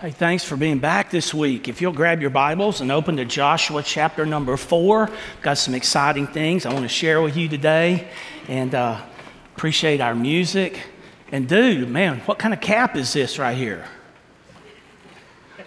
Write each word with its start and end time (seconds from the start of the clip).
Hey, 0.00 0.12
thanks 0.12 0.44
for 0.44 0.56
being 0.56 0.78
back 0.78 1.10
this 1.10 1.34
week. 1.34 1.66
If 1.66 1.82
you'll 1.82 1.92
grab 1.92 2.20
your 2.20 2.30
Bibles 2.30 2.80
and 2.80 2.92
open 2.92 3.16
to 3.16 3.24
Joshua 3.24 3.82
chapter 3.82 4.24
number 4.24 4.56
four, 4.56 5.10
got 5.42 5.58
some 5.58 5.74
exciting 5.74 6.28
things 6.28 6.64
I 6.64 6.72
want 6.72 6.84
to 6.84 6.88
share 6.88 7.20
with 7.20 7.36
you 7.36 7.48
today, 7.48 8.06
and 8.46 8.76
uh, 8.76 9.02
appreciate 9.56 10.00
our 10.00 10.14
music. 10.14 10.78
And 11.32 11.48
dude, 11.48 11.90
man, 11.90 12.20
what 12.26 12.38
kind 12.38 12.54
of 12.54 12.60
cap 12.60 12.94
is 12.94 13.12
this 13.12 13.40
right 13.40 13.58
here? 13.58 13.86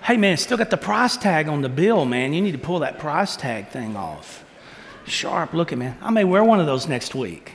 Hey, 0.01 0.15
man, 0.15 0.37
still 0.37 0.57
got 0.57 0.69
the 0.69 0.77
price 0.77 1.17
tag 1.17 1.49
on 1.49 1.61
the 1.61 1.67
bill, 1.67 2.05
man. 2.05 2.31
You 2.31 2.39
need 2.39 2.53
to 2.53 2.57
pull 2.57 2.79
that 2.79 2.99
price 2.99 3.35
tag 3.35 3.67
thing 3.67 3.97
off. 3.97 4.45
Sharp 5.05 5.53
looking, 5.53 5.79
man. 5.79 5.97
I 6.01 6.09
may 6.09 6.23
wear 6.23 6.41
one 6.41 6.61
of 6.61 6.65
those 6.65 6.87
next 6.87 7.13
week. 7.13 7.51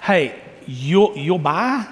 Hey, 0.00 0.40
you'll 0.66 1.14
you'll 1.18 1.38
buy? 1.38 1.86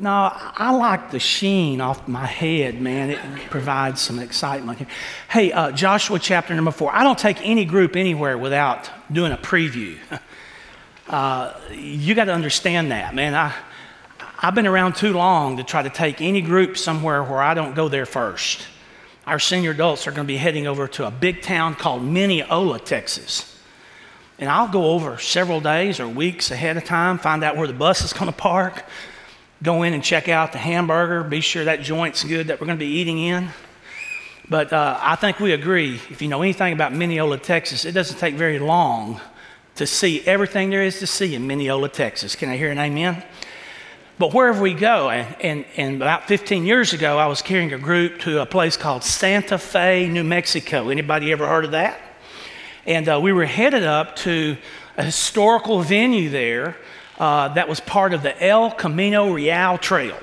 No, 0.00 0.32
I 0.32 0.72
like 0.72 1.10
the 1.10 1.18
sheen 1.18 1.82
off 1.82 2.08
my 2.08 2.24
head, 2.24 2.80
man. 2.80 3.10
It 3.10 3.18
provides 3.50 4.00
some 4.00 4.18
excitement. 4.18 4.88
Hey, 5.28 5.52
uh, 5.52 5.72
Joshua 5.72 6.18
chapter 6.18 6.54
number 6.54 6.70
four. 6.70 6.90
I 6.90 7.04
don't 7.04 7.18
take 7.18 7.36
any 7.42 7.66
group 7.66 7.96
anywhere 7.96 8.38
without 8.38 8.90
doing 9.12 9.32
a 9.32 9.36
preview. 9.36 9.96
Uh, 11.08 11.52
you 11.72 12.14
got 12.14 12.26
to 12.26 12.32
understand 12.32 12.92
that, 12.92 13.16
man. 13.16 13.34
I, 13.34 13.52
I've 14.38 14.54
been 14.54 14.68
around 14.68 14.94
too 14.94 15.12
long 15.12 15.56
to 15.56 15.64
try 15.64 15.82
to 15.82 15.90
take 15.90 16.20
any 16.20 16.40
group 16.40 16.78
somewhere 16.78 17.24
where 17.24 17.42
I 17.42 17.52
don't 17.52 17.74
go 17.74 17.88
there 17.88 18.06
first. 18.06 18.64
Our 19.26 19.40
senior 19.40 19.72
adults 19.72 20.06
are 20.06 20.12
going 20.12 20.24
to 20.24 20.32
be 20.32 20.36
heading 20.36 20.68
over 20.68 20.86
to 20.86 21.08
a 21.08 21.10
big 21.10 21.42
town 21.42 21.74
called 21.74 22.04
Mineola, 22.04 22.78
Texas. 22.78 23.60
And 24.38 24.48
I'll 24.48 24.68
go 24.68 24.92
over 24.92 25.18
several 25.18 25.60
days 25.60 25.98
or 25.98 26.06
weeks 26.06 26.52
ahead 26.52 26.76
of 26.76 26.84
time, 26.84 27.18
find 27.18 27.42
out 27.42 27.56
where 27.56 27.66
the 27.66 27.72
bus 27.72 28.04
is 28.04 28.12
going 28.12 28.30
to 28.30 28.38
park, 28.38 28.84
go 29.62 29.82
in 29.82 29.92
and 29.92 30.02
check 30.02 30.28
out 30.28 30.52
the 30.52 30.58
hamburger, 30.58 31.22
be 31.22 31.40
sure 31.40 31.64
that 31.64 31.82
joint's 31.82 32.24
good 32.24 32.48
that 32.48 32.60
we're 32.60 32.66
going 32.66 32.78
to 32.78 32.84
be 32.84 32.92
eating 32.92 33.18
in. 33.18 33.50
But 34.48 34.72
uh, 34.72 34.98
I 35.00 35.16
think 35.16 35.38
we 35.38 35.52
agree, 35.52 36.00
if 36.10 36.20
you 36.22 36.28
know 36.28 36.42
anything 36.42 36.72
about 36.72 36.92
Mineola, 36.92 37.38
Texas, 37.38 37.84
it 37.84 37.92
doesn't 37.92 38.18
take 38.18 38.34
very 38.34 38.58
long 38.58 39.20
to 39.76 39.86
see 39.86 40.22
everything 40.26 40.70
there 40.70 40.82
is 40.82 40.98
to 40.98 41.06
see 41.06 41.34
in 41.34 41.46
Mineola, 41.46 41.88
Texas. 41.88 42.34
Can 42.34 42.48
I 42.48 42.56
hear 42.56 42.70
an 42.70 42.78
amen? 42.78 43.22
But 44.18 44.34
wherever 44.34 44.60
we 44.60 44.74
go, 44.74 45.08
and, 45.08 45.36
and, 45.40 45.64
and, 45.76 45.96
about 45.96 46.28
15 46.28 46.66
years 46.66 46.92
ago, 46.92 47.16
I 47.16 47.26
was 47.26 47.40
carrying 47.40 47.72
a 47.72 47.78
group 47.78 48.18
to 48.20 48.42
a 48.42 48.46
place 48.46 48.76
called 48.76 49.02
Santa 49.02 49.56
Fe, 49.56 50.08
New 50.08 50.24
Mexico. 50.24 50.90
Anybody 50.90 51.32
ever 51.32 51.46
heard 51.46 51.64
of 51.64 51.70
that? 51.70 51.98
And 52.84 53.08
uh, 53.08 53.20
we 53.22 53.32
were 53.32 53.46
headed 53.46 53.84
up 53.84 54.16
to 54.16 54.56
a 54.98 55.04
historical 55.04 55.80
venue 55.80 56.28
there 56.28 56.76
uh, 57.20 57.48
that 57.48 57.68
was 57.68 57.80
part 57.80 58.14
of 58.14 58.22
the 58.22 58.42
El 58.42 58.70
Camino 58.70 59.30
Real 59.30 59.76
Trail. 59.76 60.16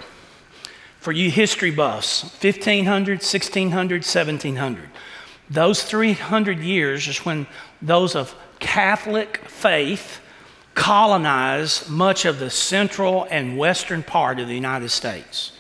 For 1.00 1.12
you 1.12 1.30
history 1.30 1.70
buffs, 1.70 2.24
1500, 2.42 3.20
1600, 3.20 3.98
1700. 3.98 4.90
Those 5.50 5.84
300 5.84 6.60
years 6.60 7.08
is 7.08 7.20
when 7.20 7.46
those 7.82 8.16
of 8.16 8.36
Catholic 8.60 9.38
faith 9.48 10.20
colonized 10.74 11.88
much 11.88 12.26
of 12.26 12.40
the 12.40 12.50
central 12.50 13.28
and 13.30 13.58
western 13.60 14.02
part 14.02 14.40
of 14.40 14.48
the 14.48 14.56
United 14.56 14.90
States. 14.90 15.52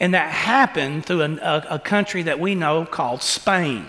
And 0.00 0.14
that 0.14 0.32
happened 0.32 1.04
through 1.04 1.22
a, 1.22 1.30
a, 1.36 1.66
a 1.72 1.78
country 1.78 2.22
that 2.22 2.40
we 2.40 2.54
know 2.54 2.86
called 2.86 3.22
Spain. 3.22 3.86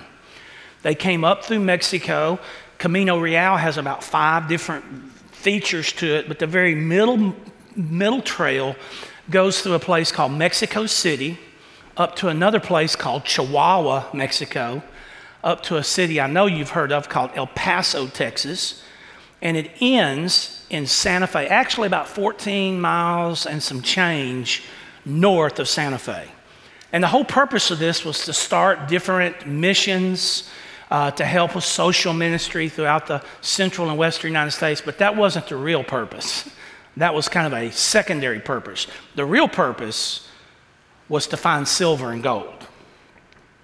They 0.81 0.95
came 0.95 1.23
up 1.23 1.45
through 1.45 1.59
Mexico. 1.59 2.39
Camino 2.77 3.17
Real 3.19 3.55
has 3.55 3.77
about 3.77 4.03
five 4.03 4.49
different 4.49 4.85
features 5.39 5.93
to 5.93 6.05
it, 6.05 6.27
but 6.27 6.39
the 6.39 6.47
very 6.47 6.75
middle, 6.75 7.33
middle 7.75 8.21
trail 8.21 8.75
goes 9.29 9.61
through 9.61 9.73
a 9.73 9.79
place 9.79 10.11
called 10.11 10.33
Mexico 10.33 10.85
City, 10.85 11.39
up 11.95 12.15
to 12.17 12.27
another 12.27 12.59
place 12.59 12.95
called 12.95 13.23
Chihuahua, 13.23 14.09
Mexico, 14.13 14.83
up 15.41 15.63
to 15.63 15.77
a 15.77 15.83
city 15.83 16.19
I 16.19 16.27
know 16.27 16.45
you've 16.45 16.71
heard 16.71 16.91
of 16.91 17.07
called 17.07 17.31
El 17.35 17.47
Paso, 17.47 18.07
Texas, 18.07 18.83
and 19.41 19.55
it 19.55 19.71
ends 19.79 20.65
in 20.69 20.85
Santa 20.85 21.27
Fe, 21.27 21.47
actually 21.47 21.87
about 21.87 22.09
14 22.09 22.79
miles 22.79 23.45
and 23.45 23.63
some 23.63 23.81
change 23.81 24.63
north 25.05 25.57
of 25.59 25.69
Santa 25.69 25.97
Fe. 25.97 26.27
And 26.91 27.01
the 27.01 27.07
whole 27.07 27.23
purpose 27.23 27.71
of 27.71 27.79
this 27.79 28.03
was 28.03 28.25
to 28.25 28.33
start 28.33 28.89
different 28.89 29.47
missions 29.47 30.49
uh, 30.91 31.11
to 31.11 31.25
help 31.25 31.55
with 31.55 31.63
social 31.63 32.13
ministry 32.13 32.69
throughout 32.69 33.07
the 33.07 33.23
central 33.41 33.89
and 33.89 33.97
western 33.97 34.29
United 34.29 34.51
States, 34.51 34.81
but 34.81 34.97
that 34.97 35.15
wasn't 35.15 35.47
the 35.47 35.55
real 35.55 35.83
purpose. 35.83 36.49
That 36.97 37.13
was 37.13 37.29
kind 37.29 37.47
of 37.47 37.53
a 37.53 37.71
secondary 37.71 38.39
purpose. 38.39 38.87
The 39.15 39.25
real 39.25 39.47
purpose 39.47 40.27
was 41.07 41.27
to 41.27 41.37
find 41.37 41.67
silver 41.67 42.11
and 42.11 42.21
gold. 42.23 42.67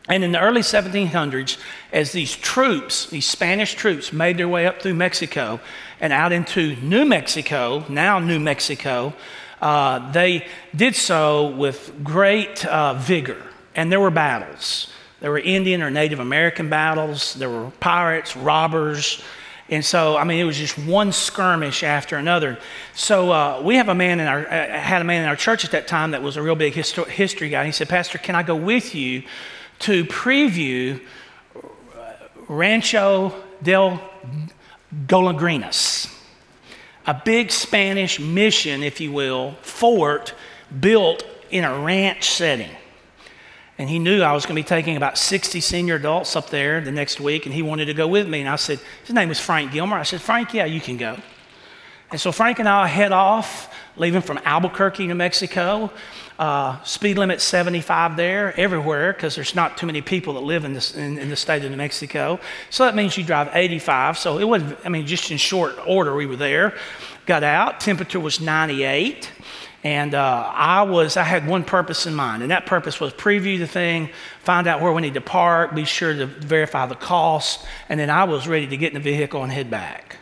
And 0.07 0.23
in 0.23 0.31
the 0.31 0.39
early 0.39 0.61
1700s, 0.61 1.57
as 1.91 2.11
these 2.11 2.35
troops, 2.35 3.09
these 3.09 3.25
Spanish 3.25 3.73
troops, 3.73 4.13
made 4.13 4.37
their 4.37 4.47
way 4.47 4.67
up 4.67 4.81
through 4.81 4.93
Mexico 4.93 5.59
and 5.99 6.13
out 6.13 6.31
into 6.31 6.75
New 6.77 7.05
Mexico, 7.05 7.83
now 7.89 8.19
New 8.19 8.39
Mexico, 8.39 9.13
uh, 9.61 10.11
they 10.11 10.45
did 10.75 10.95
so 10.95 11.47
with 11.47 11.91
great 12.03 12.63
uh, 12.67 12.93
vigor. 12.93 13.41
And 13.73 13.91
there 13.91 13.99
were 13.99 14.11
battles. 14.11 14.87
There 15.25 15.31
were 15.31 15.39
Indian 15.39 15.81
or 15.81 15.89
Native 15.89 16.19
American 16.19 16.69
battles, 16.69 17.33
there 17.33 17.49
were 17.49 17.71
pirates, 17.79 18.37
robbers. 18.37 19.23
And 19.69 19.83
so, 19.83 20.15
I 20.15 20.23
mean, 20.23 20.39
it 20.39 20.43
was 20.43 20.55
just 20.55 20.77
one 20.77 21.11
skirmish 21.11 21.81
after 21.81 22.17
another. 22.17 22.59
So, 22.93 23.31
uh, 23.31 23.61
we 23.65 23.77
have 23.77 23.89
a 23.89 23.95
man 23.95 24.19
in 24.19 24.27
our, 24.27 24.45
uh, 24.45 24.79
had 24.79 25.01
a 25.01 25.03
man 25.03 25.23
in 25.23 25.27
our 25.27 25.35
church 25.35 25.65
at 25.65 25.71
that 25.71 25.87
time 25.87 26.11
that 26.11 26.21
was 26.21 26.37
a 26.37 26.43
real 26.43 26.53
big 26.53 26.73
histo- 26.73 27.07
history 27.07 27.49
guy. 27.49 27.65
He 27.65 27.71
said, 27.71 27.89
Pastor, 27.89 28.19
can 28.19 28.35
I 28.35 28.43
go 28.43 28.55
with 28.55 28.93
you 28.93 29.23
to 29.79 30.05
preview 30.05 31.01
uh, 31.55 32.11
Rancho 32.47 33.33
del 33.63 33.99
Golondrinas, 35.07 36.15
a 37.07 37.19
big 37.25 37.49
Spanish 37.49 38.19
mission, 38.19 38.83
if 38.83 39.01
you 39.01 39.11
will, 39.11 39.55
fort 39.63 40.35
built 40.79 41.25
in 41.49 41.63
a 41.63 41.79
ranch 41.79 42.29
setting. 42.29 42.69
And 43.77 43.89
he 43.89 43.99
knew 43.99 44.21
I 44.21 44.31
was 44.31 44.45
going 44.45 44.55
to 44.55 44.61
be 44.61 44.67
taking 44.67 44.95
about 44.95 45.17
60 45.17 45.59
senior 45.59 45.95
adults 45.95 46.35
up 46.35 46.49
there 46.49 46.79
the 46.79 46.91
next 46.91 47.19
week, 47.19 47.45
and 47.45 47.53
he 47.53 47.61
wanted 47.61 47.85
to 47.85 47.93
go 47.93 48.07
with 48.07 48.27
me. 48.27 48.39
And 48.39 48.49
I 48.49 48.55
said, 48.55 48.79
His 49.03 49.13
name 49.13 49.29
was 49.29 49.39
Frank 49.39 49.71
Gilmer. 49.73 49.97
I 49.97 50.03
said, 50.03 50.21
Frank, 50.21 50.53
yeah, 50.53 50.65
you 50.65 50.79
can 50.79 50.97
go. 50.97 51.17
And 52.11 52.21
so 52.21 52.31
Frank 52.31 52.59
and 52.59 52.69
I 52.69 52.87
head 52.87 53.11
off, 53.11 53.73
leaving 53.97 54.21
from 54.21 54.39
Albuquerque, 54.45 55.07
New 55.07 55.15
Mexico. 55.15 55.91
Uh, 56.37 56.81
speed 56.83 57.17
limit 57.17 57.39
75 57.39 58.17
there, 58.17 58.57
everywhere, 58.59 59.13
because 59.13 59.35
there's 59.35 59.55
not 59.55 59.77
too 59.77 59.85
many 59.85 60.01
people 60.01 60.33
that 60.33 60.41
live 60.41 60.65
in, 60.65 60.73
this, 60.73 60.93
in, 60.93 61.17
in, 61.17 61.29
the 61.29 61.35
state 61.35 61.63
of 61.63 61.71
New 61.71 61.77
Mexico. 61.77 62.39
So 62.69 62.83
that 62.83 62.93
means 62.93 63.17
you 63.17 63.23
drive 63.23 63.49
85. 63.53 64.17
So 64.17 64.37
it 64.37 64.43
was, 64.43 64.61
I 64.83 64.89
mean, 64.89 65.07
just 65.07 65.31
in 65.31 65.37
short 65.37 65.75
order, 65.87 66.13
we 66.13 66.25
were 66.25 66.35
there. 66.35 66.73
Got 67.25 67.43
out, 67.43 67.79
temperature 67.79 68.19
was 68.19 68.41
98. 68.41 69.31
And 69.85 70.15
uh, 70.15 70.51
I 70.51 70.81
was, 70.81 71.15
I 71.15 71.21
had 71.21 71.47
one 71.47 71.63
purpose 71.63 72.07
in 72.07 72.15
mind, 72.15 72.41
and 72.41 72.49
that 72.49 72.65
purpose 72.65 72.99
was 72.99 73.13
preview 73.13 73.59
the 73.59 73.67
thing, 73.67 74.09
find 74.41 74.65
out 74.65 74.81
where 74.81 74.91
we 74.91 75.03
need 75.03 75.13
to 75.13 75.21
park, 75.21 75.75
be 75.75 75.85
sure 75.85 76.11
to 76.11 76.25
verify 76.25 76.87
the 76.87 76.95
cost, 76.95 77.63
and 77.87 77.99
then 77.99 78.09
I 78.09 78.23
was 78.23 78.47
ready 78.47 78.65
to 78.65 78.77
get 78.77 78.87
in 78.87 78.95
the 78.95 78.99
vehicle 78.99 79.43
and 79.43 79.51
head 79.51 79.69
back. 79.69 80.17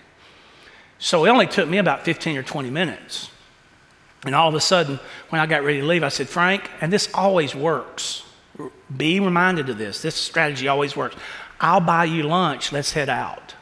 So 1.00 1.23
it 1.23 1.29
only 1.29 1.47
took 1.47 1.69
me 1.69 1.78
about 1.78 2.03
15 2.03 2.35
or 2.35 2.44
20 2.44 2.69
minutes. 2.72 3.31
And 4.25 4.35
all 4.35 4.50
of 4.50 4.56
a 4.56 4.59
sudden, 4.59 5.00
when 5.29 5.40
I 5.40 5.46
got 5.46 5.63
ready 5.63 5.79
to 5.79 5.85
leave, 5.85 6.03
I 6.03 6.09
said, 6.09 6.28
Frank, 6.28 6.69
and 6.81 6.91
this 6.91 7.09
always 7.13 7.56
works. 7.56 8.23
Be 8.96 9.22
reminded 9.22 9.69
of 9.69 9.78
this. 9.78 10.02
This 10.02 10.16
strategy 10.16 10.68
always 10.68 10.97
works. 10.97 11.16
I'll 11.62 11.79
buy 11.79 12.03
you 12.03 12.23
lunch. 12.23 12.73
Let's 12.73 12.91
head 12.91 13.07
out. 13.07 13.56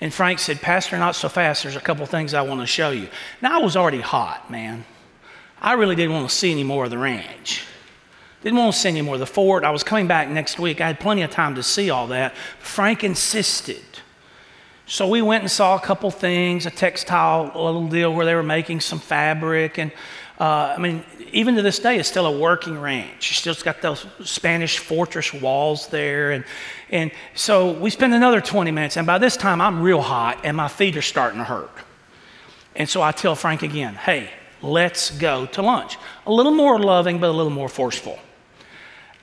And 0.00 0.12
Frank 0.12 0.38
said, 0.38 0.60
Pastor, 0.60 0.96
not 0.98 1.14
so 1.14 1.28
fast. 1.28 1.62
There's 1.62 1.76
a 1.76 1.80
couple 1.80 2.06
things 2.06 2.32
I 2.32 2.42
want 2.42 2.60
to 2.60 2.66
show 2.66 2.90
you. 2.90 3.08
Now, 3.42 3.60
I 3.60 3.62
was 3.62 3.76
already 3.76 4.00
hot, 4.00 4.50
man. 4.50 4.84
I 5.60 5.74
really 5.74 5.94
didn't 5.94 6.14
want 6.14 6.28
to 6.28 6.34
see 6.34 6.50
any 6.50 6.64
more 6.64 6.84
of 6.84 6.90
the 6.90 6.98
ranch. 6.98 7.64
Didn't 8.42 8.58
want 8.58 8.74
to 8.74 8.80
see 8.80 8.88
any 8.88 9.02
more 9.02 9.14
of 9.14 9.20
the 9.20 9.26
fort. 9.26 9.64
I 9.64 9.70
was 9.70 9.84
coming 9.84 10.06
back 10.06 10.28
next 10.30 10.58
week. 10.58 10.80
I 10.80 10.86
had 10.86 11.00
plenty 11.00 11.20
of 11.20 11.30
time 11.30 11.54
to 11.56 11.62
see 11.62 11.90
all 11.90 12.06
that. 12.06 12.34
Frank 12.58 13.04
insisted. 13.04 13.82
So 14.86 15.06
we 15.06 15.20
went 15.20 15.42
and 15.42 15.50
saw 15.50 15.76
a 15.76 15.80
couple 15.80 16.10
things, 16.10 16.64
a 16.64 16.70
textile 16.70 17.52
little 17.54 17.86
deal 17.86 18.12
where 18.14 18.24
they 18.24 18.34
were 18.34 18.42
making 18.42 18.80
some 18.80 18.98
fabric. 18.98 19.78
And 19.78 19.92
uh, 20.40 20.74
I 20.74 20.78
mean, 20.78 21.04
even 21.32 21.54
to 21.56 21.62
this 21.62 21.78
day, 21.78 21.98
it's 21.98 22.08
still 22.08 22.24
a 22.24 22.38
working 22.38 22.80
ranch. 22.80 23.30
It's 23.30 23.40
still 23.40 23.54
got 23.62 23.82
those 23.82 24.06
Spanish 24.24 24.78
fortress 24.78 25.34
walls 25.34 25.88
there. 25.88 26.30
And, 26.30 26.44
and 26.88 27.12
so 27.34 27.72
we 27.72 27.90
spend 27.90 28.14
another 28.14 28.40
20 28.40 28.70
minutes. 28.70 28.96
And 28.96 29.06
by 29.06 29.18
this 29.18 29.36
time, 29.36 29.60
I'm 29.60 29.82
real 29.82 30.00
hot 30.00 30.40
and 30.42 30.56
my 30.56 30.68
feet 30.68 30.96
are 30.96 31.02
starting 31.02 31.38
to 31.40 31.44
hurt. 31.44 31.70
And 32.74 32.88
so 32.88 33.02
I 33.02 33.12
tell 33.12 33.34
Frank 33.34 33.62
again, 33.62 33.94
hey, 33.94 34.30
let's 34.62 35.10
go 35.10 35.44
to 35.44 35.60
lunch. 35.60 35.98
A 36.26 36.32
little 36.32 36.52
more 36.52 36.80
loving, 36.80 37.18
but 37.18 37.28
a 37.28 37.32
little 37.32 37.52
more 37.52 37.68
forceful. 37.68 38.18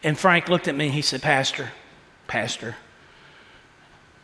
And 0.04 0.18
Frank 0.18 0.50
looked 0.50 0.68
at 0.68 0.76
me 0.76 0.86
and 0.86 0.94
he 0.94 1.02
said, 1.02 1.24
Pastor, 1.24 1.72
Pastor, 2.28 2.76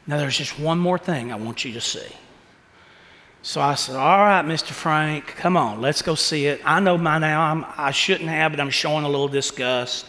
now 0.05 0.17
there's 0.17 0.37
just 0.37 0.59
one 0.59 0.77
more 0.77 0.99
thing 0.99 1.31
I 1.31 1.37
want 1.37 1.65
you 1.65 1.73
to 1.73 1.81
see. 1.81 2.05
So 3.45 3.59
I 3.59 3.75
said, 3.75 3.97
All 3.97 4.19
right, 4.19 4.43
Mr. 4.45 4.71
Frank, 4.71 5.27
come 5.27 5.57
on, 5.57 5.81
let's 5.81 6.01
go 6.01 6.15
see 6.15 6.45
it. 6.45 6.61
I 6.63 6.79
know 6.79 6.97
by 6.97 7.19
now 7.19 7.41
I'm, 7.41 7.65
I 7.75 7.91
shouldn't 7.91 8.29
have, 8.29 8.53
but 8.53 8.61
I'm 8.61 8.69
showing 8.69 9.03
a 9.03 9.09
little 9.09 9.27
disgust 9.27 10.05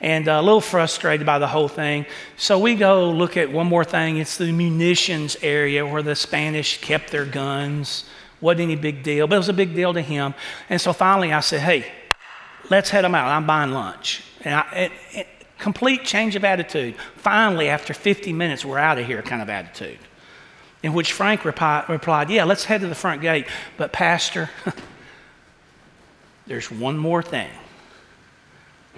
and 0.00 0.26
a 0.26 0.42
little 0.42 0.60
frustrated 0.60 1.24
by 1.24 1.38
the 1.38 1.46
whole 1.46 1.68
thing. 1.68 2.06
So 2.36 2.58
we 2.58 2.74
go 2.74 3.12
look 3.12 3.36
at 3.36 3.52
one 3.52 3.68
more 3.68 3.84
thing. 3.84 4.16
It's 4.16 4.36
the 4.36 4.50
munitions 4.50 5.36
area 5.42 5.86
where 5.86 6.02
the 6.02 6.16
Spanish 6.16 6.80
kept 6.80 7.12
their 7.12 7.24
guns. 7.24 8.04
Wasn't 8.40 8.62
any 8.62 8.74
big 8.74 9.04
deal, 9.04 9.28
but 9.28 9.36
it 9.36 9.38
was 9.38 9.48
a 9.48 9.52
big 9.52 9.76
deal 9.76 9.94
to 9.94 10.02
him. 10.02 10.34
And 10.68 10.80
so 10.80 10.92
finally 10.92 11.32
I 11.32 11.38
said, 11.38 11.60
Hey, 11.60 11.86
let's 12.68 12.90
head 12.90 13.04
them 13.04 13.14
out. 13.14 13.28
I'm 13.28 13.46
buying 13.46 13.70
lunch. 13.70 14.24
And 14.40 14.56
I, 14.56 14.72
it, 14.72 14.92
it, 15.12 15.26
complete 15.56 16.02
change 16.02 16.34
of 16.34 16.42
attitude. 16.42 16.96
Finally, 17.14 17.68
after 17.68 17.94
50 17.94 18.32
minutes, 18.32 18.64
we're 18.64 18.78
out 18.78 18.98
of 18.98 19.06
here 19.06 19.22
kind 19.22 19.40
of 19.40 19.48
attitude. 19.48 20.00
In 20.82 20.94
which 20.94 21.12
Frank 21.12 21.42
repi- 21.42 21.88
replied, 21.88 22.30
Yeah, 22.30 22.44
let's 22.44 22.64
head 22.64 22.80
to 22.80 22.88
the 22.88 22.94
front 22.94 23.22
gate. 23.22 23.46
But, 23.76 23.92
Pastor, 23.92 24.50
there's 26.46 26.70
one 26.70 26.98
more 26.98 27.22
thing 27.22 27.50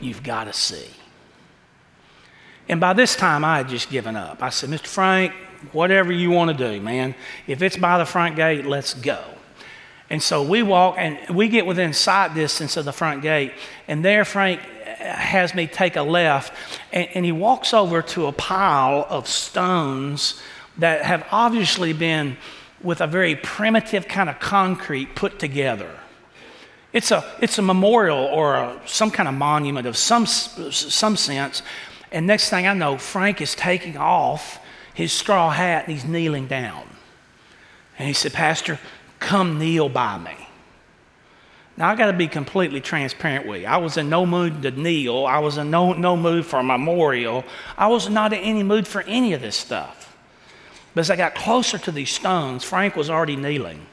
you've 0.01 0.23
got 0.23 0.45
to 0.45 0.53
see. 0.53 0.89
And 2.69 2.81
by 2.81 2.95
this 2.95 3.15
time, 3.15 3.45
I 3.45 3.59
had 3.59 3.69
just 3.69 3.91
given 3.91 4.17
up. 4.17 4.43
I 4.43 4.49
said, 4.49 4.71
Mr. 4.71 4.87
Frank, 4.87 5.33
whatever 5.73 6.13
you 6.13 6.31
want 6.31 6.57
to 6.57 6.73
do, 6.73 6.81
man, 6.81 7.15
if 7.47 7.63
it's 7.63 7.77
by 7.77 7.99
the 7.99 8.07
front 8.07 8.37
gate, 8.37 8.65
let's 8.65 8.95
go. 8.95 9.23
And 10.11 10.23
so 10.23 10.43
we 10.43 10.63
walk 10.63 10.97
and 10.99 11.35
we 11.35 11.49
get 11.49 11.67
within 11.67 11.93
sight 11.93 12.35
distance 12.35 12.77
of 12.77 12.85
the 12.85 12.93
front 12.93 13.23
gate. 13.23 13.53
And 13.89 14.05
there, 14.05 14.25
Frank 14.25 14.61
uh, 14.61 15.05
has 15.05 15.55
me 15.55 15.67
take 15.67 15.97
a 15.97 16.03
left. 16.03 16.53
And, 16.93 17.09
and 17.15 17.25
he 17.25 17.33
walks 17.33 17.75
over 17.75 18.03
to 18.03 18.27
a 18.27 18.33
pile 18.33 19.07
of 19.09 19.27
stones 19.29 20.41
that 20.79 21.03
have 21.03 21.27
obviously 21.31 21.93
been 21.93 22.37
with 22.83 23.01
a 23.01 23.07
very 23.07 23.37
primitive 23.37 24.07
kind 24.09 24.29
of 24.29 24.39
concrete 24.41 25.15
put 25.15 25.39
together. 25.39 25.91
It's 26.93 27.11
a, 27.11 27.25
it's 27.41 27.59
a 27.59 27.63
memorial 27.63 28.19
or 28.19 28.55
a, 28.55 28.81
some 28.87 29.11
kind 29.11 29.29
of 29.29 29.35
monument 29.35 29.87
of 29.87 29.97
some, 29.97 30.27
some 30.27 31.17
sense. 31.17 31.63
And 32.13 32.27
next 32.27 32.51
thing 32.51 32.67
I 32.67 32.75
know, 32.75 32.99
Frank 32.99 33.41
is 33.41 33.55
taking 33.55 33.97
off 33.97 34.61
his 34.93 35.13
straw 35.13 35.51
hat 35.51 35.85
and 35.85 35.93
he's 35.93 36.05
kneeling 36.05 36.47
down. 36.47 36.89
And 37.99 38.07
he 38.07 38.15
said, 38.15 38.33
Pastor, 38.33 38.79
come 39.19 39.59
kneel 39.59 39.89
by 39.89 40.19
me. 40.19 40.37
Now, 41.77 41.89
I 41.89 41.97
got 41.97 42.07
to 42.07 42.13
be 42.13 42.29
completely 42.29 42.81
transparent 42.81 43.47
with 43.49 43.63
you. 43.63 43.67
I 43.67 43.79
was 43.79 43.97
in 43.97 44.09
no 44.09 44.25
mood 44.25 44.63
to 44.63 44.71
kneel. 44.71 45.27
I 45.27 45.41
was 45.41 45.59
in 45.59 45.71
no, 45.71 45.93
no 45.93 46.17
mood 46.17 46.47
for 46.47 46.61
a 46.61 46.63
memorial. 46.63 47.45
I 47.77 47.89
was 47.89 48.09
not 48.09 48.33
in 48.33 48.39
any 48.39 48.63
mood 48.63 48.87
for 48.87 49.03
any 49.03 49.33
of 49.33 49.41
this 49.41 49.57
stuff. 49.57 50.04
But 50.95 51.01
as 51.01 51.11
I 51.11 51.17
got 51.17 51.35
closer 51.35 51.77
to 51.79 51.93
these 51.93 52.11
stones, 52.11 52.65
Frank 52.65 52.97
was 52.97 53.11
already 53.11 53.37
kneeling. 53.37 53.87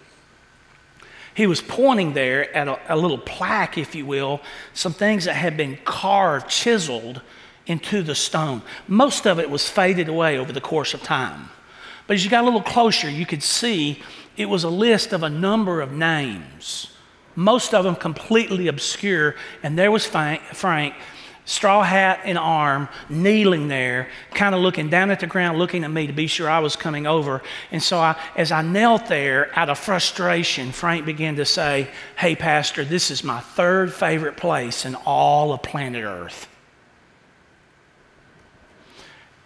He 1.33 1.47
was 1.47 1.61
pointing 1.61 2.13
there 2.13 2.55
at 2.55 2.67
a, 2.67 2.79
a 2.93 2.95
little 2.95 3.17
plaque, 3.17 3.77
if 3.77 3.95
you 3.95 4.05
will, 4.05 4.41
some 4.73 4.93
things 4.93 5.25
that 5.25 5.33
had 5.33 5.57
been 5.57 5.77
carved, 5.83 6.49
chiseled 6.49 7.21
into 7.65 8.03
the 8.03 8.15
stone. 8.15 8.61
Most 8.87 9.25
of 9.25 9.39
it 9.39 9.49
was 9.49 9.67
faded 9.67 10.09
away 10.09 10.37
over 10.37 10.51
the 10.51 10.61
course 10.61 10.93
of 10.93 11.01
time. 11.01 11.49
But 12.05 12.15
as 12.15 12.23
you 12.23 12.29
got 12.29 12.43
a 12.43 12.45
little 12.45 12.61
closer, 12.61 13.09
you 13.09 13.25
could 13.25 13.43
see 13.43 14.01
it 14.35 14.45
was 14.45 14.63
a 14.63 14.69
list 14.69 15.13
of 15.13 15.23
a 15.23 15.29
number 15.29 15.81
of 15.81 15.91
names, 15.91 16.91
most 17.35 17.73
of 17.73 17.85
them 17.85 17.95
completely 17.95 18.67
obscure. 18.67 19.35
And 19.63 19.79
there 19.79 19.91
was 19.91 20.05
Frank, 20.05 20.93
straw 21.45 21.83
hat 21.83 22.21
and 22.23 22.37
arm, 22.37 22.87
kneeling 23.09 23.67
there, 23.67 24.07
kind 24.33 24.53
of 24.53 24.61
looking 24.61 24.89
down 24.89 25.11
at 25.11 25.19
the 25.19 25.27
ground, 25.27 25.57
looking 25.57 25.83
at 25.83 25.91
me 25.91 26.07
to 26.07 26.13
be 26.13 26.27
sure 26.27 26.49
I 26.49 26.59
was 26.59 26.75
coming 26.75 27.07
over. 27.07 27.41
And 27.71 27.81
so 27.81 27.97
I, 27.97 28.19
as 28.35 28.51
I 28.51 28.61
knelt 28.61 29.07
there 29.07 29.51
out 29.57 29.69
of 29.69 29.79
frustration, 29.79 30.71
Frank 30.71 31.05
began 31.05 31.35
to 31.37 31.45
say, 31.45 31.89
Hey, 32.17 32.35
Pastor, 32.35 32.85
this 32.85 33.11
is 33.11 33.23
my 33.23 33.39
third 33.39 33.93
favorite 33.93 34.37
place 34.37 34.85
in 34.85 34.95
all 34.95 35.53
of 35.53 35.61
planet 35.61 36.03
Earth. 36.03 36.47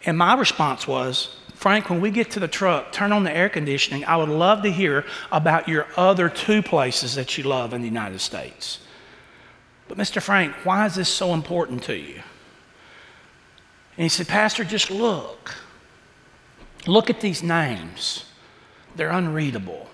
And 0.06 0.18
my 0.18 0.36
response 0.36 0.88
was, 0.88 1.36
Frank, 1.56 1.90
when 1.90 2.00
we 2.00 2.12
get 2.12 2.32
to 2.32 2.40
the 2.40 2.48
truck, 2.48 2.92
turn 2.92 3.12
on 3.12 3.24
the 3.24 3.36
air 3.36 3.50
conditioning. 3.50 4.06
I 4.06 4.18
would 4.18 4.30
love 4.30 4.62
to 4.64 4.72
hear 4.72 5.06
about 5.32 5.68
your 5.68 5.88
other 5.98 6.30
two 6.30 6.62
places 6.62 7.16
that 7.16 7.38
you 7.38 7.46
love 7.46 7.74
in 7.74 7.82
the 7.82 7.88
United 7.88 8.20
States. 8.20 8.80
But, 9.88 9.98
Mr. 9.98 10.22
Frank, 10.22 10.54
why 10.64 10.86
is 10.86 10.96
this 10.96 11.10
so 11.10 11.34
important 11.34 11.84
to 11.84 11.96
you? 11.96 12.22
And 13.98 14.04
he 14.04 14.10
said, 14.10 14.28
Pastor, 14.28 14.64
just 14.64 14.92
look. 14.92 15.56
Look 16.88 17.10
at 17.10 17.22
these 17.22 17.42
names. 17.42 18.26
They're 18.96 19.12
unreadable. 19.12 19.88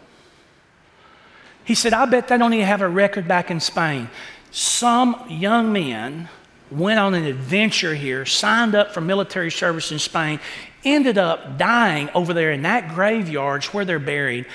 He 1.64 1.76
said, 1.76 1.94
I 1.94 2.06
bet 2.06 2.28
they 2.28 2.38
don't 2.38 2.54
even 2.54 2.66
have 2.66 2.82
a 2.82 2.90
record 2.90 3.28
back 3.28 3.52
in 3.52 3.60
Spain. 3.60 4.10
Some 4.50 5.24
young 5.30 5.72
men 5.72 6.30
went 6.70 7.00
on 7.00 7.14
an 7.14 7.26
adventure 7.26 7.94
here, 7.94 8.26
signed 8.26 8.76
up 8.76 8.94
for 8.94 9.02
military 9.02 9.52
service 9.52 9.92
in 9.92 10.00
Spain, 10.00 10.40
ended 10.84 11.18
up 11.18 11.58
dying 11.58 12.10
over 12.16 12.34
there 12.34 12.52
in 12.52 12.64
that 12.64 12.90
graveyard 12.90 13.64
where 13.66 13.86
they're 13.86 14.00
buried. 14.00 14.46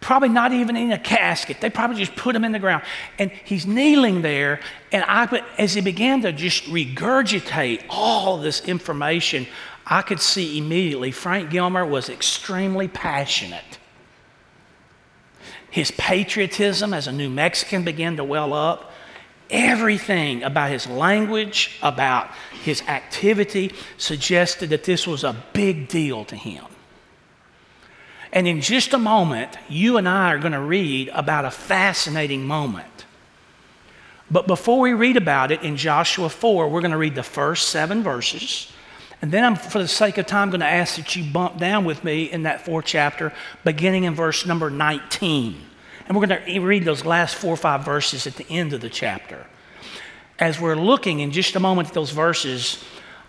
Probably 0.00 0.28
not 0.28 0.52
even 0.52 0.76
in 0.76 0.92
a 0.92 0.98
casket. 0.98 1.60
They 1.60 1.70
probably 1.70 1.96
just 1.96 2.14
put 2.14 2.36
him 2.36 2.44
in 2.44 2.52
the 2.52 2.58
ground. 2.58 2.84
And 3.18 3.30
he's 3.44 3.66
kneeling 3.66 4.22
there. 4.22 4.60
And 4.92 5.04
I, 5.06 5.42
as 5.58 5.74
he 5.74 5.80
began 5.80 6.22
to 6.22 6.32
just 6.32 6.64
regurgitate 6.64 7.84
all 7.88 8.38
this 8.38 8.60
information, 8.60 9.46
I 9.86 10.02
could 10.02 10.20
see 10.20 10.58
immediately 10.58 11.10
Frank 11.10 11.50
Gilmer 11.50 11.84
was 11.84 12.08
extremely 12.08 12.86
passionate. 12.86 13.78
His 15.70 15.90
patriotism 15.92 16.94
as 16.94 17.06
a 17.06 17.12
New 17.12 17.28
Mexican 17.28 17.84
began 17.84 18.16
to 18.16 18.24
well 18.24 18.52
up. 18.52 18.92
Everything 19.50 20.42
about 20.42 20.70
his 20.70 20.86
language, 20.86 21.78
about 21.82 22.30
his 22.62 22.82
activity, 22.82 23.72
suggested 23.96 24.70
that 24.70 24.84
this 24.84 25.06
was 25.06 25.24
a 25.24 25.34
big 25.52 25.88
deal 25.88 26.24
to 26.26 26.36
him. 26.36 26.64
And 28.32 28.46
in 28.46 28.60
just 28.60 28.92
a 28.92 28.98
moment, 28.98 29.56
you 29.68 29.96
and 29.96 30.08
I 30.08 30.32
are 30.32 30.38
going 30.38 30.52
to 30.52 30.60
read 30.60 31.08
about 31.14 31.44
a 31.44 31.50
fascinating 31.50 32.46
moment. 32.46 33.06
But 34.30 34.46
before 34.46 34.80
we 34.80 34.92
read 34.92 35.16
about 35.16 35.50
it 35.50 35.62
in 35.62 35.76
Joshua 35.76 36.28
4, 36.28 36.68
we're 36.68 36.82
going 36.82 36.90
to 36.90 36.98
read 36.98 37.14
the 37.14 37.22
first 37.22 37.68
seven 37.70 38.02
verses. 38.02 38.70
And 39.22 39.32
then 39.32 39.44
I'm, 39.44 39.56
for 39.56 39.78
the 39.78 39.88
sake 39.88 40.18
of 40.18 40.26
time, 40.26 40.50
going 40.50 40.60
to 40.60 40.66
ask 40.66 40.96
that 40.96 41.16
you 41.16 41.24
bump 41.32 41.58
down 41.58 41.84
with 41.84 42.04
me 42.04 42.30
in 42.30 42.42
that 42.42 42.64
fourth 42.64 42.84
chapter, 42.84 43.32
beginning 43.64 44.04
in 44.04 44.14
verse 44.14 44.46
number 44.46 44.70
19. 44.70 45.60
And 46.06 46.16
we're 46.16 46.26
going 46.26 46.44
to 46.44 46.60
read 46.60 46.84
those 46.84 47.04
last 47.04 47.34
four 47.34 47.54
or 47.54 47.56
five 47.56 47.84
verses 47.84 48.26
at 48.26 48.36
the 48.36 48.48
end 48.50 48.72
of 48.72 48.80
the 48.80 48.90
chapter. 48.90 49.46
As 50.38 50.60
we're 50.60 50.76
looking 50.76 51.20
in 51.20 51.32
just 51.32 51.56
a 51.56 51.60
moment 51.60 51.88
at 51.88 51.94
those 51.94 52.10
verses, 52.10 52.84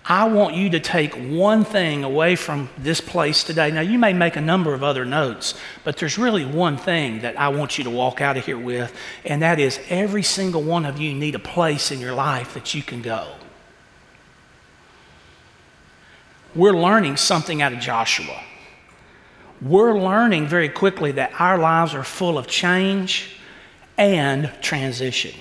I 0.09 0.27
want 0.27 0.55
you 0.55 0.71
to 0.71 0.79
take 0.79 1.13
one 1.13 1.63
thing 1.63 2.03
away 2.03 2.35
from 2.35 2.67
this 2.79 2.99
place 2.99 3.43
today. 3.43 3.69
Now, 3.69 3.81
you 3.81 3.99
may 3.99 4.11
make 4.11 4.35
a 4.35 4.41
number 4.41 4.73
of 4.73 4.83
other 4.83 5.05
notes, 5.05 5.53
but 5.83 5.97
there's 5.97 6.17
really 6.17 6.45
one 6.45 6.77
thing 6.77 7.19
that 7.21 7.39
I 7.39 7.49
want 7.49 7.77
you 7.77 7.83
to 7.83 7.91
walk 7.91 8.19
out 8.19 8.35
of 8.35 8.45
here 8.45 8.57
with, 8.57 8.91
and 9.23 9.43
that 9.43 9.59
is 9.59 9.79
every 9.87 10.23
single 10.23 10.63
one 10.63 10.85
of 10.85 10.99
you 10.99 11.13
need 11.13 11.35
a 11.35 11.39
place 11.39 11.91
in 11.91 11.99
your 11.99 12.13
life 12.13 12.55
that 12.55 12.73
you 12.73 12.81
can 12.81 13.03
go. 13.03 13.35
We're 16.55 16.75
learning 16.75 17.17
something 17.17 17.61
out 17.61 17.71
of 17.71 17.79
Joshua 17.79 18.41
we're 19.61 19.99
learning 19.99 20.47
very 20.47 20.69
quickly 20.69 21.11
that 21.13 21.31
our 21.39 21.57
lives 21.57 21.93
are 21.93 22.03
full 22.03 22.37
of 22.37 22.47
change 22.47 23.35
and 23.97 24.51
transition. 24.61 25.33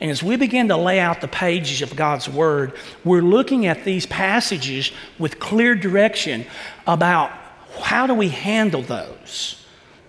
And 0.00 0.10
as 0.10 0.22
we 0.22 0.36
begin 0.36 0.68
to 0.68 0.76
lay 0.76 0.98
out 0.98 1.20
the 1.20 1.28
pages 1.28 1.82
of 1.82 1.94
God's 1.94 2.28
Word, 2.28 2.72
we're 3.04 3.22
looking 3.22 3.66
at 3.66 3.84
these 3.84 4.06
passages 4.06 4.92
with 5.18 5.38
clear 5.38 5.74
direction 5.74 6.46
about 6.86 7.30
how 7.82 8.06
do 8.06 8.14
we 8.14 8.28
handle 8.28 8.82
those. 8.82 9.56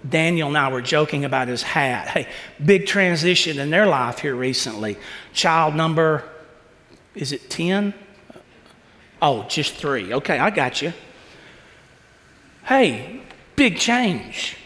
Daniel 0.08 0.48
and 0.48 0.58
I 0.58 0.72
were 0.72 0.82
joking 0.82 1.26
about 1.26 1.48
his 1.48 1.62
hat. 1.62 2.08
Hey, 2.08 2.28
big 2.64 2.88
transition 2.88 3.60
in 3.60 3.70
their 3.70 3.86
life 3.86 4.20
here 4.20 4.36
recently. 4.36 4.98
Child 5.34 5.76
number, 5.76 6.24
is 7.14 7.32
it 7.32 7.50
10? 7.50 7.94
Oh, 9.22 9.44
just 9.48 9.76
three. 9.76 10.14
Okay, 10.14 10.40
I 10.40 10.50
got 10.50 10.82
you. 10.82 10.94
Hey, 12.64 13.22
big 13.56 13.78
change. 13.78 14.58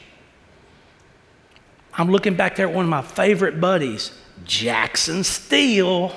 I'm 1.98 2.10
looking 2.12 2.36
back 2.36 2.56
there 2.56 2.68
at 2.68 2.74
one 2.74 2.86
of 2.86 2.90
my 2.90 3.02
favorite 3.02 3.60
buddies, 3.60 4.12
Jackson 4.46 5.24
Steele. 5.24 6.16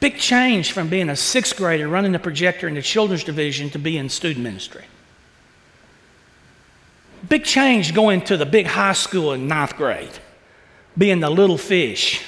Big 0.00 0.16
change 0.18 0.72
from 0.72 0.88
being 0.88 1.08
a 1.08 1.16
sixth 1.16 1.56
grader 1.56 1.88
running 1.88 2.12
the 2.12 2.18
projector 2.18 2.68
in 2.68 2.74
the 2.74 2.82
children's 2.82 3.24
division 3.24 3.68
to 3.70 3.78
being 3.78 3.98
in 3.98 4.08
student 4.08 4.44
ministry. 4.44 4.84
Big 7.28 7.44
change 7.44 7.94
going 7.94 8.22
to 8.22 8.36
the 8.36 8.46
big 8.46 8.66
high 8.66 8.92
school 8.92 9.32
in 9.32 9.48
ninth 9.48 9.76
grade, 9.76 10.18
being 10.96 11.20
the 11.20 11.28
little 11.30 11.58
fish, 11.58 12.24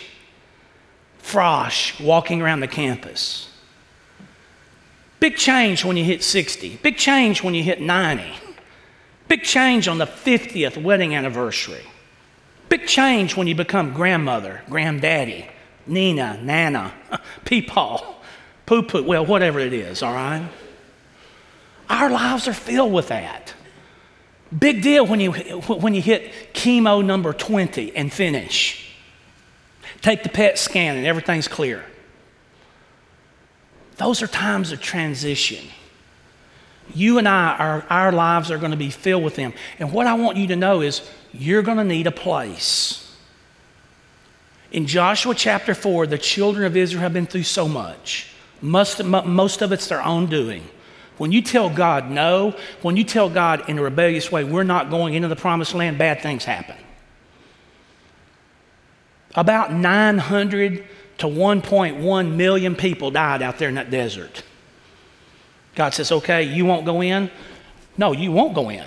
frosh, 1.23 2.05
walking 2.05 2.43
around 2.43 2.61
the 2.61 2.69
campus. 2.69 3.51
Big 5.21 5.37
change 5.37 5.85
when 5.85 5.97
you 5.97 6.05
hit 6.05 6.25
60. 6.25 6.79
Big 6.83 6.97
change 6.97 7.43
when 7.43 7.55
you 7.55 7.63
hit 7.63 7.81
90. 7.81 8.25
Big 9.29 9.43
change 9.43 9.87
on 9.87 9.99
the 9.99 10.07
50th 10.07 10.83
wedding 10.83 11.15
anniversary. 11.15 11.85
Big 12.71 12.87
change 12.87 13.37
when 13.37 13.49
you 13.49 13.55
become 13.55 13.93
grandmother, 13.93 14.63
granddaddy, 14.71 15.51
Nina, 15.89 16.41
Nana, 16.41 16.95
Peepaw, 17.45 18.15
Poo 18.65 18.83
Poo, 18.85 19.03
well, 19.03 19.27
whatever 19.27 19.59
it 19.59 19.73
is, 19.73 20.05
all 20.05 20.15
right? 20.15 20.49
Our 21.91 22.09
lives 22.09 22.47
are 22.47 22.55
filled 22.55 22.93
with 22.93 23.09
that. 23.09 23.53
Big 24.57 24.83
deal 24.83 25.05
when 25.05 25.19
you, 25.19 25.33
when 25.33 25.95
you 25.95 26.01
hit 26.01 26.55
chemo 26.55 27.05
number 27.05 27.33
20 27.33 27.95
and 27.97 28.13
finish. 28.13 28.95
Take 30.01 30.23
the 30.23 30.29
PET 30.29 30.57
scan 30.57 30.97
and 30.97 31.07
everything's 31.07 31.49
clear. 31.49 31.85
Those 33.97 34.23
are 34.23 34.29
times 34.29 34.71
of 34.71 34.81
transition. 34.81 35.67
You 36.95 37.19
and 37.19 37.29
I, 37.29 37.57
our, 37.57 37.87
our 37.91 38.13
lives 38.13 38.53
are 38.53 38.59
going 38.59 38.71
to 38.71 38.77
be 38.77 38.91
filled 38.91 39.25
with 39.25 39.35
them. 39.35 39.55
And 39.81 39.93
what 39.93 40.07
I 40.07 40.15
want 40.15 40.37
you 40.37 40.47
to 40.49 40.57
know 40.57 40.81
is 40.83 41.09
you're 41.33 41.63
going 41.63 41.79
to 41.79 41.85
need 41.85 42.07
a 42.07 42.13
place. 42.13 43.17
In 44.73 44.87
Joshua 44.87 45.35
chapter 45.35 45.75
4, 45.75 46.07
the 46.07 46.19
children 46.19 46.65
of 46.65 46.77
Israel 46.77 47.03
have 47.03 47.13
been 47.13 47.27
through 47.27 47.43
so 47.43 47.69
much. 47.69 48.33
Most, 48.63 49.03
most 49.05 49.63
of 49.63 49.73
it's 49.73 49.89
their 49.89 50.05
own 50.05 50.27
doing. 50.27 50.63
When 51.19 51.33
you 51.33 51.43
tell 51.43 51.69
God 51.69 52.11
no, 52.11 52.55
when 52.83 52.97
you 52.97 53.05
tell 53.05 53.29
God 53.29 53.69
in 53.69 53.79
a 53.79 53.83
rebellious 53.83 54.31
way, 54.33 54.45
we're 54.45 54.63
not 54.63 54.91
going 54.91 55.15
into 55.15 55.29
the 55.29 55.37
promised 55.37 55.75
land, 55.75 55.99
bad 55.99 56.21
things 56.21 56.45
happen. 56.45 56.77
About 59.35 59.73
900 59.73 60.85
to 61.19 61.27
1.1 61.27 62.37
million 62.37 62.75
people 62.75 63.11
died 63.11 63.43
out 63.43 63.59
there 63.59 63.69
in 63.69 63.75
that 63.75 63.91
desert. 63.91 64.43
God 65.75 65.95
says, 65.95 66.11
okay, 66.11 66.43
you 66.43 66.65
won't 66.65 66.85
go 66.85 67.03
in? 67.03 67.31
No, 67.97 68.13
you 68.13 68.33
won't 68.33 68.55
go 68.55 68.71
in. 68.71 68.85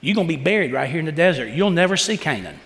You're 0.00 0.14
going 0.14 0.28
to 0.28 0.36
be 0.36 0.42
buried 0.42 0.72
right 0.72 0.88
here 0.88 1.00
in 1.00 1.06
the 1.06 1.12
desert. 1.12 1.48
You'll 1.48 1.70
never 1.70 1.96
see 1.96 2.16
Canaan. 2.16 2.58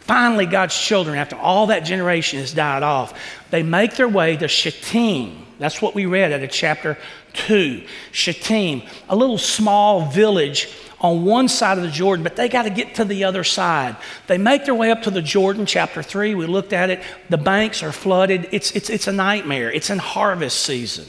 Finally, 0.00 0.46
God's 0.46 0.76
children, 0.76 1.16
after 1.16 1.36
all 1.36 1.68
that 1.68 1.80
generation 1.80 2.40
has 2.40 2.52
died 2.52 2.82
off, 2.82 3.18
they 3.50 3.62
make 3.62 3.94
their 3.96 4.08
way 4.08 4.36
to 4.36 4.48
Shittim. 4.48 5.46
That's 5.58 5.82
what 5.82 5.94
we 5.94 6.06
read 6.06 6.32
at 6.32 6.50
chapter 6.50 6.98
2. 7.34 7.84
Shittim, 8.10 8.82
a 9.08 9.14
little 9.14 9.38
small 9.38 10.06
village 10.06 10.74
on 11.00 11.24
one 11.24 11.48
side 11.48 11.78
of 11.78 11.84
the 11.84 11.90
Jordan, 11.90 12.22
but 12.22 12.34
they 12.34 12.48
got 12.48 12.62
to 12.62 12.70
get 12.70 12.94
to 12.96 13.04
the 13.04 13.24
other 13.24 13.44
side. 13.44 13.96
They 14.26 14.38
make 14.38 14.64
their 14.64 14.74
way 14.74 14.90
up 14.90 15.02
to 15.02 15.10
the 15.10 15.22
Jordan, 15.22 15.66
chapter 15.66 16.02
3. 16.02 16.34
We 16.34 16.46
looked 16.46 16.72
at 16.72 16.90
it. 16.90 17.02
The 17.28 17.38
banks 17.38 17.82
are 17.82 17.92
flooded. 17.92 18.48
It's, 18.52 18.72
it's, 18.72 18.90
it's 18.90 19.06
a 19.06 19.12
nightmare. 19.12 19.70
It's 19.70 19.90
in 19.90 19.98
harvest 19.98 20.60
season. 20.60 21.06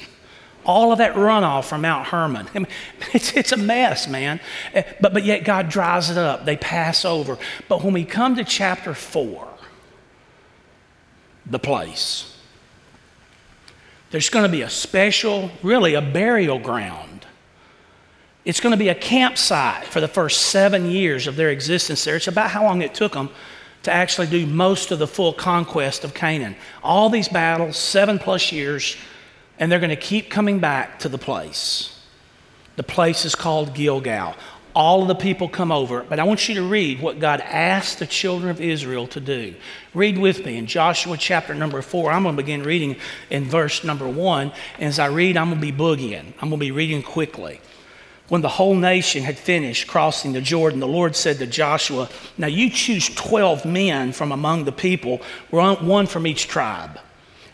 All 0.66 0.92
of 0.92 1.00
that 1.00 1.16
runoff 1.16 1.66
from 1.66 1.82
Mount 1.82 2.08
Hermon. 2.08 2.48
I 2.54 2.60
mean, 2.60 2.68
it's, 3.14 3.36
it's 3.36 3.52
a 3.52 3.58
mess, 3.58 4.08
man. 4.08 4.40
Eh, 4.74 4.84
but, 5.00 5.14
but 5.14 5.24
yet 5.24 5.44
God 5.44 5.70
dries 5.70 6.10
it 6.10 6.18
up. 6.18 6.46
They 6.46 6.58
pass 6.58 7.06
over. 7.06 7.38
But 7.68 7.84
when 7.84 7.94
we 7.94 8.06
come 8.06 8.36
to 8.36 8.44
chapter 8.44 8.94
4, 8.94 9.48
the 11.46 11.60
place, 11.60 12.38
there's 14.12 14.30
going 14.30 14.46
to 14.46 14.52
be 14.52 14.62
a 14.62 14.70
special, 14.70 15.50
really 15.64 15.96
a 15.96 16.02
burial 16.02 16.60
ground. 16.60 17.26
It's 18.44 18.60
going 18.60 18.72
to 18.72 18.78
be 18.78 18.90
a 18.90 18.96
campsite 18.96 19.86
for 19.86 20.02
the 20.02 20.08
first 20.08 20.44
seven 20.44 20.90
years 20.90 21.28
of 21.28 21.36
their 21.36 21.50
existence 21.50 22.04
there. 22.04 22.16
It's 22.16 22.28
about 22.28 22.50
how 22.50 22.64
long 22.64 22.82
it 22.82 22.94
took 22.94 23.14
them 23.14 23.30
to 23.84 23.92
actually 23.92 24.28
do 24.28 24.46
most 24.46 24.92
of 24.92 25.00
the 25.00 25.08
full 25.08 25.34
conquest 25.34 26.04
of 26.04 26.14
Canaan. 26.14 26.56
All 26.84 27.10
these 27.10 27.28
battles, 27.28 27.78
seven 27.78 28.20
plus 28.20 28.52
years 28.52 28.96
and 29.62 29.72
they're 29.72 29.80
going 29.80 29.92
to 29.92 29.96
keep 29.96 30.30
coming 30.32 30.60
back 30.60 31.00
to 31.00 31.08
the 31.08 31.20
place. 31.20 31.98
The 32.78 32.84
place 32.84 33.26
is 33.26 33.36
called 33.36 33.76
Gilgal. 33.76 34.34
All 34.74 35.04
of 35.04 35.08
the 35.08 35.16
people 35.16 35.48
come 35.48 35.72
over, 35.72 36.02
but 36.02 36.20
I 36.20 36.24
want 36.24 36.50
you 36.50 36.56
to 36.56 36.64
read 36.64 37.00
what 37.00 37.20
God 37.20 37.42
asked 37.42 38.00
the 38.00 38.08
children 38.08 38.50
of 38.50 38.60
Israel 38.60 39.06
to 39.08 39.20
do. 39.20 39.54
Read 39.94 40.18
with 40.18 40.46
me 40.46 40.58
in 40.58 40.66
Joshua 40.66 41.16
chapter 41.16 41.54
number 41.54 41.82
four. 41.84 42.10
I'm 42.10 42.24
going 42.24 42.36
to 42.36 42.42
begin 42.42 42.64
reading 42.64 42.96
in 43.30 43.46
verse 43.46 43.84
number 43.84 44.08
one. 44.08 44.52
And 44.80 44.86
as 44.86 44.98
I 44.98 45.08
read, 45.08 45.38
I'm 45.38 45.50
going 45.50 45.62
to 45.62 45.72
be 45.72 45.78
boogieing, 45.78 46.34
I'm 46.42 46.50
going 46.50 46.52
to 46.52 46.58
be 46.58 46.72
reading 46.72 47.04
quickly. 47.04 47.62
When 48.30 48.42
the 48.42 48.50
whole 48.50 48.76
nation 48.76 49.24
had 49.24 49.38
finished 49.38 49.88
crossing 49.88 50.32
the 50.32 50.42
Jordan, 50.42 50.80
the 50.80 50.88
Lord 50.88 51.16
said 51.16 51.38
to 51.40 51.46
Joshua, 51.46 52.10
Now 52.38 52.48
you 52.48 52.70
choose 52.70 53.14
12 53.14 53.66
men 53.66 54.14
from 54.14 54.32
among 54.32 54.64
the 54.64 54.72
people, 54.72 55.22
one 55.52 56.08
from 56.08 56.26
each 56.26 56.48
tribe 56.48 56.98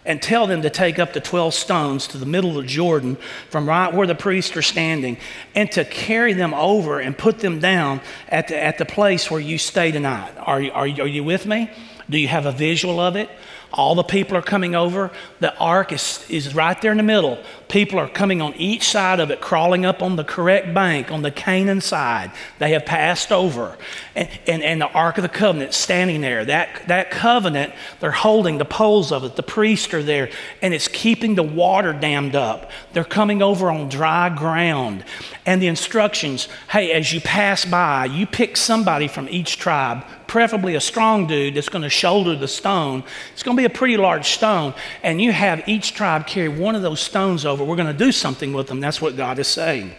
and 0.08 0.22
tell 0.22 0.48
them 0.48 0.62
to 0.64 0.70
take 0.70 0.98
up 0.98 1.12
the 1.14 1.20
12 1.20 1.54
stones 1.54 2.08
to 2.08 2.18
the 2.18 2.26
middle 2.26 2.58
of 2.58 2.66
Jordan 2.66 3.18
from 3.50 3.68
right 3.68 3.94
where 3.94 4.08
the 4.08 4.16
priests 4.16 4.56
are 4.56 4.62
standing 4.62 5.18
and 5.54 5.70
to 5.74 5.84
carry 5.84 6.34
them 6.34 6.54
over 6.54 7.00
and 7.00 7.16
put 7.16 7.40
them 7.40 7.60
down 7.60 8.00
at 8.30 8.48
the, 8.48 8.58
at 8.58 8.78
the 8.78 8.86
place 8.86 9.30
where 9.30 9.42
you 9.42 9.58
stay 9.58 9.92
tonight. 9.92 10.32
Are 10.38 10.62
you, 10.62 10.72
are, 10.72 10.88
you, 10.88 11.04
are 11.04 11.08
you 11.08 11.24
with 11.26 11.46
me? 11.46 11.70
Do 12.10 12.18
you 12.18 12.30
have 12.30 12.46
a 12.46 12.54
visual 12.54 13.02
of 13.02 13.18
it? 13.18 13.30
All 13.74 13.96
the 13.96 14.04
people 14.04 14.38
are 14.38 14.42
coming 14.42 14.76
over. 14.76 15.12
The 15.42 15.56
ark 15.58 15.92
is, 15.92 16.26
is 16.30 16.56
right 16.56 16.82
there 16.82 16.92
in 16.92 16.98
the 16.98 17.04
middle. 17.04 17.38
People 17.70 18.00
are 18.00 18.08
coming 18.08 18.42
on 18.42 18.54
each 18.56 18.88
side 18.90 19.20
of 19.20 19.30
it, 19.30 19.42
crawling 19.42 19.86
up 19.86 20.02
on 20.02 20.16
the 20.16 20.24
correct 20.24 20.74
bank, 20.74 21.12
on 21.12 21.22
the 21.22 21.32
Canaan 21.32 21.82
side. 21.82 22.32
They 22.60 22.72
have 22.72 22.86
passed 22.86 23.32
over. 23.32 23.78
And, 24.16 24.30
and, 24.48 24.64
and 24.64 24.82
the 24.82 24.88
Ark 24.88 25.18
of 25.18 25.24
the 25.24 25.30
Covenant 25.30 25.74
standing 25.74 26.22
there. 26.22 26.46
That, 26.46 26.88
that 26.88 27.12
covenant, 27.12 27.74
they're 28.00 28.12
holding 28.12 28.58
the 28.58 28.66
poles 28.66 29.12
of 29.12 29.26
it. 29.26 29.36
The 29.36 29.44
priests 29.44 29.94
are 29.94 30.04
there, 30.04 30.30
and 30.62 30.74
it's 30.74 30.88
keeping 30.88 31.36
the 31.36 31.44
water 31.44 31.92
dammed 31.92 32.36
up. 32.36 32.72
They're 32.94 33.04
coming 33.04 33.42
over 33.42 33.70
on 33.70 33.90
dry 33.90 34.30
ground. 34.30 35.04
And 35.46 35.62
the 35.62 35.68
instructions 35.68 36.48
hey, 36.70 36.92
as 36.92 37.12
you 37.14 37.22
pass 37.22 37.66
by, 37.66 38.06
you 38.06 38.26
pick 38.26 38.58
somebody 38.58 39.08
from 39.08 39.28
each 39.30 39.58
tribe, 39.58 40.04
preferably 40.28 40.76
a 40.76 40.82
strong 40.82 41.28
dude 41.28 41.56
that's 41.56 41.70
going 41.70 41.84
to 41.84 41.90
shoulder 41.90 42.36
the 42.36 42.48
stone. 42.48 43.04
It's 43.34 43.44
going 43.44 43.56
to 43.56 43.62
be 43.62 43.66
a 43.66 43.70
pretty 43.70 43.98
large 43.98 44.28
stone. 44.28 44.74
And 45.04 45.22
you 45.22 45.32
have 45.32 45.68
each 45.68 45.94
tribe 45.94 46.28
carry 46.28 46.50
one 46.50 46.76
of 46.76 46.82
those 46.82 47.00
stones 47.00 47.46
over. 47.46 47.57
We're 47.66 47.76
going 47.76 47.88
to 47.88 48.06
do 48.06 48.12
something 48.12 48.54
with 48.54 48.68
them. 48.68 48.80
That's 48.80 49.02
what 49.02 49.16
God 49.18 49.40
is 49.40 49.48
saying. 49.48 49.94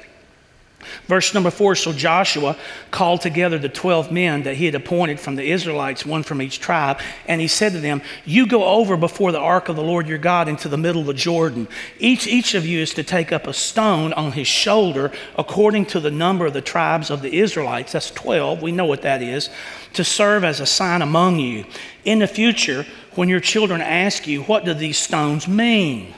Verse 1.07 1.35
number 1.35 1.50
four 1.50 1.75
So 1.75 1.93
Joshua 1.93 2.57
called 2.91 3.21
together 3.21 3.59
the 3.59 3.69
12 3.69 4.12
men 4.12 4.45
that 4.45 4.57
he 4.57 4.67
had 4.67 4.75
appointed 4.75 5.19
from 5.19 5.35
the 5.35 5.50
Israelites, 5.50 6.07
one 6.07 6.23
from 6.23 6.41
each 6.41 6.61
tribe, 6.61 7.00
and 7.27 7.41
he 7.41 7.49
said 7.49 7.73
to 7.73 7.81
them, 7.81 8.00
You 8.25 8.47
go 8.47 8.65
over 8.65 8.97
before 8.97 9.33
the 9.33 9.41
ark 9.41 9.69
of 9.69 9.77
the 9.77 9.83
Lord 9.83 10.07
your 10.07 10.19
God 10.19 10.49
into 10.49 10.69
the 10.69 10.77
middle 10.77 11.00
of 11.00 11.07
the 11.09 11.15
Jordan. 11.15 11.69
Each, 11.99 12.27
each 12.27 12.55
of 12.55 12.65
you 12.65 12.81
is 12.81 12.95
to 12.95 13.03
take 13.03 13.33
up 13.33 13.47
a 13.47 13.53
stone 13.53 14.12
on 14.12 14.33
his 14.33 14.47
shoulder 14.47 15.11
according 15.37 15.87
to 15.87 16.00
the 16.00 16.11
number 16.11 16.47
of 16.47 16.53
the 16.53 16.61
tribes 16.61 17.11
of 17.11 17.23
the 17.23 17.38
Israelites. 17.38 17.93
That's 17.93 18.11
12. 18.12 18.62
We 18.62 18.73
know 18.73 18.87
what 18.87 19.03
that 19.03 19.23
is. 19.23 19.50
To 19.95 20.05
serve 20.05 20.45
as 20.45 20.61
a 20.61 20.67
sign 20.67 21.03
among 21.03 21.38
you. 21.38 21.65
In 22.05 22.21
the 22.21 22.27
future, 22.27 22.87
when 23.15 23.29
your 23.29 23.41
children 23.41 23.81
ask 23.81 24.27
you, 24.27 24.43
What 24.43 24.65
do 24.65 24.75
these 24.75 24.99
stones 24.99 25.49
mean? 25.49 26.15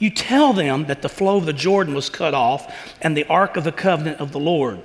You 0.00 0.10
tell 0.10 0.52
them 0.52 0.86
that 0.86 1.02
the 1.02 1.08
flow 1.08 1.36
of 1.36 1.46
the 1.46 1.52
Jordan 1.52 1.94
was 1.94 2.08
cut 2.08 2.34
off 2.34 2.74
and 3.00 3.16
the 3.16 3.26
ark 3.26 3.56
of 3.56 3.64
the 3.64 3.70
covenant 3.70 4.18
of 4.18 4.32
the 4.32 4.40
Lord. 4.40 4.82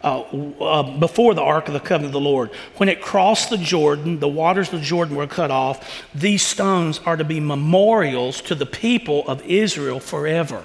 Uh, 0.00 0.20
uh, 0.60 0.98
before 0.98 1.34
the 1.34 1.42
ark 1.42 1.66
of 1.66 1.74
the 1.74 1.80
covenant 1.80 2.06
of 2.06 2.12
the 2.12 2.20
Lord. 2.20 2.50
When 2.76 2.88
it 2.88 3.02
crossed 3.02 3.50
the 3.50 3.58
Jordan, 3.58 4.20
the 4.20 4.28
waters 4.28 4.72
of 4.72 4.78
the 4.78 4.86
Jordan 4.86 5.16
were 5.16 5.26
cut 5.26 5.50
off. 5.50 6.04
These 6.14 6.42
stones 6.42 7.00
are 7.04 7.16
to 7.16 7.24
be 7.24 7.40
memorials 7.40 8.40
to 8.42 8.54
the 8.54 8.64
people 8.66 9.26
of 9.26 9.42
Israel 9.42 9.98
forever. 9.98 10.64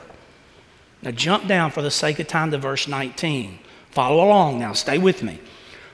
Now, 1.01 1.09
jump 1.11 1.47
down 1.47 1.71
for 1.71 1.81
the 1.81 1.89
sake 1.89 2.19
of 2.19 2.27
time 2.27 2.51
to 2.51 2.59
verse 2.59 2.87
19. 2.87 3.57
Follow 3.89 4.23
along 4.23 4.59
now, 4.59 4.73
stay 4.73 4.99
with 4.99 5.23
me. 5.23 5.39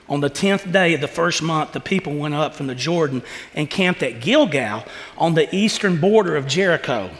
On 0.06 0.20
the 0.20 0.28
tenth 0.28 0.70
day 0.70 0.92
of 0.92 1.00
the 1.00 1.08
first 1.08 1.42
month, 1.42 1.72
the 1.72 1.80
people 1.80 2.14
went 2.16 2.34
up 2.34 2.54
from 2.54 2.66
the 2.66 2.74
Jordan 2.74 3.22
and 3.54 3.70
camped 3.70 4.02
at 4.02 4.20
Gilgal 4.20 4.84
on 5.16 5.32
the 5.32 5.54
eastern 5.54 5.98
border 5.98 6.36
of 6.36 6.46
Jericho. 6.46 7.10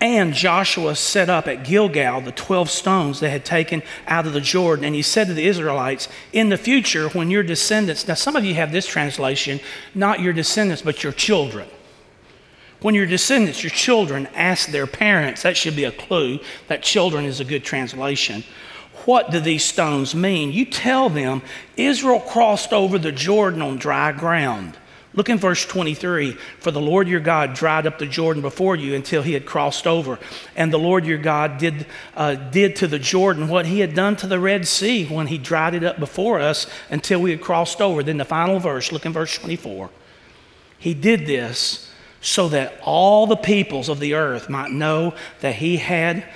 And 0.00 0.34
Joshua 0.34 0.96
set 0.96 1.30
up 1.30 1.46
at 1.46 1.64
Gilgal 1.64 2.20
the 2.20 2.32
12 2.32 2.68
stones 2.68 3.20
they 3.20 3.30
had 3.30 3.44
taken 3.44 3.82
out 4.06 4.26
of 4.26 4.32
the 4.32 4.40
Jordan. 4.40 4.84
And 4.84 4.94
he 4.94 5.02
said 5.02 5.28
to 5.28 5.34
the 5.34 5.46
Israelites, 5.46 6.08
In 6.32 6.48
the 6.48 6.58
future, 6.58 7.08
when 7.10 7.30
your 7.30 7.42
descendants, 7.42 8.06
now 8.06 8.14
some 8.14 8.36
of 8.36 8.44
you 8.44 8.54
have 8.54 8.72
this 8.72 8.86
translation, 8.86 9.60
not 9.94 10.20
your 10.20 10.32
descendants, 10.32 10.82
but 10.82 11.02
your 11.02 11.12
children. 11.12 11.68
When 12.80 12.94
your 12.94 13.06
descendants, 13.06 13.62
your 13.62 13.70
children, 13.70 14.28
ask 14.34 14.68
their 14.68 14.86
parents, 14.86 15.42
that 15.42 15.56
should 15.56 15.74
be 15.74 15.84
a 15.84 15.92
clue 15.92 16.38
that 16.68 16.82
children 16.82 17.24
is 17.24 17.40
a 17.40 17.44
good 17.44 17.64
translation. 17.64 18.44
What 19.06 19.30
do 19.30 19.40
these 19.40 19.64
stones 19.64 20.14
mean? 20.14 20.52
You 20.52 20.66
tell 20.66 21.08
them 21.08 21.42
Israel 21.76 22.20
crossed 22.20 22.72
over 22.72 22.98
the 22.98 23.12
Jordan 23.12 23.62
on 23.62 23.78
dry 23.78 24.12
ground. 24.12 24.76
Look 25.14 25.28
in 25.28 25.38
verse 25.38 25.64
23 25.64 26.32
For 26.58 26.70
the 26.70 26.80
Lord 26.80 27.08
your 27.08 27.20
God 27.20 27.54
dried 27.54 27.86
up 27.86 27.98
the 27.98 28.06
Jordan 28.06 28.42
before 28.42 28.76
you 28.76 28.94
until 28.94 29.22
he 29.22 29.32
had 29.32 29.46
crossed 29.46 29.86
over. 29.86 30.18
And 30.56 30.72
the 30.72 30.78
Lord 30.78 31.06
your 31.06 31.18
God 31.18 31.58
did, 31.58 31.86
uh, 32.16 32.34
did 32.34 32.76
to 32.76 32.86
the 32.86 32.98
Jordan 32.98 33.48
what 33.48 33.66
he 33.66 33.80
had 33.80 33.94
done 33.94 34.16
to 34.16 34.26
the 34.26 34.40
Red 34.40 34.66
Sea 34.66 35.06
when 35.06 35.28
he 35.28 35.38
dried 35.38 35.74
it 35.74 35.84
up 35.84 35.98
before 35.98 36.40
us 36.40 36.66
until 36.90 37.20
we 37.20 37.30
had 37.30 37.40
crossed 37.40 37.80
over. 37.80 38.02
Then 38.02 38.18
the 38.18 38.24
final 38.24 38.58
verse, 38.58 38.90
look 38.90 39.06
in 39.06 39.12
verse 39.12 39.38
24. 39.38 39.90
He 40.78 40.94
did 40.94 41.26
this 41.26 41.90
so 42.20 42.48
that 42.48 42.80
all 42.82 43.26
the 43.26 43.36
peoples 43.36 43.88
of 43.88 44.00
the 44.00 44.14
earth 44.14 44.48
might 44.48 44.70
know 44.70 45.14
that 45.40 45.54
he 45.54 45.76
had 45.76 46.26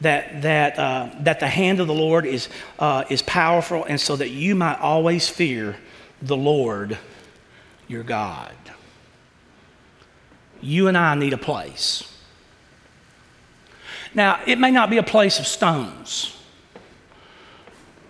that, 0.00 0.42
that, 0.42 0.78
uh, 0.78 1.10
that 1.20 1.40
the 1.40 1.48
hand 1.48 1.80
of 1.80 1.88
the 1.88 1.94
Lord 1.94 2.24
is, 2.24 2.48
uh, 2.78 3.04
is 3.10 3.22
powerful, 3.22 3.84
and 3.84 4.00
so 4.00 4.14
that 4.14 4.30
you 4.30 4.54
might 4.54 4.78
always 4.78 5.28
fear 5.28 5.76
the 6.22 6.36
Lord 6.36 6.98
your 7.88 8.02
God. 8.02 8.54
You 10.60 10.88
and 10.88 10.96
I 10.96 11.14
need 11.14 11.32
a 11.32 11.38
place. 11.38 12.04
Now, 14.14 14.40
it 14.46 14.58
may 14.58 14.70
not 14.70 14.90
be 14.90 14.98
a 14.98 15.02
place 15.02 15.38
of 15.38 15.46
stones, 15.46 16.36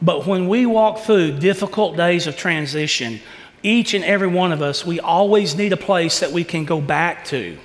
but 0.01 0.27
when 0.27 0.49
we 0.49 0.67
walk 0.67 1.01
through 1.01 1.39
difficult 1.39 1.97
days 1.97 2.27
of 2.27 2.37
transition, 2.37 3.21
each 3.63 3.95
and 3.95 4.05
every 4.05 4.29
one 4.29 4.53
of 4.53 4.63
us, 4.63 4.87
we 4.87 5.01
always 5.01 5.57
need 5.57 5.73
a 5.73 5.77
place 5.77 6.21
that 6.21 6.31
we 6.31 6.45
can 6.45 6.65
go 6.65 6.81
back 6.81 7.25
to 7.27 7.59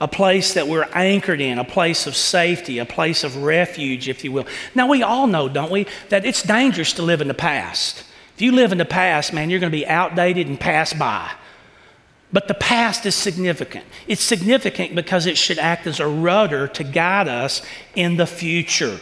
a 0.00 0.08
place 0.08 0.54
that 0.54 0.68
we're 0.68 0.88
anchored 0.92 1.40
in, 1.40 1.58
a 1.58 1.64
place 1.64 2.06
of 2.06 2.14
safety, 2.14 2.78
a 2.78 2.84
place 2.84 3.24
of 3.24 3.36
refuge, 3.36 4.08
if 4.08 4.24
you 4.24 4.32
will. 4.32 4.46
Now, 4.74 4.86
we 4.88 5.02
all 5.02 5.26
know, 5.26 5.48
don't 5.48 5.70
we, 5.70 5.86
that 6.10 6.24
it's 6.26 6.42
dangerous 6.42 6.92
to 6.94 7.02
live 7.02 7.20
in 7.20 7.28
the 7.28 7.34
past. 7.34 8.04
If 8.36 8.42
you 8.42 8.52
live 8.52 8.70
in 8.70 8.76
the 8.76 8.84
past, 8.84 9.32
man, 9.32 9.48
you're 9.48 9.60
going 9.60 9.72
to 9.72 9.78
be 9.78 9.86
outdated 9.86 10.46
and 10.46 10.60
pass 10.60 10.92
by. 10.92 11.32
But 12.34 12.48
the 12.48 12.54
past 12.54 13.06
is 13.06 13.14
significant. 13.14 13.86
It's 14.06 14.22
significant 14.22 14.94
because 14.94 15.24
it 15.24 15.38
should 15.38 15.58
act 15.58 15.86
as 15.86 16.00
a 16.00 16.06
rudder 16.06 16.68
to 16.68 16.84
guide 16.84 17.28
us 17.28 17.62
in 17.94 18.18
the 18.18 18.26
future. 18.26 19.00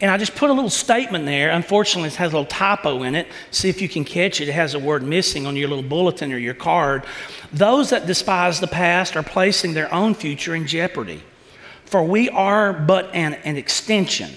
And 0.00 0.10
I 0.10 0.16
just 0.16 0.34
put 0.34 0.50
a 0.50 0.52
little 0.52 0.70
statement 0.70 1.24
there. 1.24 1.50
Unfortunately, 1.50 2.08
it 2.08 2.16
has 2.16 2.32
a 2.32 2.36
little 2.36 2.50
typo 2.50 3.04
in 3.04 3.14
it. 3.14 3.28
See 3.52 3.68
if 3.68 3.80
you 3.80 3.88
can 3.88 4.04
catch 4.04 4.40
it. 4.40 4.48
It 4.48 4.54
has 4.54 4.74
a 4.74 4.80
word 4.80 5.04
missing 5.04 5.46
on 5.46 5.54
your 5.54 5.68
little 5.68 5.84
bulletin 5.84 6.32
or 6.32 6.38
your 6.38 6.52
card. 6.52 7.04
Those 7.52 7.90
that 7.90 8.08
despise 8.08 8.58
the 8.58 8.66
past 8.66 9.16
are 9.16 9.22
placing 9.22 9.74
their 9.74 9.94
own 9.94 10.14
future 10.14 10.56
in 10.56 10.66
jeopardy. 10.66 11.22
For 11.84 12.02
we 12.02 12.28
are 12.30 12.72
but 12.72 13.14
an, 13.14 13.34
an 13.34 13.56
extension 13.56 14.32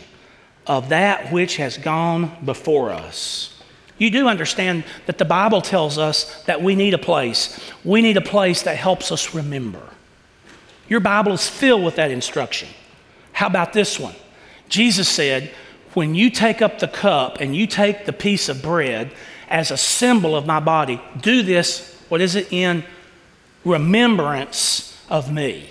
of 0.68 0.90
that 0.90 1.34
which 1.34 1.58
has 1.58 1.80
gone 1.80 2.38
before 2.46 2.92
us. 2.92 3.59
You 4.00 4.10
do 4.10 4.28
understand 4.28 4.86
that 5.06 5.20
the 5.20 5.26
Bible 5.26 5.62
tells 5.62 5.98
us 5.98 6.42
that 6.44 6.64
we 6.64 6.74
need 6.74 6.96
a 6.96 6.98
place. 6.98 7.60
We 7.84 8.02
need 8.02 8.18
a 8.18 8.22
place 8.22 8.64
that 8.64 8.78
helps 8.78 9.12
us 9.12 9.36
remember. 9.36 9.82
Your 10.88 11.02
Bible 11.02 11.34
is 11.34 11.48
filled 11.48 11.84
with 11.84 11.98
that 11.98 12.10
instruction. 12.10 12.70
How 13.34 13.48
about 13.48 13.74
this 13.74 14.00
one? 14.00 14.16
Jesus 14.70 15.08
said, 15.08 15.52
When 15.94 16.16
you 16.16 16.30
take 16.30 16.62
up 16.62 16.80
the 16.80 16.88
cup 16.88 17.40
and 17.40 17.56
you 17.56 17.68
take 17.68 18.06
the 18.06 18.14
piece 18.14 18.50
of 18.50 18.64
bread 18.64 19.12
as 19.50 19.70
a 19.70 19.78
symbol 19.78 20.36
of 20.36 20.48
my 20.48 20.60
body, 20.60 21.02
do 21.20 21.44
this, 21.44 22.02
what 22.08 22.22
is 22.22 22.36
it, 22.36 22.52
in 22.52 22.84
remembrance 23.66 24.98
of 25.10 25.32
me. 25.32 25.70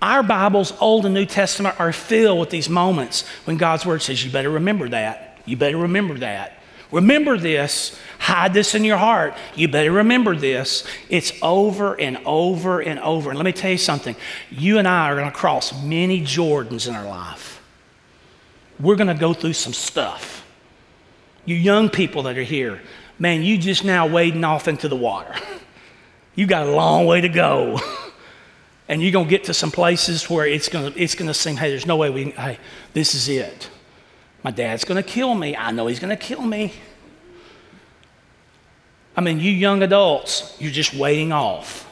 Our 0.00 0.22
Bibles, 0.22 0.72
Old 0.80 1.04
and 1.06 1.14
New 1.14 1.26
Testament, 1.26 1.80
are 1.80 1.92
filled 1.92 2.38
with 2.38 2.50
these 2.50 2.68
moments 2.68 3.26
when 3.44 3.56
God's 3.56 3.84
Word 3.84 4.02
says, 4.02 4.24
You 4.24 4.30
better 4.30 4.50
remember 4.50 4.88
that. 4.90 5.40
You 5.44 5.56
better 5.56 5.78
remember 5.78 6.14
that. 6.18 6.57
Remember 6.90 7.36
this. 7.36 7.98
Hide 8.18 8.54
this 8.54 8.74
in 8.74 8.84
your 8.84 8.96
heart. 8.96 9.34
You 9.54 9.68
better 9.68 9.92
remember 9.92 10.34
this. 10.36 10.86
It's 11.08 11.32
over 11.42 11.98
and 12.00 12.18
over 12.24 12.80
and 12.80 12.98
over. 13.00 13.30
And 13.30 13.38
let 13.38 13.44
me 13.44 13.52
tell 13.52 13.70
you 13.70 13.78
something. 13.78 14.16
You 14.50 14.78
and 14.78 14.88
I 14.88 15.10
are 15.10 15.16
going 15.16 15.30
to 15.30 15.36
cross 15.36 15.82
many 15.82 16.22
Jordans 16.22 16.88
in 16.88 16.94
our 16.94 17.06
life 17.06 17.58
we're 18.80 18.96
going 18.96 19.08
to 19.08 19.14
go 19.14 19.34
through 19.34 19.54
some 19.54 19.72
stuff. 19.72 20.44
You 21.44 21.56
young 21.56 21.88
people 21.88 22.24
that 22.24 22.38
are 22.38 22.42
here, 22.42 22.80
man, 23.18 23.42
you 23.42 23.58
just 23.58 23.84
now 23.84 24.06
wading 24.06 24.44
off 24.44 24.68
into 24.68 24.88
the 24.88 24.96
water. 24.96 25.34
You 26.34 26.46
got 26.46 26.68
a 26.68 26.70
long 26.70 27.06
way 27.06 27.20
to 27.22 27.28
go. 27.28 27.80
and 28.88 29.02
you're 29.02 29.10
going 29.10 29.24
to 29.24 29.28
get 29.30 29.42
to 29.44 29.54
some 29.54 29.72
places 29.72 30.30
where 30.30 30.46
it's 30.46 30.68
going 30.68 30.92
to, 30.92 30.96
it's 30.96 31.16
going 31.16 31.26
to 31.26 31.34
seem, 31.34 31.56
hey, 31.56 31.70
there's 31.70 31.84
no 31.84 31.96
way 31.96 32.10
we, 32.10 32.30
hey, 32.30 32.60
this 32.92 33.16
is 33.16 33.28
it. 33.28 33.68
My 34.42 34.50
dad's 34.50 34.84
going 34.84 35.02
to 35.02 35.08
kill 35.08 35.34
me. 35.34 35.56
I 35.56 35.70
know 35.70 35.86
he's 35.86 35.98
going 35.98 36.16
to 36.16 36.22
kill 36.22 36.42
me. 36.42 36.72
I 39.16 39.20
mean, 39.20 39.40
you 39.40 39.50
young 39.50 39.82
adults, 39.82 40.56
you're 40.60 40.72
just 40.72 40.94
waiting 40.94 41.32
off. 41.32 41.84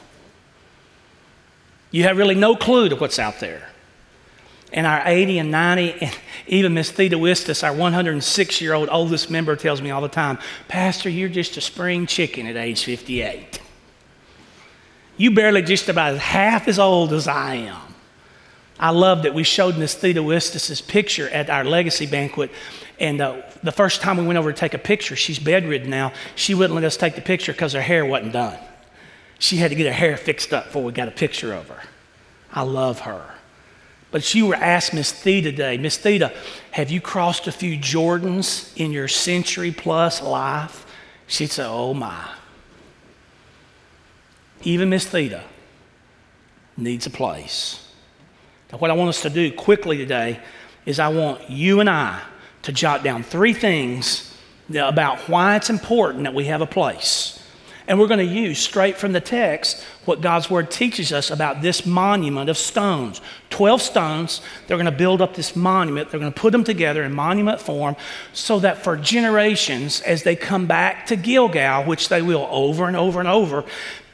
You 1.90 2.04
have 2.04 2.16
really 2.16 2.34
no 2.36 2.54
clue 2.54 2.88
to 2.88 2.96
what's 2.96 3.18
out 3.18 3.40
there 3.40 3.68
and 4.72 4.86
our 4.86 5.02
80 5.04 5.38
and 5.38 5.50
90, 5.50 5.94
and 6.00 6.18
even 6.46 6.74
Miss 6.74 6.90
Theta 6.90 7.16
Wistis, 7.16 7.64
our 7.64 7.74
106 7.74 8.60
year 8.60 8.74
old 8.74 8.88
oldest 8.90 9.30
member, 9.30 9.56
tells 9.56 9.80
me 9.80 9.90
all 9.90 10.00
the 10.00 10.08
time, 10.08 10.38
Pastor, 10.68 11.08
you're 11.08 11.28
just 11.28 11.56
a 11.56 11.60
spring 11.60 12.06
chicken 12.06 12.46
at 12.46 12.56
age 12.56 12.84
58. 12.84 13.60
You 15.16 15.30
barely 15.30 15.62
just 15.62 15.88
about 15.88 16.18
half 16.18 16.68
as 16.68 16.78
old 16.78 17.12
as 17.12 17.26
I 17.26 17.54
am. 17.54 17.85
I 18.78 18.90
love 18.90 19.22
that 19.22 19.34
we 19.34 19.42
showed 19.42 19.78
Miss 19.78 19.94
Theta 19.94 20.20
Wistis' 20.20 20.86
picture 20.86 21.28
at 21.30 21.48
our 21.48 21.64
legacy 21.64 22.06
banquet. 22.06 22.50
And 23.00 23.20
uh, 23.20 23.42
the 23.62 23.72
first 23.72 24.02
time 24.02 24.16
we 24.16 24.26
went 24.26 24.38
over 24.38 24.52
to 24.52 24.58
take 24.58 24.74
a 24.74 24.78
picture, 24.78 25.16
she's 25.16 25.38
bedridden 25.38 25.88
now. 25.88 26.12
She 26.34 26.54
wouldn't 26.54 26.74
let 26.74 26.84
us 26.84 26.96
take 26.96 27.14
the 27.14 27.22
picture 27.22 27.52
because 27.52 27.72
her 27.72 27.80
hair 27.80 28.04
wasn't 28.04 28.32
done. 28.32 28.58
She 29.38 29.56
had 29.56 29.70
to 29.70 29.74
get 29.74 29.86
her 29.86 29.92
hair 29.92 30.16
fixed 30.16 30.52
up 30.52 30.66
before 30.66 30.82
we 30.82 30.92
got 30.92 31.08
a 31.08 31.12
picture 31.12 31.52
of 31.52 31.68
her. 31.68 31.82
I 32.52 32.62
love 32.62 33.00
her. 33.00 33.34
But 34.10 34.34
you 34.34 34.46
were 34.46 34.54
asked 34.54 34.94
Miss 34.94 35.12
Theta 35.12 35.50
today, 35.50 35.76
Miss 35.76 35.98
Theta, 35.98 36.32
have 36.70 36.90
you 36.90 37.00
crossed 37.00 37.46
a 37.46 37.52
few 37.52 37.76
Jordans 37.76 38.74
in 38.76 38.92
your 38.92 39.08
century 39.08 39.72
plus 39.72 40.22
life? 40.22 40.86
She'd 41.26 41.50
say, 41.50 41.66
Oh 41.66 41.92
my. 41.92 42.30
Even 44.62 44.88
Miss 44.88 45.06
Theta 45.06 45.44
needs 46.76 47.06
a 47.06 47.10
place. 47.10 47.85
Now, 48.72 48.78
what 48.78 48.90
I 48.90 48.94
want 48.94 49.08
us 49.08 49.22
to 49.22 49.30
do 49.30 49.52
quickly 49.52 49.96
today 49.96 50.40
is 50.84 50.98
I 50.98 51.08
want 51.08 51.48
you 51.48 51.80
and 51.80 51.88
I 51.88 52.22
to 52.62 52.72
jot 52.72 53.04
down 53.04 53.22
three 53.22 53.52
things 53.52 54.34
about 54.74 55.18
why 55.28 55.56
it's 55.56 55.70
important 55.70 56.24
that 56.24 56.34
we 56.34 56.46
have 56.46 56.60
a 56.60 56.66
place. 56.66 57.36
And 57.88 58.00
we're 58.00 58.08
going 58.08 58.26
to 58.26 58.34
use 58.34 58.58
straight 58.58 58.96
from 58.96 59.12
the 59.12 59.20
text 59.20 59.84
what 60.06 60.20
God's 60.20 60.50
word 60.50 60.72
teaches 60.72 61.12
us 61.12 61.30
about 61.30 61.62
this 61.62 61.86
monument 61.86 62.50
of 62.50 62.56
stones. 62.56 63.20
12 63.50 63.80
stones, 63.80 64.40
they're 64.66 64.76
going 64.76 64.86
to 64.86 64.92
build 64.92 65.22
up 65.22 65.34
this 65.34 65.54
monument. 65.54 66.10
They're 66.10 66.18
going 66.18 66.32
to 66.32 66.40
put 66.40 66.50
them 66.50 66.64
together 66.64 67.04
in 67.04 67.12
monument 67.12 67.60
form 67.60 67.94
so 68.32 68.58
that 68.60 68.82
for 68.82 68.96
generations, 68.96 70.00
as 70.00 70.24
they 70.24 70.34
come 70.34 70.66
back 70.66 71.06
to 71.06 71.16
Gilgal, 71.16 71.84
which 71.84 72.08
they 72.08 72.22
will 72.22 72.48
over 72.50 72.86
and 72.86 72.96
over 72.96 73.20
and 73.20 73.28
over, 73.28 73.64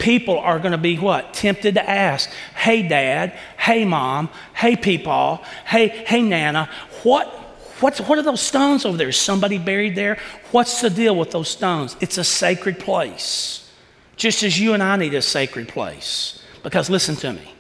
people 0.03 0.37
are 0.39 0.59
going 0.59 0.73
to 0.73 0.79
be 0.79 0.99
what? 0.99 1.33
Tempted 1.33 1.75
to 1.75 1.89
ask, 1.89 2.29
hey, 2.57 2.83
dad, 2.83 3.39
hey, 3.57 3.85
mom, 3.85 4.29
hey, 4.53 4.75
peepaw, 4.75 5.43
hey, 5.65 5.89
hey, 5.89 6.21
nana, 6.21 6.69
what 7.05 7.39
What's, 7.81 8.01
what 8.01 8.17
are 8.17 8.23
those 8.23 8.41
stones 8.41 8.85
over 8.85 8.97
there? 8.97 9.09
Is 9.09 9.17
somebody 9.17 9.59
buried 9.59 9.97
there? 9.97 10.17
What's 10.53 10.81
the 10.81 10.89
deal 10.89 11.17
with 11.17 11.33
those 11.33 11.49
stones? 11.49 11.97
It's 12.01 12.17
a 12.17 12.23
sacred 12.23 12.79
place. 12.79 13.69
Just 14.15 14.45
as 14.45 14.57
you 14.57 14.73
and 14.73 14.81
I 14.81 14.95
need 14.95 15.15
a 15.15 15.23
sacred 15.23 15.67
place. 15.67 16.41
Because 16.63 16.89
listen 16.89 17.17
to 17.17 17.33
me, 17.33 17.55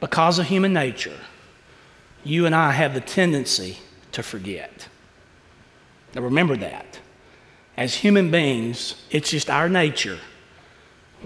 because 0.00 0.38
of 0.38 0.46
human 0.46 0.72
nature, 0.72 1.18
you 2.24 2.46
and 2.46 2.54
I 2.54 2.72
have 2.72 2.94
the 2.94 3.02
tendency 3.02 3.76
to 4.12 4.22
forget. 4.22 4.88
Now 6.14 6.22
remember 6.22 6.56
that. 6.56 6.98
As 7.76 7.96
human 7.96 8.30
beings, 8.30 8.94
it's 9.10 9.30
just 9.30 9.50
our 9.50 9.68
nature. 9.68 10.18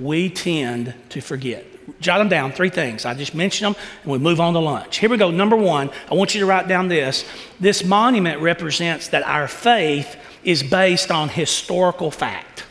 We 0.01 0.31
tend 0.31 0.95
to 1.11 1.21
forget. 1.21 1.67
Jot 2.01 2.19
them 2.19 2.29
down, 2.29 2.53
three 2.53 2.71
things. 2.71 3.05
I 3.05 3.15
just 3.15 3.35
mentioned 3.35 3.75
them, 3.75 3.83
and 4.03 4.13
we 4.13 4.19
move 4.19 4.41
on 4.41 4.55
to 4.55 4.61
lunch. 4.61 4.99
Here 4.99 5.11
we 5.11 5.17
go. 5.17 5.31
Number 5.31 5.57
one, 5.57 5.91
I 6.11 6.15
want 6.15 6.35
you 6.35 6.41
to 6.41 6.47
write 6.47 6.69
down 6.69 6.89
this. 6.89 7.25
This 7.59 7.85
monument 7.85 8.41
represents 8.41 9.09
that 9.09 9.23
our 9.25 9.49
faith 9.49 10.17
is 10.45 10.63
based 10.63 11.11
on 11.11 11.29
historical 11.29 12.11
fact. 12.11 12.65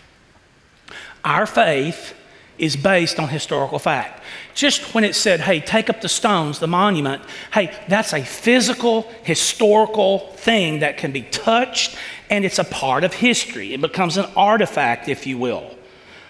Our 1.23 1.45
faith 1.45 2.15
is 2.57 2.75
based 2.75 3.19
on 3.19 3.29
historical 3.29 3.79
fact. 3.79 4.21
Just 4.53 4.93
when 4.93 5.03
it 5.03 5.15
said, 5.15 5.39
hey, 5.39 5.59
take 5.59 5.89
up 5.89 6.01
the 6.01 6.09
stones, 6.09 6.59
the 6.59 6.67
monument, 6.67 7.21
hey, 7.53 7.73
that's 7.87 8.13
a 8.13 8.23
physical, 8.23 9.03
historical 9.23 10.19
thing 10.33 10.79
that 10.79 10.97
can 10.97 11.11
be 11.11 11.21
touched 11.23 11.95
and 12.29 12.45
it's 12.45 12.59
a 12.59 12.63
part 12.63 13.03
of 13.03 13.13
history. 13.13 13.73
It 13.73 13.81
becomes 13.81 14.17
an 14.17 14.25
artifact, 14.35 15.07
if 15.07 15.25
you 15.25 15.37
will. 15.37 15.75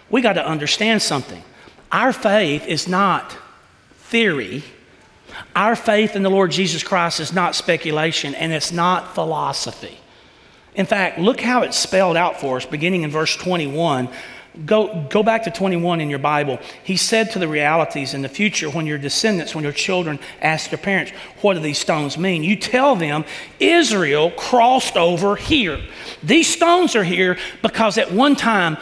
We 0.10 0.22
got 0.22 0.34
to 0.34 0.46
understand 0.46 1.02
something. 1.02 1.44
Our 1.92 2.14
faith 2.14 2.68
is 2.68 2.88
not 2.88 3.36
theory. 3.94 4.64
Our 5.56 5.76
faith 5.76 6.16
in 6.16 6.24
the 6.24 6.30
Lord 6.30 6.52
Jesus 6.52 6.84
Christ 6.84 7.20
is 7.20 7.34
not 7.34 7.56
speculation 7.56 8.36
and 8.36 8.52
it's 8.52 8.72
not 8.72 9.14
philosophy. 9.14 9.98
In 10.76 10.86
fact, 10.86 11.20
look 11.20 11.42
how 11.42 11.64
it's 11.64 11.78
spelled 11.78 12.16
out 12.16 12.40
for 12.40 12.58
us, 12.58 12.66
beginning 12.66 13.04
in 13.04 13.12
verse 13.12 13.36
21. 13.36 14.10
Go, 14.66 15.06
go 15.10 15.24
back 15.24 15.44
to 15.44 15.52
21 15.52 16.02
in 16.02 16.10
your 16.10 16.20
Bible. 16.20 16.60
He 16.84 16.98
said 16.98 17.32
to 17.32 17.40
the 17.40 17.46
Israelites 17.46 18.14
in 18.14 18.22
the 18.22 18.30
future 18.30 18.70
when 18.70 18.86
your 18.86 18.98
descendants, 18.98 19.54
when 19.54 19.64
your 19.64 19.74
children 19.74 20.20
ask 20.42 20.70
their 20.70 20.80
parents, 20.80 21.12
What 21.42 21.54
do 21.54 21.60
these 21.60 21.78
stones 21.78 22.18
mean? 22.18 22.44
You 22.44 22.56
tell 22.56 22.96
them, 22.96 23.26
Israel 23.60 24.32
crossed 24.32 24.98
over 24.98 25.36
here. 25.36 25.80
These 26.24 26.48
stones 26.48 26.96
are 26.96 27.04
here 27.04 27.38
because 27.62 27.98
at 27.98 28.12
one 28.12 28.36
time, 28.36 28.78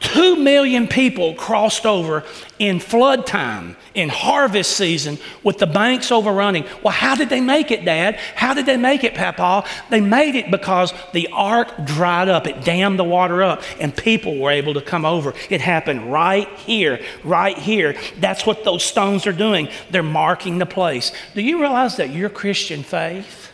Two 0.00 0.36
million 0.36 0.88
people 0.88 1.34
crossed 1.34 1.84
over 1.84 2.24
in 2.58 2.80
flood 2.80 3.26
time, 3.26 3.76
in 3.94 4.08
harvest 4.08 4.74
season, 4.74 5.18
with 5.44 5.58
the 5.58 5.66
banks 5.66 6.10
overrunning. 6.10 6.64
Well, 6.82 6.94
how 6.94 7.14
did 7.14 7.28
they 7.28 7.42
make 7.42 7.70
it, 7.70 7.84
Dad? 7.84 8.16
How 8.34 8.54
did 8.54 8.64
they 8.64 8.78
make 8.78 9.04
it, 9.04 9.14
Papa? 9.14 9.68
They 9.90 10.00
made 10.00 10.36
it 10.36 10.50
because 10.50 10.94
the 11.12 11.28
ark 11.32 11.84
dried 11.84 12.30
up. 12.30 12.46
It 12.46 12.64
dammed 12.64 12.98
the 12.98 13.04
water 13.04 13.42
up, 13.42 13.62
and 13.78 13.94
people 13.94 14.38
were 14.38 14.50
able 14.50 14.72
to 14.72 14.80
come 14.80 15.04
over. 15.04 15.34
It 15.50 15.60
happened 15.60 16.10
right 16.10 16.48
here, 16.60 17.04
right 17.22 17.58
here. 17.58 17.94
That's 18.18 18.46
what 18.46 18.64
those 18.64 18.82
stones 18.82 19.26
are 19.26 19.34
doing. 19.34 19.68
They're 19.90 20.02
marking 20.02 20.56
the 20.56 20.66
place. 20.66 21.12
Do 21.34 21.42
you 21.42 21.60
realize 21.60 21.96
that 21.96 22.08
your 22.08 22.30
Christian 22.30 22.82
faith 22.82 23.52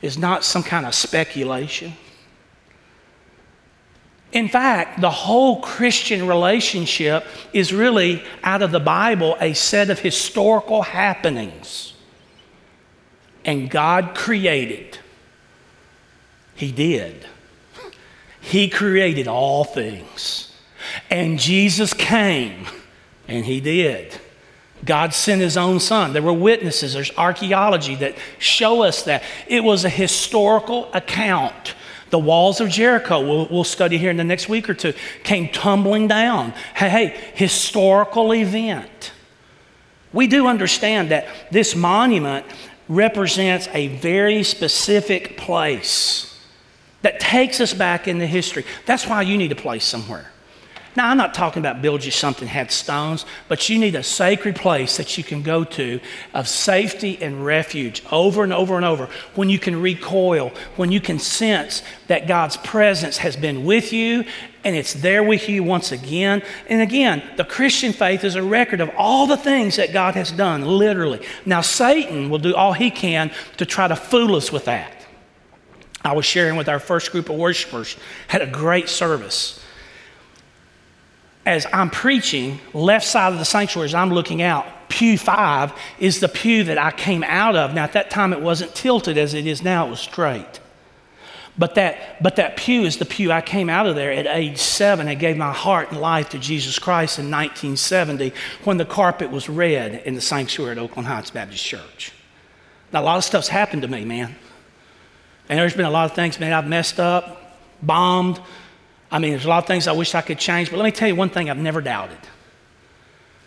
is 0.00 0.16
not 0.16 0.44
some 0.44 0.62
kind 0.62 0.86
of 0.86 0.94
speculation? 0.94 1.94
In 4.32 4.48
fact, 4.48 5.00
the 5.00 5.10
whole 5.10 5.60
Christian 5.60 6.26
relationship 6.26 7.26
is 7.52 7.72
really 7.72 8.24
out 8.42 8.62
of 8.62 8.70
the 8.70 8.80
Bible 8.80 9.36
a 9.40 9.52
set 9.52 9.90
of 9.90 9.98
historical 9.98 10.82
happenings. 10.82 11.92
And 13.44 13.68
God 13.68 14.14
created. 14.14 14.98
He 16.54 16.72
did. 16.72 17.26
He 18.40 18.68
created 18.68 19.28
all 19.28 19.64
things. 19.64 20.52
And 21.10 21.38
Jesus 21.38 21.92
came, 21.92 22.66
and 23.28 23.44
He 23.44 23.60
did. 23.60 24.18
God 24.84 25.14
sent 25.14 25.40
His 25.40 25.56
own 25.56 25.78
Son. 25.78 26.12
There 26.12 26.22
were 26.22 26.32
witnesses, 26.32 26.94
there's 26.94 27.16
archaeology 27.16 27.94
that 27.96 28.16
show 28.38 28.82
us 28.82 29.02
that. 29.04 29.22
It 29.46 29.62
was 29.62 29.84
a 29.84 29.88
historical 29.88 30.90
account 30.92 31.74
the 32.12 32.18
walls 32.18 32.60
of 32.60 32.68
Jericho, 32.68 33.26
we'll, 33.26 33.48
we'll, 33.50 33.64
study 33.64 33.96
here 33.96 34.10
in 34.10 34.18
the 34.18 34.22
next 34.22 34.46
week 34.46 34.68
or 34.68 34.74
two, 34.74 34.92
came 35.24 35.48
tumbling 35.48 36.08
down. 36.08 36.50
Hey, 36.74 36.90
hey, 36.90 37.20
historical 37.34 38.34
event. 38.34 39.12
We 40.12 40.26
do 40.26 40.46
understand 40.46 41.10
that 41.10 41.26
this 41.50 41.74
monument 41.74 42.44
represents 42.86 43.66
a 43.72 43.88
very 43.96 44.42
specific 44.42 45.38
place 45.38 46.38
that 47.00 47.18
takes 47.18 47.62
us 47.62 47.72
back 47.72 48.06
into 48.06 48.26
history. 48.26 48.66
That's 48.84 49.06
why 49.06 49.22
you 49.22 49.38
need 49.38 49.50
a 49.50 49.56
place 49.56 49.84
somewhere. 49.84 50.31
Now, 50.94 51.08
I'm 51.08 51.16
not 51.16 51.32
talking 51.32 51.60
about 51.60 51.80
build 51.80 52.04
you 52.04 52.10
something 52.10 52.46
had 52.46 52.70
stones, 52.70 53.24
but 53.48 53.68
you 53.70 53.78
need 53.78 53.94
a 53.94 54.02
sacred 54.02 54.56
place 54.56 54.98
that 54.98 55.16
you 55.16 55.24
can 55.24 55.42
go 55.42 55.64
to 55.64 56.00
of 56.34 56.46
safety 56.46 57.18
and 57.22 57.44
refuge 57.44 58.02
over 58.12 58.44
and 58.44 58.52
over 58.52 58.76
and 58.76 58.84
over 58.84 59.08
when 59.34 59.48
you 59.48 59.58
can 59.58 59.80
recoil, 59.80 60.52
when 60.76 60.92
you 60.92 61.00
can 61.00 61.18
sense 61.18 61.82
that 62.08 62.28
God's 62.28 62.58
presence 62.58 63.16
has 63.18 63.36
been 63.36 63.64
with 63.64 63.92
you 63.92 64.24
and 64.64 64.76
it's 64.76 64.92
there 64.92 65.22
with 65.22 65.48
you 65.48 65.64
once 65.64 65.92
again. 65.92 66.42
And 66.68 66.82
again, 66.82 67.22
the 67.36 67.44
Christian 67.44 67.94
faith 67.94 68.22
is 68.22 68.34
a 68.34 68.42
record 68.42 68.82
of 68.82 68.90
all 68.96 69.26
the 69.26 69.36
things 69.38 69.76
that 69.76 69.94
God 69.94 70.14
has 70.14 70.30
done, 70.30 70.62
literally. 70.62 71.26
Now, 71.46 71.62
Satan 71.62 72.28
will 72.28 72.38
do 72.38 72.54
all 72.54 72.74
he 72.74 72.90
can 72.90 73.30
to 73.56 73.64
try 73.64 73.88
to 73.88 73.96
fool 73.96 74.36
us 74.36 74.52
with 74.52 74.66
that. 74.66 75.06
I 76.04 76.12
was 76.12 76.26
sharing 76.26 76.56
with 76.56 76.68
our 76.68 76.80
first 76.80 77.12
group 77.12 77.30
of 77.30 77.36
worshipers, 77.36 77.96
had 78.28 78.42
a 78.42 78.46
great 78.46 78.88
service 78.88 79.61
as 81.44 81.66
I'm 81.72 81.90
preaching, 81.90 82.60
left 82.72 83.06
side 83.06 83.32
of 83.32 83.38
the 83.38 83.44
sanctuary, 83.44 83.86
as 83.86 83.94
I'm 83.94 84.10
looking 84.10 84.42
out, 84.42 84.66
pew 84.88 85.18
five 85.18 85.72
is 85.98 86.20
the 86.20 86.28
pew 86.28 86.64
that 86.64 86.78
I 86.78 86.90
came 86.92 87.24
out 87.24 87.56
of. 87.56 87.74
Now, 87.74 87.84
at 87.84 87.94
that 87.94 88.10
time, 88.10 88.32
it 88.32 88.40
wasn't 88.40 88.74
tilted 88.74 89.18
as 89.18 89.34
it 89.34 89.46
is 89.46 89.62
now, 89.62 89.86
it 89.86 89.90
was 89.90 90.00
straight. 90.00 90.60
But 91.58 91.74
that, 91.74 92.22
but 92.22 92.36
that 92.36 92.56
pew 92.56 92.84
is 92.84 92.96
the 92.96 93.04
pew 93.04 93.30
I 93.30 93.42
came 93.42 93.68
out 93.68 93.86
of 93.86 93.94
there 93.94 94.10
at 94.10 94.26
age 94.26 94.58
seven 94.58 95.08
and 95.08 95.20
gave 95.20 95.36
my 95.36 95.52
heart 95.52 95.90
and 95.90 96.00
life 96.00 96.30
to 96.30 96.38
Jesus 96.38 96.78
Christ 96.78 97.18
in 97.18 97.26
1970 97.26 98.32
when 98.64 98.78
the 98.78 98.86
carpet 98.86 99.30
was 99.30 99.48
red 99.50 100.02
in 100.06 100.14
the 100.14 100.20
sanctuary 100.20 100.72
at 100.72 100.78
Oakland 100.78 101.08
Heights 101.08 101.30
Baptist 101.30 101.62
Church. 101.62 102.12
Now, 102.92 103.02
a 103.02 103.04
lot 103.04 103.18
of 103.18 103.24
stuff's 103.24 103.48
happened 103.48 103.82
to 103.82 103.88
me, 103.88 104.04
man. 104.04 104.34
And 105.48 105.58
there's 105.58 105.74
been 105.74 105.84
a 105.84 105.90
lot 105.90 106.06
of 106.06 106.14
things, 106.14 106.40
man, 106.40 106.52
I've 106.52 106.66
messed 106.66 106.98
up, 106.98 107.58
bombed, 107.82 108.40
I 109.12 109.18
mean, 109.18 109.32
there's 109.32 109.44
a 109.44 109.48
lot 109.48 109.58
of 109.58 109.66
things 109.66 109.86
I 109.86 109.92
wish 109.92 110.14
I 110.14 110.22
could 110.22 110.38
change, 110.38 110.70
but 110.70 110.78
let 110.78 110.84
me 110.84 110.90
tell 110.90 111.06
you 111.06 111.14
one 111.14 111.28
thing 111.28 111.50
I've 111.50 111.58
never 111.58 111.82
doubted. 111.82 112.18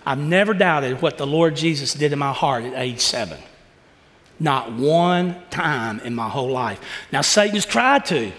I've 0.05 0.19
never 0.19 0.53
doubted 0.53 1.01
what 1.01 1.17
the 1.17 1.25
Lord 1.25 1.55
Jesus 1.55 1.95
did 1.95 2.13
in 2.13 2.19
my 2.19 2.31
heart 2.31 2.63
at 2.63 2.73
age 2.75 3.01
seven. 3.01 3.39
Not 4.39 4.71
one 4.71 5.35
time 5.49 5.99
in 6.01 6.13
my 6.13 6.29
whole 6.29 6.51
life. 6.51 6.79
Now, 7.11 7.21
Satan 7.21 7.55
has 7.55 7.65
tried 7.65 8.05
to. 8.05 8.31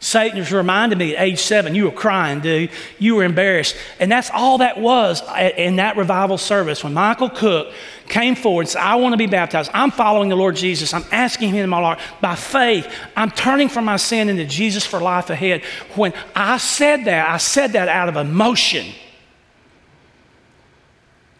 Satan 0.00 0.36
has 0.38 0.52
reminded 0.52 0.98
me 0.98 1.16
at 1.16 1.22
age 1.22 1.38
seven, 1.38 1.76
you 1.76 1.84
were 1.84 1.92
crying, 1.92 2.40
dude. 2.40 2.70
You 2.98 3.14
were 3.14 3.24
embarrassed. 3.24 3.76
And 4.00 4.10
that's 4.10 4.30
all 4.30 4.58
that 4.58 4.78
was 4.78 5.22
in 5.56 5.76
that 5.76 5.96
revival 5.96 6.36
service. 6.36 6.84
When 6.84 6.92
Michael 6.92 7.30
Cook 7.30 7.72
came 8.12 8.34
forward 8.34 8.62
and 8.62 8.68
said, 8.68 8.82
I 8.82 8.96
want 8.96 9.14
to 9.14 9.16
be 9.16 9.26
baptized. 9.26 9.70
I'm 9.72 9.90
following 9.90 10.28
the 10.28 10.36
Lord 10.36 10.54
Jesus. 10.54 10.92
I'm 10.92 11.04
asking 11.10 11.48
Him 11.48 11.64
in 11.64 11.70
my 11.70 11.80
heart 11.80 11.98
by 12.20 12.34
faith. 12.34 12.86
I'm 13.16 13.30
turning 13.30 13.70
from 13.70 13.86
my 13.86 13.96
sin 13.96 14.28
into 14.28 14.44
Jesus 14.44 14.84
for 14.84 15.00
life 15.00 15.30
ahead. 15.30 15.64
When 15.94 16.12
I 16.36 16.58
said 16.58 17.06
that, 17.06 17.30
I 17.30 17.38
said 17.38 17.72
that 17.72 17.88
out 17.88 18.10
of 18.10 18.16
emotion. 18.16 18.92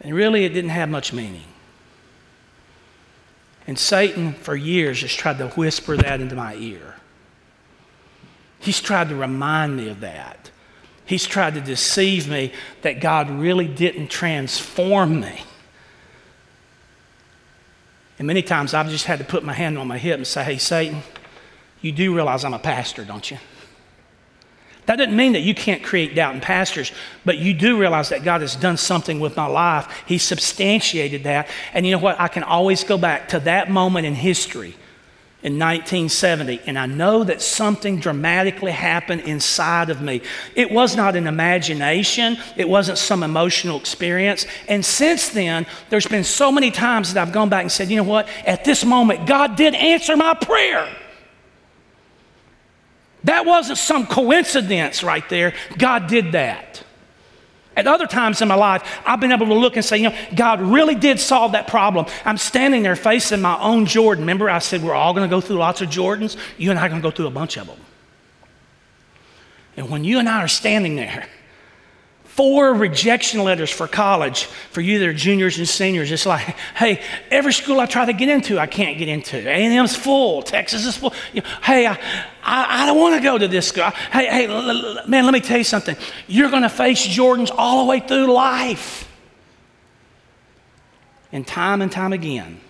And 0.01 0.15
really, 0.15 0.47
it 0.47 0.49
didn't 0.49 0.71
have 0.71 0.89
much 0.89 1.13
meaning. 1.13 1.45
And 3.67 3.79
Satan, 3.79 4.33
for 4.33 4.57
years, 4.57 5.03
has 5.03 5.15
tried 5.15 5.39
to 5.39 5.49
whisper 5.49 5.97
that 5.99 6.23
into 6.23 6.35
my 6.35 6.55
ear. 6.55 6.95
He's 8.61 8.81
tried 8.81 9.11
to 9.11 9.15
remind 9.15 9.77
me 9.77 9.91
of 9.91 10.01
that. 10.01 10.51
He's 11.05 11.27
tried 11.27 11.55
to 11.55 11.61
deceive 11.61 12.29
me 12.29 12.53
that 12.81 13.01
God 13.01 13.29
really 13.29 13.69
didn't 13.69 14.09
transform 14.09 15.21
me. 15.21 15.43
And 18.19 18.27
many 18.27 18.43
times 18.43 18.75
I've 18.75 18.89
just 18.89 19.07
had 19.07 19.19
to 19.19 19.25
put 19.25 19.43
my 19.45 19.53
hand 19.53 19.79
on 19.79 19.89
my 19.89 19.99
hip 19.99 20.17
and 20.17 20.27
say, 20.27 20.45
Hey, 20.45 20.59
Satan, 20.59 21.03
you 21.81 21.93
do 21.93 22.15
realize 22.15 22.45
I'm 22.45 22.55
a 22.55 22.59
pastor, 22.59 23.05
don't 23.05 23.31
you? 23.31 23.39
That 24.87 24.97
doesn't 24.97 25.15
mean 25.15 25.33
that 25.35 25.41
you 25.41 25.55
can't 25.55 25.83
create 25.83 26.15
doubt 26.15 26.35
in 26.35 26.41
pastors, 26.41 26.91
but 27.25 27.39
you 27.39 27.55
do 27.55 27.79
realize 27.79 28.09
that 28.09 28.25
God 28.25 28.41
has 28.41 28.57
done 28.57 28.77
something 28.77 29.21
with 29.21 29.37
my 29.37 29.47
life. 29.47 30.03
He 30.07 30.19
substantiated 30.19 31.25
that. 31.25 31.49
And 31.73 31.87
you 31.87 31.93
know 31.93 31.99
what? 31.99 32.21
I 32.21 32.27
can 32.29 32.43
always 32.43 32.83
go 32.83 32.99
back 32.99 33.29
to 33.29 33.41
that 33.41 33.71
moment 33.71 34.07
in 34.07 34.15
history 34.15 34.75
in 35.43 35.59
1970, 35.59 36.61
and 36.67 36.79
I 36.79 36.87
know 36.87 37.25
that 37.25 37.43
something 37.43 37.99
dramatically 37.99 38.71
happened 38.71 39.23
inside 39.23 39.91
of 39.91 40.01
me. 40.01 40.23
It 40.55 40.71
was 40.71 40.95
not 40.95 41.17
an 41.17 41.27
imagination, 41.27 42.37
it 42.57 42.69
wasn't 42.69 42.99
some 42.99 43.25
emotional 43.25 43.79
experience. 43.79 44.47
And 44.69 44.85
since 44.85 45.31
then, 45.31 45.67
there's 45.91 46.07
been 46.07 46.23
so 46.23 46.53
many 46.53 46.71
times 46.71 47.13
that 47.13 47.27
I've 47.27 47.35
gone 47.35 47.49
back 47.49 47.63
and 47.63 47.73
said, 47.73 47.91
you 47.91 47.97
know 47.97 48.05
what? 48.05 48.29
At 48.47 48.65
this 48.65 48.85
moment, 48.85 49.27
God 49.27 49.57
did 49.57 49.75
answer 49.75 50.17
my 50.17 50.35
prayer. 50.35 50.89
That 53.25 53.45
wasn't 53.45 53.79
some 53.79 54.07
coincidence 54.07 55.03
right 55.03 55.29
there. 55.29 55.55
God 55.77 56.07
did 56.07 56.33
that. 56.33 56.85
At 57.77 57.87
other 57.87 58.07
times 58.07 58.43
in 58.43 58.49
my 58.49 58.55
life, 58.55 58.83
I've 59.07 59.21
been 59.21 59.33
able 59.33 59.47
to 59.47 59.55
look 59.55 59.77
and 59.77 59.85
say, 59.85 59.97
you 59.97 60.11
know, 60.11 60.17
God 60.35 60.61
really 60.61 60.95
did 60.95 61.19
solve 61.19 61.53
that 61.53 61.67
problem. 61.67 62.07
I'm 62.25 62.37
standing 62.37 62.83
there 62.83 62.97
facing 62.97 63.41
my 63.41 63.59
own 63.61 63.87
Jordan. 63.87 64.25
Remember, 64.25 64.51
I 64.51 64.59
said 64.59 64.83
we're 64.83 64.95
all 64.95 65.15
going 65.15 65.29
to 65.29 65.35
go 65.35 65.41
through 65.41 65.57
lots 65.57 65.81
of 65.81 65.89
Jordans? 65.89 66.37
You 66.59 66.71
and 66.71 66.79
I 66.79 66.87
are 66.87 66.89
going 66.91 67.01
to 67.01 67.07
go 67.07 67.11
through 67.11 67.29
a 67.29 67.31
bunch 67.31 67.57
of 67.57 67.67
them. 67.67 67.79
And 69.77 69.89
when 69.89 70.05
you 70.05 70.19
and 70.19 70.29
I 70.29 70.43
are 70.43 70.49
standing 70.49 70.97
there, 70.97 71.29
four 72.35 72.73
rejection 72.73 73.45
letters 73.45 73.71
for 73.71 73.87
college 73.87 74.45
for 74.71 74.81
you 74.81 74.99
that 74.99 75.09
are 75.09 75.13
juniors 75.13 75.59
and 75.59 75.69
seniors. 75.69 76.11
It's 76.11 76.25
like, 76.25 76.57
hey, 76.75 77.03
every 77.31 77.53
school 77.53 77.79
I 77.79 77.85
try 77.85 78.07
to 78.07 78.15
get 78.15 78.31
into, 78.31 78.59
I 78.59 78.67
can't 78.67 78.97
get 78.97 79.09
into. 79.09 79.37
A&M's 79.37 79.95
full. 79.95 80.41
Texas 80.41 80.87
is 80.87 80.97
full. 80.97 81.13
You 81.35 81.43
know, 81.43 81.49
hey, 81.63 81.87
I, 81.87 81.93
I, 82.43 82.85
I, 82.85 82.87
don't 82.87 82.99
want 82.99 83.17
to 83.17 83.23
go 83.23 83.37
to 83.37 83.49
this 83.49 83.69
school. 83.69 83.85
Hey, 83.85 84.27
hey, 84.27 84.47
l- 84.47 84.71
l- 84.71 85.07
man, 85.07 85.25
let 85.27 85.35
me 85.35 85.41
tell 85.41 85.59
you 85.59 85.65
something. 85.65 85.95
You're 86.27 86.49
going 86.49 86.63
to 86.63 86.71
face 86.71 87.07
Jordans 87.07 87.51
all 87.55 87.85
the 87.85 87.91
way 87.91 88.01
through 88.01 88.33
life. 88.33 89.07
And 91.33 91.47
time 91.47 91.83
and 91.83 91.93
time 91.93 92.15
again, 92.15 92.61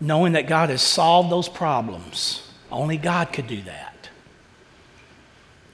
knowing 0.00 0.32
that 0.32 0.46
God 0.46 0.68
has 0.68 0.82
solved 0.82 1.30
those 1.30 1.48
problems, 1.48 2.46
only 2.70 2.98
God 2.98 3.32
could 3.32 3.46
do 3.46 3.62
that 3.62 3.85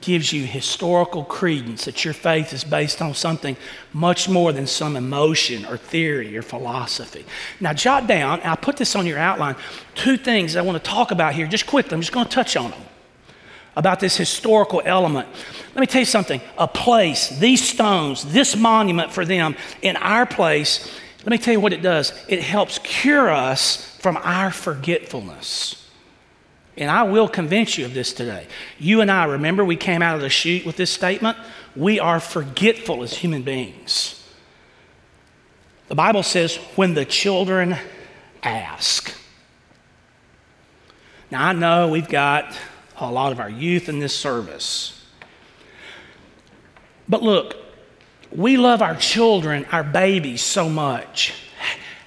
gives 0.02 0.32
you 0.32 0.44
historical 0.44 1.24
credence 1.24 1.84
that 1.86 2.04
your 2.04 2.14
faith 2.14 2.52
is 2.52 2.64
based 2.64 3.00
on 3.00 3.14
something 3.14 3.56
much 3.92 4.28
more 4.28 4.52
than 4.52 4.66
some 4.66 4.96
emotion 4.96 5.64
or 5.66 5.76
theory 5.76 6.36
or 6.36 6.42
philosophy. 6.42 7.24
Now, 7.60 7.72
jot 7.72 8.06
down, 8.06 8.40
I 8.42 8.56
put 8.56 8.76
this 8.76 8.94
on 8.94 9.06
your 9.06 9.18
outline, 9.18 9.56
two 9.94 10.16
things 10.16 10.56
I 10.56 10.62
want 10.62 10.82
to 10.82 10.90
talk 10.90 11.10
about 11.10 11.34
here 11.34 11.46
just 11.46 11.66
quickly. 11.66 11.94
I'm 11.94 12.00
just 12.00 12.12
going 12.12 12.26
to 12.26 12.32
touch 12.32 12.56
on 12.56 12.70
them 12.72 12.82
about 13.74 14.00
this 14.00 14.16
historical 14.16 14.82
element. 14.84 15.28
Let 15.74 15.80
me 15.80 15.86
tell 15.86 16.02
you 16.02 16.06
something 16.06 16.40
a 16.58 16.68
place, 16.68 17.30
these 17.38 17.66
stones, 17.66 18.30
this 18.32 18.54
monument 18.56 19.12
for 19.12 19.24
them 19.24 19.56
in 19.80 19.96
our 19.96 20.26
place, 20.26 20.92
let 21.24 21.30
me 21.30 21.38
tell 21.38 21.54
you 21.54 21.60
what 21.60 21.72
it 21.72 21.82
does. 21.82 22.12
It 22.28 22.42
helps 22.42 22.78
cure 22.80 23.30
us 23.30 23.96
from 24.00 24.16
our 24.18 24.50
forgetfulness. 24.50 25.81
And 26.76 26.90
I 26.90 27.02
will 27.02 27.28
convince 27.28 27.76
you 27.76 27.84
of 27.84 27.94
this 27.94 28.12
today. 28.12 28.46
You 28.78 29.00
and 29.02 29.10
I, 29.10 29.24
remember, 29.24 29.64
we 29.64 29.76
came 29.76 30.00
out 30.02 30.14
of 30.14 30.22
the 30.22 30.30
chute 30.30 30.64
with 30.64 30.76
this 30.76 30.90
statement? 30.90 31.36
We 31.76 32.00
are 32.00 32.18
forgetful 32.18 33.02
as 33.02 33.12
human 33.12 33.42
beings. 33.42 34.18
The 35.88 35.94
Bible 35.94 36.22
says, 36.22 36.56
when 36.76 36.94
the 36.94 37.04
children 37.04 37.76
ask. 38.42 39.14
Now, 41.30 41.48
I 41.48 41.52
know 41.52 41.88
we've 41.88 42.08
got 42.08 42.56
a 42.96 43.10
lot 43.10 43.32
of 43.32 43.40
our 43.40 43.50
youth 43.50 43.88
in 43.88 43.98
this 43.98 44.16
service. 44.16 44.98
But 47.08 47.22
look, 47.22 47.56
we 48.30 48.56
love 48.56 48.80
our 48.80 48.96
children, 48.96 49.66
our 49.72 49.84
babies, 49.84 50.40
so 50.42 50.68
much. 50.68 51.34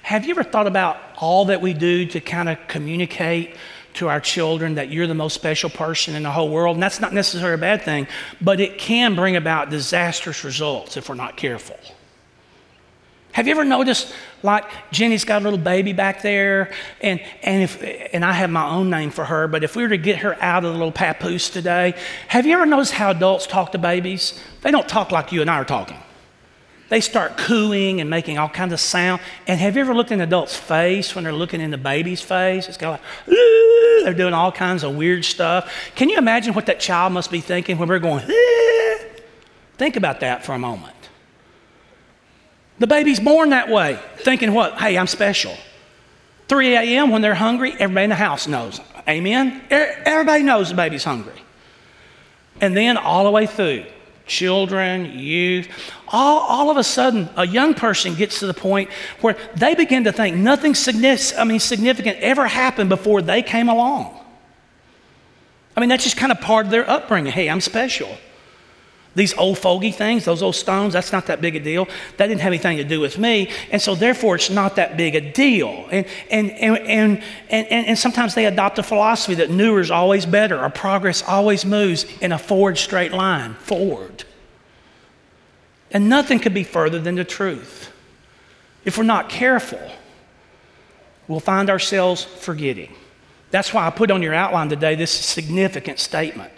Have 0.02 0.24
you 0.24 0.30
ever 0.30 0.42
thought 0.42 0.66
about 0.66 0.98
all 1.16 1.46
that 1.46 1.60
we 1.60 1.72
do 1.72 2.06
to 2.06 2.20
kind 2.20 2.48
of 2.48 2.58
communicate 2.68 3.56
to 3.96 4.08
our 4.08 4.20
children 4.20 4.76
that 4.76 4.90
you're 4.90 5.06
the 5.06 5.14
most 5.14 5.34
special 5.34 5.70
person 5.70 6.14
in 6.14 6.22
the 6.22 6.30
whole 6.30 6.48
world. 6.48 6.76
And 6.76 6.82
that's 6.82 7.00
not 7.00 7.12
necessarily 7.12 7.54
a 7.54 7.58
bad 7.58 7.82
thing, 7.82 8.06
but 8.40 8.60
it 8.60 8.78
can 8.78 9.14
bring 9.14 9.36
about 9.36 9.70
disastrous 9.70 10.44
results 10.44 10.96
if 10.96 11.08
we're 11.08 11.14
not 11.14 11.36
careful. 11.36 11.78
Have 13.32 13.46
you 13.46 13.50
ever 13.50 13.66
noticed, 13.66 14.14
like 14.42 14.64
Jenny's 14.92 15.26
got 15.26 15.42
a 15.42 15.44
little 15.44 15.58
baby 15.58 15.92
back 15.92 16.22
there, 16.22 16.72
and, 17.02 17.20
and, 17.42 17.62
if, 17.62 17.82
and 18.14 18.24
I 18.24 18.32
have 18.32 18.48
my 18.48 18.66
own 18.66 18.88
name 18.88 19.10
for 19.10 19.26
her, 19.26 19.46
but 19.46 19.62
if 19.62 19.76
we 19.76 19.82
were 19.82 19.90
to 19.90 19.98
get 19.98 20.20
her 20.20 20.42
out 20.42 20.64
of 20.64 20.72
the 20.72 20.78
little 20.78 20.90
papoose 20.90 21.50
today, 21.50 21.94
have 22.28 22.46
you 22.46 22.54
ever 22.54 22.64
noticed 22.64 22.92
how 22.92 23.10
adults 23.10 23.46
talk 23.46 23.72
to 23.72 23.78
babies? 23.78 24.40
They 24.62 24.70
don't 24.70 24.88
talk 24.88 25.12
like 25.12 25.32
you 25.32 25.42
and 25.42 25.50
I 25.50 25.56
are 25.56 25.66
talking. 25.66 25.98
They 26.88 27.00
start 27.00 27.36
cooing 27.36 28.00
and 28.00 28.08
making 28.08 28.38
all 28.38 28.48
kinds 28.48 28.72
of 28.72 28.78
sound. 28.78 29.20
And 29.48 29.58
have 29.58 29.74
you 29.74 29.80
ever 29.80 29.94
looked 29.94 30.12
in 30.12 30.20
an 30.20 30.28
adult's 30.28 30.54
face 30.54 31.14
when 31.14 31.24
they're 31.24 31.32
looking 31.32 31.60
in 31.60 31.70
the 31.70 31.78
baby's 31.78 32.20
face? 32.20 32.68
It's 32.68 32.76
kind 32.76 32.94
of 32.94 33.00
like, 33.00 33.36
Ooh! 33.36 34.00
they're 34.04 34.14
doing 34.14 34.34
all 34.34 34.52
kinds 34.52 34.84
of 34.84 34.94
weird 34.94 35.24
stuff. 35.24 35.72
Can 35.96 36.08
you 36.08 36.16
imagine 36.16 36.54
what 36.54 36.66
that 36.66 36.78
child 36.78 37.12
must 37.12 37.30
be 37.30 37.40
thinking 37.40 37.76
when 37.78 37.88
we're 37.88 37.98
going, 37.98 38.24
Ooh! 38.30 38.98
think 39.78 39.96
about 39.96 40.20
that 40.20 40.44
for 40.44 40.52
a 40.52 40.58
moment. 40.58 40.94
The 42.78 42.86
baby's 42.86 43.18
born 43.18 43.50
that 43.50 43.68
way, 43.68 43.98
thinking 44.18 44.52
what? 44.52 44.74
Hey, 44.74 44.96
I'm 44.96 45.06
special. 45.06 45.56
3 46.48 46.76
a.m. 46.76 47.10
when 47.10 47.22
they're 47.22 47.34
hungry, 47.34 47.72
everybody 47.72 48.04
in 48.04 48.10
the 48.10 48.16
house 48.16 48.46
knows. 48.46 48.80
Amen? 49.08 49.62
Everybody 49.70 50.44
knows 50.44 50.68
the 50.68 50.76
baby's 50.76 51.02
hungry. 51.02 51.42
And 52.60 52.76
then 52.76 52.96
all 52.96 53.24
the 53.24 53.30
way 53.30 53.46
through, 53.46 53.86
children, 54.26 55.18
youth, 55.18 55.68
all, 56.08 56.40
all 56.40 56.70
of 56.70 56.76
a 56.76 56.84
sudden, 56.84 57.28
a 57.36 57.46
young 57.46 57.74
person 57.74 58.14
gets 58.14 58.40
to 58.40 58.46
the 58.46 58.54
point 58.54 58.90
where 59.20 59.36
they 59.54 59.74
begin 59.74 60.04
to 60.04 60.12
think 60.12 60.36
nothing 60.36 60.74
significant, 60.74 61.40
I 61.40 61.44
mean, 61.44 61.60
significant 61.60 62.18
ever 62.18 62.46
happened 62.46 62.88
before 62.88 63.22
they 63.22 63.42
came 63.42 63.68
along. 63.68 64.20
I 65.76 65.80
mean, 65.80 65.88
that's 65.88 66.04
just 66.04 66.16
kind 66.16 66.32
of 66.32 66.40
part 66.40 66.66
of 66.66 66.72
their 66.72 66.88
upbringing. 66.88 67.32
Hey, 67.32 67.48
I'm 67.48 67.60
special. 67.60 68.16
These 69.16 69.32
old 69.38 69.56
fogey 69.56 69.92
things, 69.92 70.26
those 70.26 70.42
old 70.42 70.54
stones, 70.54 70.92
that's 70.92 71.10
not 71.10 71.24
that 71.26 71.40
big 71.40 71.56
a 71.56 71.60
deal. 71.60 71.88
That 72.18 72.26
didn't 72.26 72.42
have 72.42 72.52
anything 72.52 72.76
to 72.76 72.84
do 72.84 73.00
with 73.00 73.16
me. 73.16 73.50
And 73.72 73.80
so, 73.80 73.94
therefore, 73.94 74.34
it's 74.34 74.50
not 74.50 74.76
that 74.76 74.98
big 74.98 75.14
a 75.14 75.32
deal. 75.32 75.88
And, 75.90 76.06
and, 76.30 76.50
and, 76.50 76.78
and, 76.78 77.22
and, 77.48 77.86
and 77.86 77.98
sometimes 77.98 78.34
they 78.34 78.44
adopt 78.44 78.78
a 78.78 78.82
philosophy 78.82 79.34
that 79.36 79.48
newer 79.50 79.80
is 79.80 79.90
always 79.90 80.26
better, 80.26 80.62
or 80.62 80.68
progress 80.68 81.22
always 81.22 81.64
moves 81.64 82.04
in 82.20 82.30
a 82.30 82.38
forward 82.38 82.76
straight 82.76 83.12
line, 83.12 83.54
forward. 83.54 84.24
And 85.90 86.10
nothing 86.10 86.38
could 86.38 86.52
be 86.52 86.64
further 86.64 86.98
than 86.98 87.14
the 87.14 87.24
truth. 87.24 87.90
If 88.84 88.98
we're 88.98 89.04
not 89.04 89.30
careful, 89.30 89.80
we'll 91.26 91.40
find 91.40 91.70
ourselves 91.70 92.22
forgetting. 92.22 92.94
That's 93.50 93.72
why 93.72 93.86
I 93.86 93.90
put 93.90 94.10
on 94.10 94.20
your 94.20 94.34
outline 94.34 94.68
today 94.68 94.94
this 94.94 95.10
significant 95.10 96.00
statement. 96.00 96.52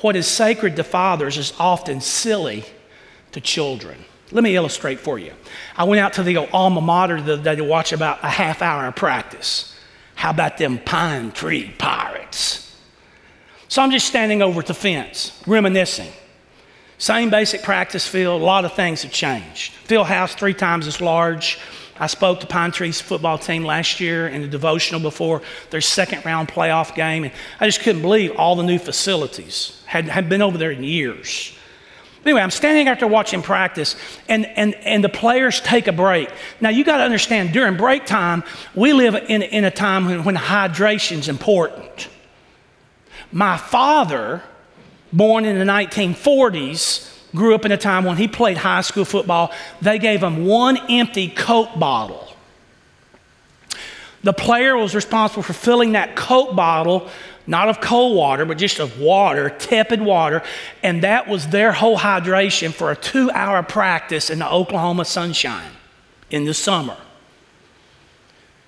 What 0.00 0.16
is 0.16 0.26
sacred 0.26 0.76
to 0.76 0.84
fathers 0.84 1.38
is 1.38 1.52
often 1.58 2.00
silly 2.00 2.64
to 3.32 3.40
children. 3.40 4.04
Let 4.32 4.44
me 4.44 4.56
illustrate 4.56 5.00
for 5.00 5.18
you. 5.18 5.32
I 5.76 5.84
went 5.84 6.00
out 6.00 6.14
to 6.14 6.22
the 6.22 6.36
alma 6.36 6.80
mater 6.80 7.20
the 7.20 7.34
other 7.34 7.42
day 7.42 7.56
to 7.56 7.64
watch 7.64 7.92
about 7.92 8.18
a 8.22 8.28
half 8.28 8.60
hour 8.60 8.86
of 8.86 8.96
practice. 8.96 9.74
How 10.16 10.30
about 10.30 10.58
them 10.58 10.78
pine 10.78 11.30
tree 11.32 11.72
pirates? 11.78 12.74
So 13.68 13.82
I'm 13.82 13.90
just 13.90 14.06
standing 14.06 14.42
over 14.42 14.60
at 14.60 14.66
the 14.66 14.74
fence, 14.74 15.40
reminiscing. 15.46 16.12
Same 16.98 17.28
basic 17.30 17.62
practice 17.62 18.06
field, 18.08 18.40
a 18.40 18.44
lot 18.44 18.64
of 18.64 18.72
things 18.72 19.02
have 19.02 19.12
changed. 19.12 19.72
Field 19.72 20.06
house 20.06 20.34
three 20.34 20.54
times 20.54 20.86
as 20.86 21.00
large. 21.00 21.58
I 21.98 22.06
spoke 22.06 22.40
to 22.40 22.46
Pine 22.46 22.72
Trees 22.72 23.00
football 23.00 23.38
team 23.38 23.64
last 23.64 24.00
year 24.00 24.28
in 24.28 24.42
the 24.42 24.48
devotional 24.48 25.00
before 25.00 25.42
their 25.70 25.80
second 25.80 26.24
round 26.24 26.48
playoff 26.48 26.94
game, 26.94 27.24
and 27.24 27.32
I 27.60 27.66
just 27.66 27.80
couldn't 27.80 28.02
believe 28.02 28.32
all 28.36 28.56
the 28.56 28.62
new 28.62 28.78
facilities. 28.78 29.75
Had, 29.86 30.08
had 30.08 30.28
been 30.28 30.42
over 30.42 30.58
there 30.58 30.70
in 30.70 30.82
years. 30.82 31.52
Anyway, 32.24 32.40
I'm 32.40 32.50
standing 32.50 32.88
out 32.88 32.98
there 32.98 33.08
watching 33.08 33.40
practice, 33.40 33.94
and, 34.28 34.46
and, 34.46 34.74
and 34.74 35.02
the 35.02 35.08
players 35.08 35.60
take 35.60 35.86
a 35.86 35.92
break. 35.92 36.28
Now, 36.60 36.70
you 36.70 36.82
got 36.82 36.96
to 36.96 37.04
understand, 37.04 37.52
during 37.52 37.76
break 37.76 38.04
time, 38.04 38.42
we 38.74 38.92
live 38.92 39.14
in, 39.14 39.42
in 39.42 39.64
a 39.64 39.70
time 39.70 40.06
when, 40.06 40.24
when 40.24 40.34
hydration 40.34 41.18
is 41.18 41.28
important. 41.28 42.08
My 43.30 43.56
father 43.56 44.42
born 45.12 45.44
in 45.44 45.58
the 45.58 45.64
1940s, 45.64 47.12
grew 47.34 47.54
up 47.54 47.64
in 47.64 47.72
a 47.72 47.76
time 47.76 48.04
when 48.04 48.16
he 48.16 48.28
played 48.28 48.56
high 48.56 48.80
school 48.80 49.04
football. 49.04 49.52
They 49.80 49.98
gave 49.98 50.22
him 50.22 50.46
one 50.46 50.78
empty 50.90 51.28
Coke 51.28 51.78
bottle. 51.78 52.26
The 54.22 54.32
player 54.32 54.76
was 54.76 54.94
responsible 54.94 55.42
for 55.42 55.52
filling 55.52 55.92
that 55.92 56.16
Coke 56.16 56.56
bottle, 56.56 57.08
not 57.46 57.68
of 57.68 57.80
cold 57.80 58.16
water, 58.16 58.44
but 58.44 58.58
just 58.58 58.78
of 58.78 58.98
water, 58.98 59.50
tepid 59.50 60.00
water, 60.00 60.42
and 60.82 61.02
that 61.02 61.28
was 61.28 61.48
their 61.48 61.72
whole 61.72 61.98
hydration 61.98 62.72
for 62.72 62.90
a 62.90 62.96
two 62.96 63.30
hour 63.30 63.62
practice 63.62 64.30
in 64.30 64.38
the 64.38 64.50
Oklahoma 64.50 65.04
sunshine 65.04 65.70
in 66.30 66.44
the 66.44 66.54
summer. 66.54 66.96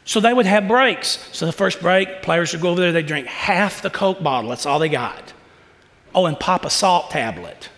So 0.04 0.20
they 0.20 0.32
would 0.32 0.46
have 0.46 0.66
breaks. 0.66 1.28
So 1.32 1.44
the 1.44 1.52
first 1.52 1.80
break, 1.80 2.22
players 2.22 2.52
would 2.52 2.62
go 2.62 2.70
over 2.70 2.80
there, 2.80 2.92
they 2.92 3.02
drink 3.02 3.26
half 3.26 3.82
the 3.82 3.90
Coke 3.90 4.22
bottle. 4.22 4.50
That's 4.50 4.64
all 4.64 4.78
they 4.78 4.88
got. 4.88 5.34
Oh, 6.14 6.24
and 6.26 6.38
pop 6.38 6.64
a 6.64 6.70
salt 6.70 7.10
tablet. 7.10 7.68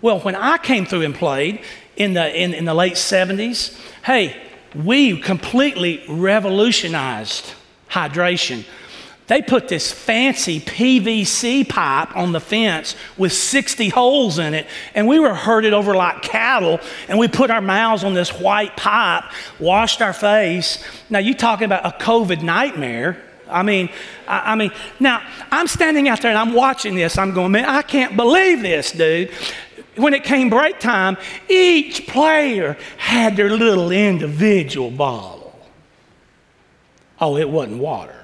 Well, 0.00 0.20
when 0.20 0.34
I 0.34 0.58
came 0.58 0.84
through 0.84 1.02
and 1.02 1.14
played 1.14 1.60
in 1.96 2.14
the, 2.14 2.36
in, 2.36 2.54
in 2.54 2.64
the 2.64 2.74
late 2.74 2.94
70s, 2.94 3.78
hey, 4.04 4.36
we 4.74 5.20
completely 5.20 6.02
revolutionized 6.08 7.52
hydration. 7.90 8.64
They 9.28 9.42
put 9.42 9.68
this 9.68 9.92
fancy 9.92 10.58
PVC 10.58 11.68
pipe 11.68 12.16
on 12.16 12.32
the 12.32 12.40
fence 12.40 12.96
with 13.18 13.32
60 13.32 13.90
holes 13.90 14.38
in 14.38 14.54
it, 14.54 14.66
and 14.94 15.06
we 15.06 15.20
were 15.20 15.34
herded 15.34 15.74
over 15.74 15.94
like 15.94 16.22
cattle, 16.22 16.80
and 17.08 17.18
we 17.18 17.28
put 17.28 17.50
our 17.50 17.60
mouths 17.60 18.04
on 18.04 18.14
this 18.14 18.30
white 18.30 18.74
pipe, 18.76 19.24
washed 19.60 20.00
our 20.00 20.14
face. 20.14 20.82
Now, 21.10 21.18
you 21.18 21.34
talking 21.34 21.66
about 21.66 21.84
a 21.84 22.02
COVID 22.02 22.42
nightmare. 22.42 23.22
I 23.50 23.62
mean, 23.62 23.90
I, 24.26 24.52
I, 24.52 24.54
mean, 24.54 24.72
now 24.98 25.22
I'm 25.50 25.66
standing 25.66 26.08
out 26.08 26.22
there 26.22 26.30
and 26.30 26.38
I'm 26.38 26.54
watching 26.54 26.94
this. 26.94 27.18
I'm 27.18 27.34
going, 27.34 27.52
man, 27.52 27.66
I 27.66 27.82
can't 27.82 28.16
believe 28.16 28.62
this, 28.62 28.92
dude. 28.92 29.30
When 29.96 30.14
it 30.14 30.24
came 30.24 30.48
break 30.48 30.80
time, 30.80 31.18
each 31.50 32.06
player 32.06 32.78
had 32.96 33.36
their 33.36 33.50
little 33.50 33.90
individual 33.90 34.90
bottle. 34.90 35.58
Oh, 37.20 37.36
it 37.36 37.48
wasn't 37.50 37.78
water. 37.78 38.17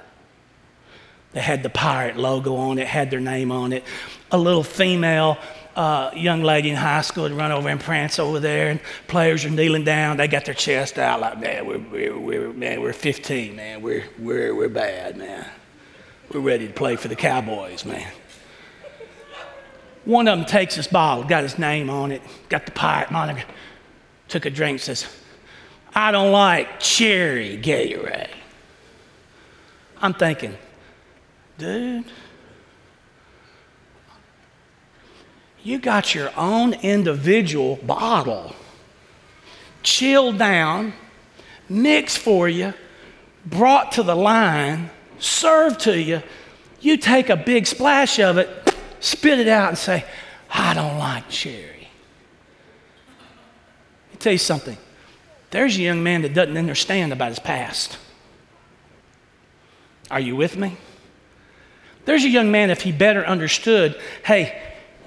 They 1.34 1.40
had 1.40 1.62
the 1.62 1.68
pirate 1.68 2.16
logo 2.16 2.56
on 2.56 2.78
it, 2.78 2.86
had 2.86 3.10
their 3.10 3.20
name 3.20 3.52
on 3.52 3.72
it. 3.72 3.84
A 4.30 4.38
little 4.38 4.62
female 4.62 5.36
uh, 5.76 6.12
young 6.14 6.42
lady 6.42 6.70
in 6.70 6.76
high 6.76 7.00
school 7.00 7.28
to 7.28 7.34
run 7.34 7.50
over 7.50 7.68
and 7.68 7.80
prance 7.80 8.20
over 8.20 8.38
there, 8.38 8.70
and 8.70 8.80
players 9.08 9.44
are 9.44 9.50
kneeling 9.50 9.84
down. 9.84 10.16
They 10.16 10.28
got 10.28 10.44
their 10.44 10.54
chest 10.54 10.98
out 10.98 11.20
like, 11.20 11.40
man, 11.40 11.66
we're, 11.66 11.78
we're, 11.78 12.18
we're, 12.18 12.52
man, 12.52 12.80
we're 12.80 12.92
15, 12.92 13.56
man. 13.56 13.82
We're, 13.82 14.04
we're, 14.18 14.54
we're 14.54 14.68
bad, 14.68 15.16
man. 15.16 15.44
We're 16.32 16.40
ready 16.40 16.68
to 16.68 16.72
play 16.72 16.96
for 16.96 17.08
the 17.08 17.16
Cowboys, 17.16 17.84
man. 17.84 18.10
One 20.04 20.28
of 20.28 20.38
them 20.38 20.46
takes 20.46 20.74
his 20.74 20.86
bottle, 20.86 21.24
got 21.24 21.42
his 21.42 21.58
name 21.58 21.90
on 21.90 22.12
it, 22.12 22.22
got 22.48 22.66
the 22.66 22.72
pirate 22.72 23.10
moniker, 23.10 23.44
took 24.28 24.44
a 24.44 24.50
drink, 24.50 24.80
says, 24.80 25.06
I 25.94 26.12
don't 26.12 26.30
like 26.30 26.78
cherry 26.78 27.58
Gatorade. 27.60 28.28
I'm 30.02 30.12
thinking, 30.12 30.56
dude, 31.58 32.04
You 35.64 35.78
got 35.78 36.14
your 36.14 36.30
own 36.36 36.74
individual 36.74 37.76
bottle, 37.76 38.54
chilled 39.82 40.38
down, 40.38 40.92
mixed 41.70 42.18
for 42.18 42.50
you, 42.50 42.74
brought 43.46 43.92
to 43.92 44.02
the 44.02 44.14
line, 44.14 44.90
served 45.18 45.80
to 45.80 45.98
you. 45.98 46.22
You 46.80 46.98
take 46.98 47.30
a 47.30 47.36
big 47.36 47.66
splash 47.66 48.20
of 48.20 48.36
it, 48.36 48.74
spit 49.00 49.40
it 49.40 49.48
out, 49.48 49.70
and 49.70 49.78
say, 49.78 50.04
I 50.50 50.74
don't 50.74 50.98
like 50.98 51.30
cherry. 51.30 51.88
Let 54.10 54.12
me 54.12 54.18
tell 54.18 54.32
you 54.32 54.38
something. 54.38 54.76
There's 55.50 55.78
a 55.78 55.80
young 55.80 56.02
man 56.02 56.22
that 56.22 56.34
doesn't 56.34 56.58
understand 56.58 57.10
about 57.10 57.30
his 57.30 57.38
past. 57.38 57.96
Are 60.10 60.20
you 60.20 60.36
with 60.36 60.58
me? 60.58 60.76
There's 62.04 62.24
a 62.24 62.28
young 62.28 62.50
man, 62.50 62.70
if 62.70 62.82
he 62.82 62.92
better 62.92 63.24
understood, 63.24 63.98
hey, 64.24 64.60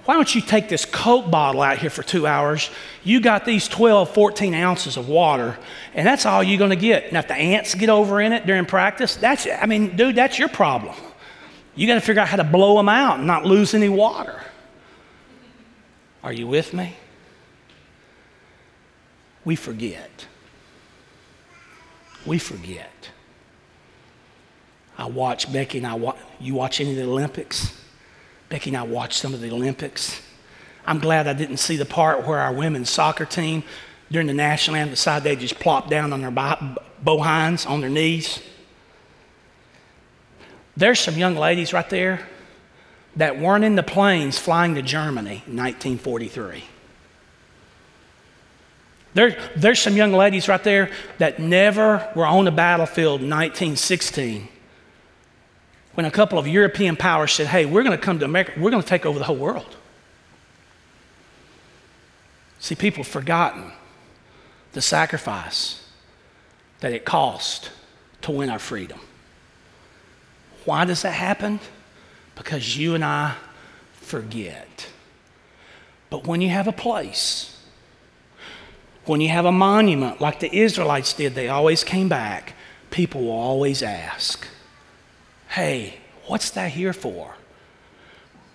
why 0.05 0.13
don't 0.13 0.33
you 0.33 0.39
take 0.39 0.69
this 0.69 0.85
Coke 0.85 1.29
bottle 1.29 1.61
out 1.61 1.79
here 1.79 1.89
for 1.89 2.01
two 2.01 2.25
hours? 2.25 2.69
You 3.03 3.19
got 3.19 3.43
these 3.43 3.67
12, 3.67 4.13
14 4.13 4.53
ounces 4.53 4.95
of 4.95 5.09
water, 5.09 5.59
and 5.93 6.07
that's 6.07 6.25
all 6.25 6.41
you're 6.41 6.57
going 6.57 6.69
to 6.69 6.77
get. 6.77 7.11
Now, 7.11 7.19
if 7.19 7.27
the 7.27 7.35
ants 7.35 7.75
get 7.75 7.89
over 7.89 8.21
in 8.21 8.31
it 8.31 8.45
during 8.45 8.65
practice, 8.65 9.17
that's, 9.17 9.45
I 9.45 9.65
mean, 9.65 9.97
dude, 9.97 10.15
that's 10.15 10.39
your 10.39 10.47
problem. 10.47 10.95
You 11.75 11.87
got 11.87 11.95
to 11.95 12.01
figure 12.01 12.21
out 12.21 12.29
how 12.29 12.37
to 12.37 12.45
blow 12.45 12.77
them 12.77 12.87
out 12.87 13.17
and 13.17 13.27
not 13.27 13.45
lose 13.45 13.73
any 13.73 13.89
water. 13.89 14.41
Are 16.23 16.31
you 16.33 16.47
with 16.47 16.73
me? 16.73 16.95
We 19.43 19.55
forget. 19.55 20.25
We 22.25 22.39
forget. 22.39 23.09
I 24.97 25.05
watch 25.05 25.51
Becky 25.51 25.77
and 25.77 25.87
I 25.87 25.93
watch, 25.93 26.17
you 26.39 26.55
watch 26.55 26.81
any 26.81 26.91
of 26.91 26.95
the 26.97 27.03
Olympics? 27.03 27.79
Becky 28.49 28.71
and 28.71 28.77
I 28.77 28.83
watched 28.83 29.19
some 29.19 29.33
of 29.33 29.41
the 29.41 29.51
Olympics. 29.51 30.21
I'm 30.85 30.99
glad 30.99 31.27
I 31.27 31.33
didn't 31.33 31.57
see 31.57 31.75
the 31.75 31.85
part 31.85 32.25
where 32.25 32.39
our 32.39 32.53
women's 32.53 32.89
soccer 32.89 33.25
team, 33.25 33.63
during 34.09 34.27
the 34.27 34.33
national 34.33 34.77
anthem, 34.77 34.91
decided 34.91 35.23
they 35.23 35.35
just 35.35 35.59
plopped 35.59 35.89
down 35.89 36.13
on 36.13 36.21
their 36.21 36.31
bohines, 37.03 37.65
on 37.65 37.81
their 37.81 37.89
knees. 37.89 38.41
There's 40.75 40.99
some 40.99 41.15
young 41.15 41.35
ladies 41.35 41.73
right 41.73 41.89
there 41.89 42.25
that 43.17 43.39
weren't 43.39 43.65
in 43.65 43.75
the 43.75 43.83
planes 43.83 44.39
flying 44.39 44.75
to 44.75 44.81
Germany 44.81 45.43
in 45.47 45.57
1943. 45.57 46.63
There, 49.13 49.37
there's 49.55 49.79
some 49.79 49.95
young 49.95 50.13
ladies 50.13 50.47
right 50.47 50.63
there 50.63 50.91
that 51.17 51.39
never 51.39 52.09
were 52.15 52.25
on 52.25 52.45
the 52.45 52.51
battlefield 52.51 53.21
in 53.21 53.29
1916 53.29 54.47
when 55.97 56.05
a 56.05 56.11
couple 56.11 56.37
of 56.37 56.47
European 56.47 56.95
powers 56.95 57.31
said, 57.31 57.47
hey, 57.47 57.65
we're 57.65 57.81
going 57.81 57.97
to 57.97 58.05
come 58.05 58.19
to 58.19 58.25
America, 58.25 58.53
we're 58.55 58.69
going 58.69 58.83
to 58.83 58.87
take 58.87 59.03
over 59.03 59.17
the 59.17 59.25
whole 59.25 59.35
world. 59.35 59.77
See, 62.59 62.75
people 62.75 63.03
have 63.03 63.11
forgotten 63.11 63.71
the 64.73 64.81
sacrifice 64.81 65.89
that 66.81 66.93
it 66.93 67.03
cost 67.03 67.71
to 68.21 68.29
win 68.29 68.51
our 68.51 68.59
freedom. 68.59 68.99
Why 70.65 70.85
does 70.85 71.01
that 71.01 71.13
happen? 71.13 71.59
Because 72.35 72.77
you 72.77 72.93
and 72.93 73.03
I 73.03 73.33
forget. 73.93 74.89
But 76.11 76.27
when 76.27 76.41
you 76.41 76.49
have 76.49 76.67
a 76.67 76.71
place, 76.71 77.59
when 79.05 79.19
you 79.19 79.29
have 79.29 79.45
a 79.45 79.51
monument 79.51 80.21
like 80.21 80.41
the 80.41 80.55
Israelites 80.55 81.13
did, 81.13 81.33
they 81.33 81.49
always 81.49 81.83
came 81.83 82.07
back, 82.07 82.53
people 82.91 83.21
will 83.21 83.31
always 83.31 83.81
ask, 83.81 84.47
Hey, 85.57 85.95
what's 86.27 86.51
that 86.51 86.69
here 86.69 86.93
for? 86.93 87.33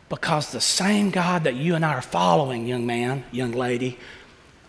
Because 0.09 0.53
the 0.53 0.61
same 0.61 1.11
God 1.11 1.43
that 1.43 1.57
you 1.57 1.75
and 1.75 1.85
I 1.85 1.95
are 1.95 2.01
following, 2.01 2.65
young 2.65 2.87
man, 2.87 3.25
young 3.33 3.51
lady, 3.51 3.99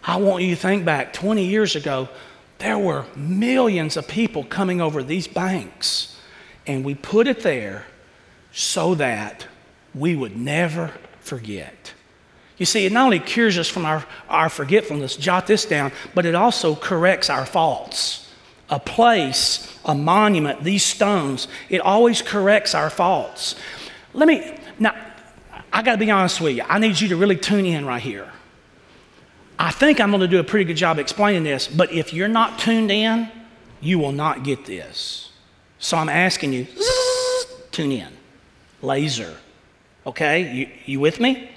I 0.04 0.16
want 0.16 0.44
you 0.44 0.56
to 0.56 0.60
think 0.60 0.84
back 0.84 1.14
20 1.14 1.46
years 1.46 1.76
ago, 1.76 2.10
there 2.58 2.80
were 2.80 3.06
millions 3.16 3.98
of 3.98 4.08
people 4.08 4.44
coming 4.44 4.82
over 4.82 5.04
these 5.04 5.28
banks, 5.28 6.20
and 6.66 6.84
we 6.84 6.96
put 6.96 7.28
it 7.28 7.42
there 7.42 7.86
so 8.52 8.96
that 8.96 9.46
we 9.94 10.16
would 10.16 10.36
never 10.36 10.92
forget. 11.20 11.94
You 12.58 12.66
see, 12.66 12.88
it 12.88 12.92
not 12.92 13.06
only 13.06 13.20
cures 13.20 13.60
us 13.60 13.70
from 13.70 13.86
our, 13.86 14.04
our 14.28 14.50
forgetfulness, 14.50 15.18
jot 15.18 15.46
this 15.46 15.66
down, 15.66 15.92
but 16.16 16.26
it 16.26 16.34
also 16.34 16.74
corrects 16.74 17.30
our 17.30 17.46
faults. 17.46 18.23
A 18.74 18.80
place 18.80 19.74
a 19.86 19.96
monument, 19.96 20.64
these 20.64 20.84
stones, 20.84 21.48
it 21.70 21.82
always 21.82 22.22
corrects 22.22 22.74
our 22.74 22.90
faults. 22.90 23.56
Let 24.14 24.28
me, 24.28 24.58
now, 24.80 24.96
I 25.72 25.82
got 25.82 25.94
to 25.94 25.98
be 25.98 26.10
honest 26.10 26.40
with 26.40 26.56
you. 26.56 26.64
I 26.68 26.80
need 26.80 27.00
you 27.00 27.10
to 27.10 27.16
really 27.16 27.36
tune 27.36 27.66
in 27.66 27.86
right 27.86 28.02
here. 28.02 28.30
I 29.60 29.72
think 29.72 30.00
I'm 30.00 30.12
to 30.12 30.28
do 30.28 30.40
a 30.40 30.44
pretty 30.44 30.66
good 30.66 30.78
job 30.78 31.00
explaining 31.00 31.44
this, 31.44 31.68
but 31.68 31.92
if 31.92 32.14
you're 32.14 32.28
not 32.28 32.60
tuned 32.60 32.92
in, 32.92 33.30
you 33.82 34.00
will 34.00 34.12
not 34.12 34.44
get 34.44 34.66
this. 34.66 35.32
So 35.80 35.98
I'm 35.98 36.10
asking 36.10 36.54
you, 36.54 36.68
tune 37.72 37.92
in. 37.92 38.10
Laser. 38.82 39.36
Okay? 40.06 40.54
You, 40.54 40.70
you 40.86 41.00
with 41.00 41.20
me? 41.20 41.50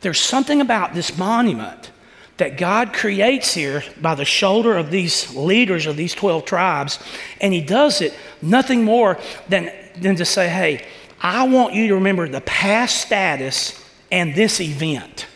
There's 0.00 0.20
something 0.20 0.60
about 0.60 0.94
this 0.94 1.16
monument 1.18 1.90
that 2.38 2.56
God 2.56 2.92
creates 2.92 3.52
here 3.52 3.82
by 4.00 4.14
the 4.14 4.24
shoulder 4.24 4.76
of 4.76 4.90
these 4.90 5.34
leaders 5.34 5.86
of 5.86 5.96
these 5.96 6.14
12 6.14 6.44
tribes. 6.44 6.98
And 7.40 7.52
He 7.52 7.60
does 7.60 8.00
it 8.00 8.14
nothing 8.40 8.84
more 8.84 9.18
than, 9.48 9.72
than 9.96 10.16
to 10.16 10.24
say, 10.24 10.48
hey, 10.48 10.84
I 11.20 11.46
want 11.48 11.74
you 11.74 11.88
to 11.88 11.94
remember 11.94 12.28
the 12.28 12.40
past 12.40 13.00
status 13.00 13.84
and 14.10 14.34
this 14.34 14.60
event. 14.60 15.26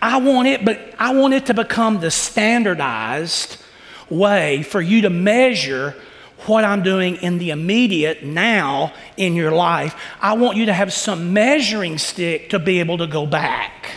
I 0.00 0.18
want 0.18 0.48
it, 0.48 0.64
but 0.64 0.94
I 0.98 1.14
want 1.14 1.34
it 1.34 1.46
to 1.46 1.54
become 1.54 2.00
the 2.00 2.10
standardized 2.10 3.62
way 4.08 4.62
for 4.62 4.80
you 4.80 5.02
to 5.02 5.10
measure 5.10 5.94
what 6.46 6.64
I'm 6.64 6.82
doing 6.82 7.16
in 7.16 7.38
the 7.38 7.50
immediate 7.50 8.24
now 8.24 8.94
in 9.16 9.34
your 9.34 9.50
life. 9.50 9.94
I 10.20 10.34
want 10.34 10.56
you 10.56 10.66
to 10.66 10.72
have 10.72 10.92
some 10.92 11.32
measuring 11.32 11.98
stick 11.98 12.50
to 12.50 12.58
be 12.58 12.80
able 12.80 12.98
to 12.98 13.06
go 13.06 13.26
back. 13.26 13.90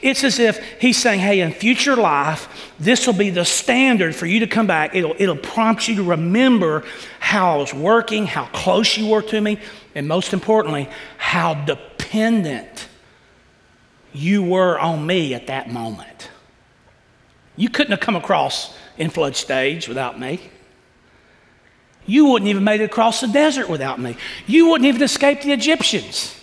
It's 0.00 0.24
as 0.24 0.38
if 0.38 0.58
he's 0.80 0.96
saying, 0.96 1.20
hey, 1.20 1.40
in 1.40 1.52
future 1.52 1.96
life, 1.96 2.72
this 2.78 3.06
will 3.06 3.14
be 3.14 3.30
the 3.30 3.44
standard 3.44 4.14
for 4.14 4.26
you 4.26 4.40
to 4.40 4.46
come 4.46 4.66
back. 4.66 4.94
It'll, 4.94 5.14
it'll 5.18 5.36
prompt 5.36 5.88
you 5.88 5.96
to 5.96 6.02
remember 6.02 6.84
how 7.20 7.54
I 7.54 7.56
was 7.56 7.74
working, 7.74 8.26
how 8.26 8.46
close 8.46 8.96
you 8.96 9.08
were 9.08 9.22
to 9.22 9.40
me, 9.40 9.58
and 9.94 10.06
most 10.06 10.32
importantly, 10.32 10.88
how 11.18 11.54
dependent 11.54 12.88
you 14.12 14.42
were 14.42 14.78
on 14.78 15.06
me 15.06 15.34
at 15.34 15.46
that 15.46 15.70
moment. 15.70 16.30
You 17.56 17.68
couldn't 17.68 17.92
have 17.92 18.00
come 18.00 18.16
across 18.16 18.76
in 18.96 19.10
flood 19.10 19.36
stage 19.36 19.88
without 19.88 20.18
me. 20.18 20.40
You 22.06 22.26
wouldn't 22.26 22.48
even 22.48 22.64
made 22.64 22.80
it 22.80 22.84
across 22.84 23.20
the 23.20 23.28
desert 23.28 23.68
without 23.68 24.00
me. 24.00 24.16
You 24.46 24.68
wouldn't 24.68 24.88
even 24.88 25.02
escape 25.02 25.42
the 25.42 25.52
Egyptians. 25.52 26.38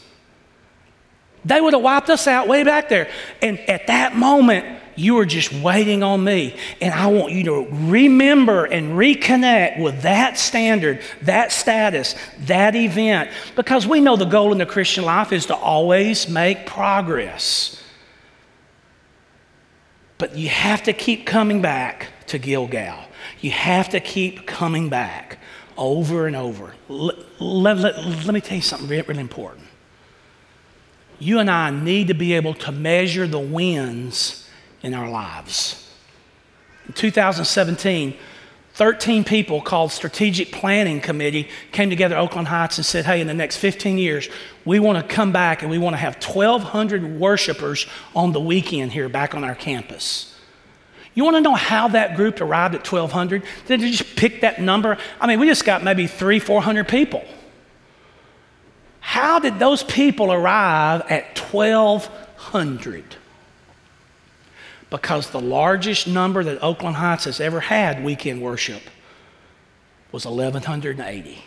They 1.45 1.61
would 1.61 1.73
have 1.73 1.81
wiped 1.81 2.09
us 2.09 2.27
out 2.27 2.47
way 2.47 2.63
back 2.63 2.89
there. 2.89 3.09
And 3.41 3.59
at 3.69 3.87
that 3.87 4.15
moment, 4.15 4.79
you 4.99 5.15
were 5.15 5.25
just 5.25 5.53
waiting 5.53 6.03
on 6.03 6.23
me. 6.23 6.55
And 6.81 6.93
I 6.93 7.07
want 7.07 7.31
you 7.31 7.45
to 7.45 7.67
remember 7.71 8.65
and 8.65 8.97
reconnect 8.97 9.79
with 9.81 10.01
that 10.01 10.37
standard, 10.37 11.01
that 11.21 11.51
status, 11.51 12.15
that 12.41 12.75
event. 12.75 13.29
Because 13.55 13.87
we 13.87 14.01
know 14.01 14.17
the 14.17 14.25
goal 14.25 14.51
in 14.51 14.57
the 14.57 14.65
Christian 14.65 15.05
life 15.05 15.31
is 15.31 15.45
to 15.45 15.55
always 15.55 16.27
make 16.27 16.65
progress. 16.65 17.81
But 20.17 20.35
you 20.35 20.49
have 20.49 20.83
to 20.83 20.93
keep 20.93 21.25
coming 21.25 21.61
back 21.61 22.07
to 22.27 22.37
Gilgal. 22.37 22.99
You 23.39 23.51
have 23.51 23.89
to 23.89 24.01
keep 24.01 24.45
coming 24.45 24.89
back 24.89 25.39
over 25.77 26.27
and 26.27 26.35
over. 26.35 26.73
Let, 26.89 27.15
let, 27.41 27.77
let, 27.77 28.25
let 28.25 28.33
me 28.33 28.41
tell 28.41 28.57
you 28.57 28.61
something 28.61 28.89
really, 28.89 29.03
really 29.03 29.21
important 29.21 29.68
you 31.19 31.39
and 31.39 31.49
I 31.49 31.69
need 31.69 32.07
to 32.07 32.13
be 32.13 32.33
able 32.33 32.53
to 32.55 32.71
measure 32.71 33.27
the 33.27 33.39
wins 33.39 34.47
in 34.81 34.93
our 34.93 35.09
lives. 35.09 35.91
In 36.87 36.93
2017, 36.93 38.15
13 38.73 39.25
people 39.25 39.61
called 39.61 39.91
Strategic 39.91 40.53
Planning 40.53 41.01
Committee 41.01 41.49
came 41.73 41.89
together 41.89 42.15
Oakland 42.15 42.47
Heights 42.47 42.77
and 42.77 42.85
said, 42.85 43.05
hey, 43.05 43.19
in 43.19 43.27
the 43.27 43.33
next 43.33 43.57
15 43.57 43.97
years, 43.97 44.29
we 44.63 44.79
want 44.79 44.97
to 44.97 45.15
come 45.15 45.33
back 45.33 45.61
and 45.61 45.69
we 45.69 45.77
want 45.77 45.93
to 45.93 45.97
have 45.97 46.15
1,200 46.15 47.19
worshipers 47.19 47.87
on 48.15 48.31
the 48.31 48.39
weekend 48.39 48.93
here 48.93 49.09
back 49.09 49.35
on 49.35 49.43
our 49.43 49.55
campus. 49.55 50.33
You 51.13 51.25
want 51.25 51.35
to 51.35 51.41
know 51.41 51.55
how 51.55 51.89
that 51.89 52.15
group 52.15 52.39
arrived 52.39 52.75
at 52.75 52.89
1,200? 52.89 53.43
Did 53.67 53.81
they 53.81 53.91
just 53.91 54.15
pick 54.15 54.41
that 54.41 54.61
number? 54.61 54.97
I 55.19 55.27
mean, 55.27 55.41
we 55.41 55.47
just 55.47 55.65
got 55.65 55.83
maybe 55.83 56.07
three, 56.07 56.39
400 56.39 56.87
people. 56.87 57.25
How 59.09 59.39
did 59.39 59.57
those 59.57 59.81
people 59.81 60.31
arrive 60.31 61.01
at 61.09 61.35
1,200? 61.35 63.15
Because 64.91 65.31
the 65.31 65.41
largest 65.41 66.05
number 66.05 66.43
that 66.43 66.61
Oakland 66.61 66.95
Heights 66.95 67.25
has 67.25 67.39
ever 67.39 67.59
had 67.59 68.03
weekend 68.03 68.39
worship 68.39 68.83
was 70.11 70.27
1,180. 70.27 71.43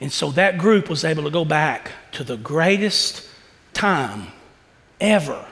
And 0.00 0.12
so 0.12 0.30
that 0.30 0.58
group 0.58 0.88
was 0.88 1.04
able 1.04 1.24
to 1.24 1.30
go 1.30 1.44
back 1.44 1.90
to 2.12 2.22
the 2.22 2.36
greatest 2.36 3.28
time 3.74 4.28
ever 5.00 5.44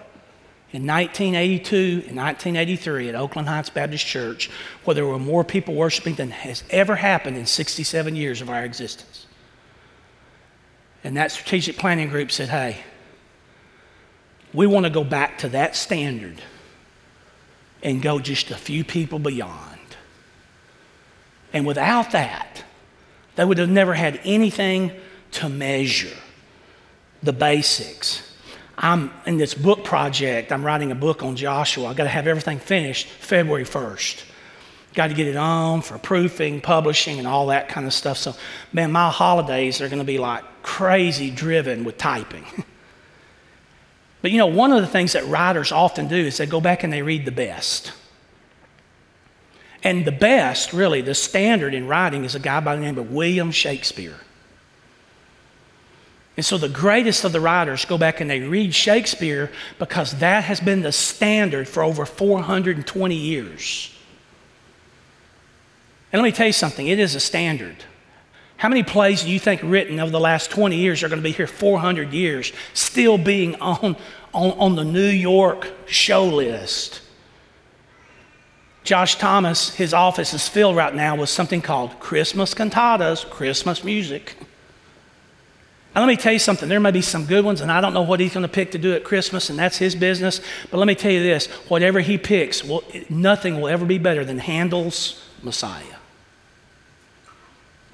in 0.72 0.86
1982 0.86 2.04
and 2.06 2.16
1983 2.16 3.08
at 3.08 3.14
Oakland 3.14 3.48
Heights 3.48 3.70
Baptist 3.70 4.06
Church, 4.06 4.50
where 4.84 4.94
there 4.94 5.06
were 5.06 5.18
more 5.18 5.42
people 5.42 5.74
worshiping 5.74 6.14
than 6.14 6.30
has 6.30 6.62
ever 6.70 6.94
happened 6.94 7.36
in 7.36 7.46
67 7.46 8.14
years 8.14 8.40
of 8.40 8.50
our 8.50 8.64
existence. 8.64 9.25
And 11.06 11.16
that 11.16 11.30
strategic 11.30 11.78
planning 11.78 12.08
group 12.08 12.32
said, 12.32 12.48
hey, 12.48 12.78
we 14.52 14.66
want 14.66 14.86
to 14.86 14.90
go 14.90 15.04
back 15.04 15.38
to 15.38 15.48
that 15.50 15.76
standard 15.76 16.42
and 17.80 18.02
go 18.02 18.18
just 18.18 18.50
a 18.50 18.56
few 18.56 18.82
people 18.82 19.20
beyond. 19.20 19.78
And 21.52 21.64
without 21.64 22.10
that, 22.10 22.64
They 23.36 23.44
would 23.44 23.58
have 23.58 23.68
never 23.68 23.94
had 23.94 24.18
anything 24.24 24.90
to 25.32 25.48
measure 25.48 26.16
the 27.22 27.32
basics. 27.32 28.34
I'm 28.76 29.12
in 29.26 29.36
this 29.36 29.54
book 29.54 29.84
project. 29.84 30.50
I'm 30.50 30.64
writing 30.64 30.90
a 30.90 30.96
book 30.96 31.22
on 31.22 31.36
Joshua. 31.36 31.86
I've 31.86 31.96
got 31.96 32.04
to 32.04 32.10
have 32.10 32.26
everything 32.26 32.58
finished 32.58 33.06
February 33.06 33.64
1st. 33.64 34.24
Got 34.96 35.08
to 35.08 35.14
get 35.14 35.26
it 35.28 35.36
on 35.36 35.82
for 35.82 35.98
proofing, 35.98 36.62
publishing, 36.62 37.18
and 37.18 37.28
all 37.28 37.48
that 37.48 37.68
kind 37.68 37.86
of 37.86 37.92
stuff. 37.92 38.16
So, 38.16 38.34
man, 38.72 38.90
my 38.90 39.10
holidays 39.10 39.82
are 39.82 39.88
going 39.88 40.00
to 40.00 40.06
be 40.06 40.16
like 40.16 40.42
crazy 40.62 41.30
driven 41.30 41.84
with 41.84 41.98
typing. 41.98 42.46
but 44.22 44.30
you 44.30 44.38
know, 44.38 44.46
one 44.46 44.72
of 44.72 44.80
the 44.80 44.86
things 44.86 45.12
that 45.12 45.26
writers 45.26 45.70
often 45.70 46.08
do 46.08 46.16
is 46.16 46.38
they 46.38 46.46
go 46.46 46.62
back 46.62 46.82
and 46.82 46.90
they 46.90 47.02
read 47.02 47.26
the 47.26 47.30
best. 47.30 47.92
And 49.82 50.06
the 50.06 50.12
best, 50.12 50.72
really, 50.72 51.02
the 51.02 51.14
standard 51.14 51.74
in 51.74 51.86
writing 51.86 52.24
is 52.24 52.34
a 52.34 52.40
guy 52.40 52.60
by 52.60 52.74
the 52.74 52.82
name 52.82 52.96
of 52.96 53.12
William 53.12 53.50
Shakespeare. 53.50 54.16
And 56.38 56.44
so 56.44 56.56
the 56.56 56.70
greatest 56.70 57.24
of 57.24 57.32
the 57.32 57.40
writers 57.40 57.84
go 57.84 57.98
back 57.98 58.22
and 58.22 58.30
they 58.30 58.40
read 58.40 58.74
Shakespeare 58.74 59.50
because 59.78 60.18
that 60.20 60.44
has 60.44 60.58
been 60.58 60.80
the 60.80 60.92
standard 60.92 61.68
for 61.68 61.82
over 61.82 62.06
420 62.06 63.14
years. 63.14 63.95
And 66.16 66.22
let 66.22 66.28
me 66.30 66.34
tell 66.34 66.46
you 66.46 66.54
something, 66.54 66.86
it 66.86 66.98
is 66.98 67.14
a 67.14 67.20
standard. 67.20 67.76
How 68.56 68.70
many 68.70 68.82
plays 68.82 69.24
do 69.24 69.30
you 69.30 69.38
think 69.38 69.60
written 69.62 70.00
over 70.00 70.10
the 70.10 70.18
last 70.18 70.50
20 70.50 70.74
years 70.74 71.02
are 71.02 71.10
going 71.10 71.20
to 71.20 71.22
be 71.22 71.30
here 71.30 71.46
400 71.46 72.10
years, 72.10 72.54
still 72.72 73.18
being 73.18 73.54
on, 73.56 73.96
on, 74.32 74.52
on 74.52 74.76
the 74.76 74.84
New 74.84 75.10
York 75.10 75.70
show 75.84 76.24
list? 76.24 77.02
Josh 78.82 79.16
Thomas, 79.16 79.74
his 79.74 79.92
office 79.92 80.32
is 80.32 80.48
filled 80.48 80.74
right 80.74 80.94
now 80.94 81.16
with 81.16 81.28
something 81.28 81.60
called 81.60 82.00
Christmas 82.00 82.54
cantatas, 82.54 83.28
Christmas 83.28 83.84
music. 83.84 84.36
And 85.94 86.02
let 86.02 86.06
me 86.06 86.16
tell 86.16 86.32
you 86.32 86.38
something, 86.38 86.66
there 86.66 86.80
may 86.80 86.92
be 86.92 87.02
some 87.02 87.26
good 87.26 87.44
ones, 87.44 87.60
and 87.60 87.70
I 87.70 87.82
don't 87.82 87.92
know 87.92 88.00
what 88.00 88.20
he's 88.20 88.32
going 88.32 88.40
to 88.40 88.48
pick 88.48 88.70
to 88.70 88.78
do 88.78 88.94
at 88.94 89.04
Christmas, 89.04 89.50
and 89.50 89.58
that's 89.58 89.76
his 89.76 89.94
business. 89.94 90.40
But 90.70 90.78
let 90.78 90.86
me 90.86 90.94
tell 90.94 91.12
you 91.12 91.22
this 91.22 91.48
whatever 91.68 92.00
he 92.00 92.16
picks, 92.16 92.64
well, 92.64 92.82
nothing 93.10 93.60
will 93.60 93.68
ever 93.68 93.84
be 93.84 93.98
better 93.98 94.24
than 94.24 94.38
Handel's 94.38 95.22
Messiah. 95.42 95.95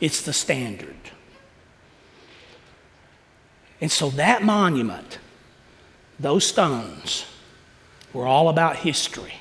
It's 0.03 0.22
the 0.22 0.32
standard. 0.32 0.96
And 3.80 3.90
so 3.90 4.11
that 4.11 4.42
monument, 4.42 5.20
those 6.18 6.44
stones, 6.44 7.24
were 8.12 8.26
all 8.26 8.48
about 8.48 8.76
history. 8.76 9.34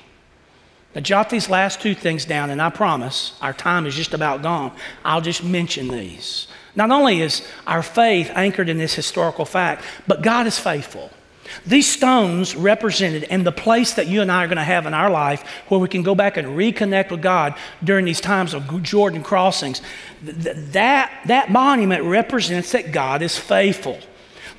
Now, 0.94 1.00
jot 1.00 1.30
these 1.30 1.50
last 1.50 1.80
two 1.80 1.96
things 1.96 2.24
down, 2.24 2.48
and 2.50 2.62
I 2.62 2.70
promise 2.70 3.36
our 3.42 3.52
time 3.52 3.86
is 3.86 3.96
just 3.96 4.14
about 4.14 4.42
gone. 4.42 4.70
I'll 5.04 5.20
just 5.20 5.42
mention 5.42 5.88
these. 5.88 6.46
Not 6.76 6.92
only 6.92 7.22
is 7.22 7.44
our 7.66 7.82
faith 7.82 8.30
anchored 8.32 8.68
in 8.68 8.78
this 8.78 8.94
historical 8.94 9.44
fact, 9.44 9.84
but 10.06 10.22
God 10.22 10.46
is 10.46 10.60
faithful. 10.60 11.10
These 11.66 11.90
stones 11.90 12.56
represented, 12.56 13.24
and 13.24 13.46
the 13.46 13.52
place 13.52 13.94
that 13.94 14.06
you 14.06 14.22
and 14.22 14.30
I 14.30 14.44
are 14.44 14.48
going 14.48 14.56
to 14.56 14.64
have 14.64 14.86
in 14.86 14.94
our 14.94 15.10
life 15.10 15.46
where 15.68 15.80
we 15.80 15.88
can 15.88 16.02
go 16.02 16.14
back 16.14 16.36
and 16.36 16.48
reconnect 16.48 17.10
with 17.10 17.22
God 17.22 17.54
during 17.82 18.04
these 18.04 18.20
times 18.20 18.54
of 18.54 18.82
Jordan 18.82 19.22
crossings, 19.22 19.80
that, 20.22 21.10
that 21.26 21.50
monument 21.50 22.04
represents 22.04 22.72
that 22.72 22.92
God 22.92 23.22
is 23.22 23.38
faithful. 23.38 24.00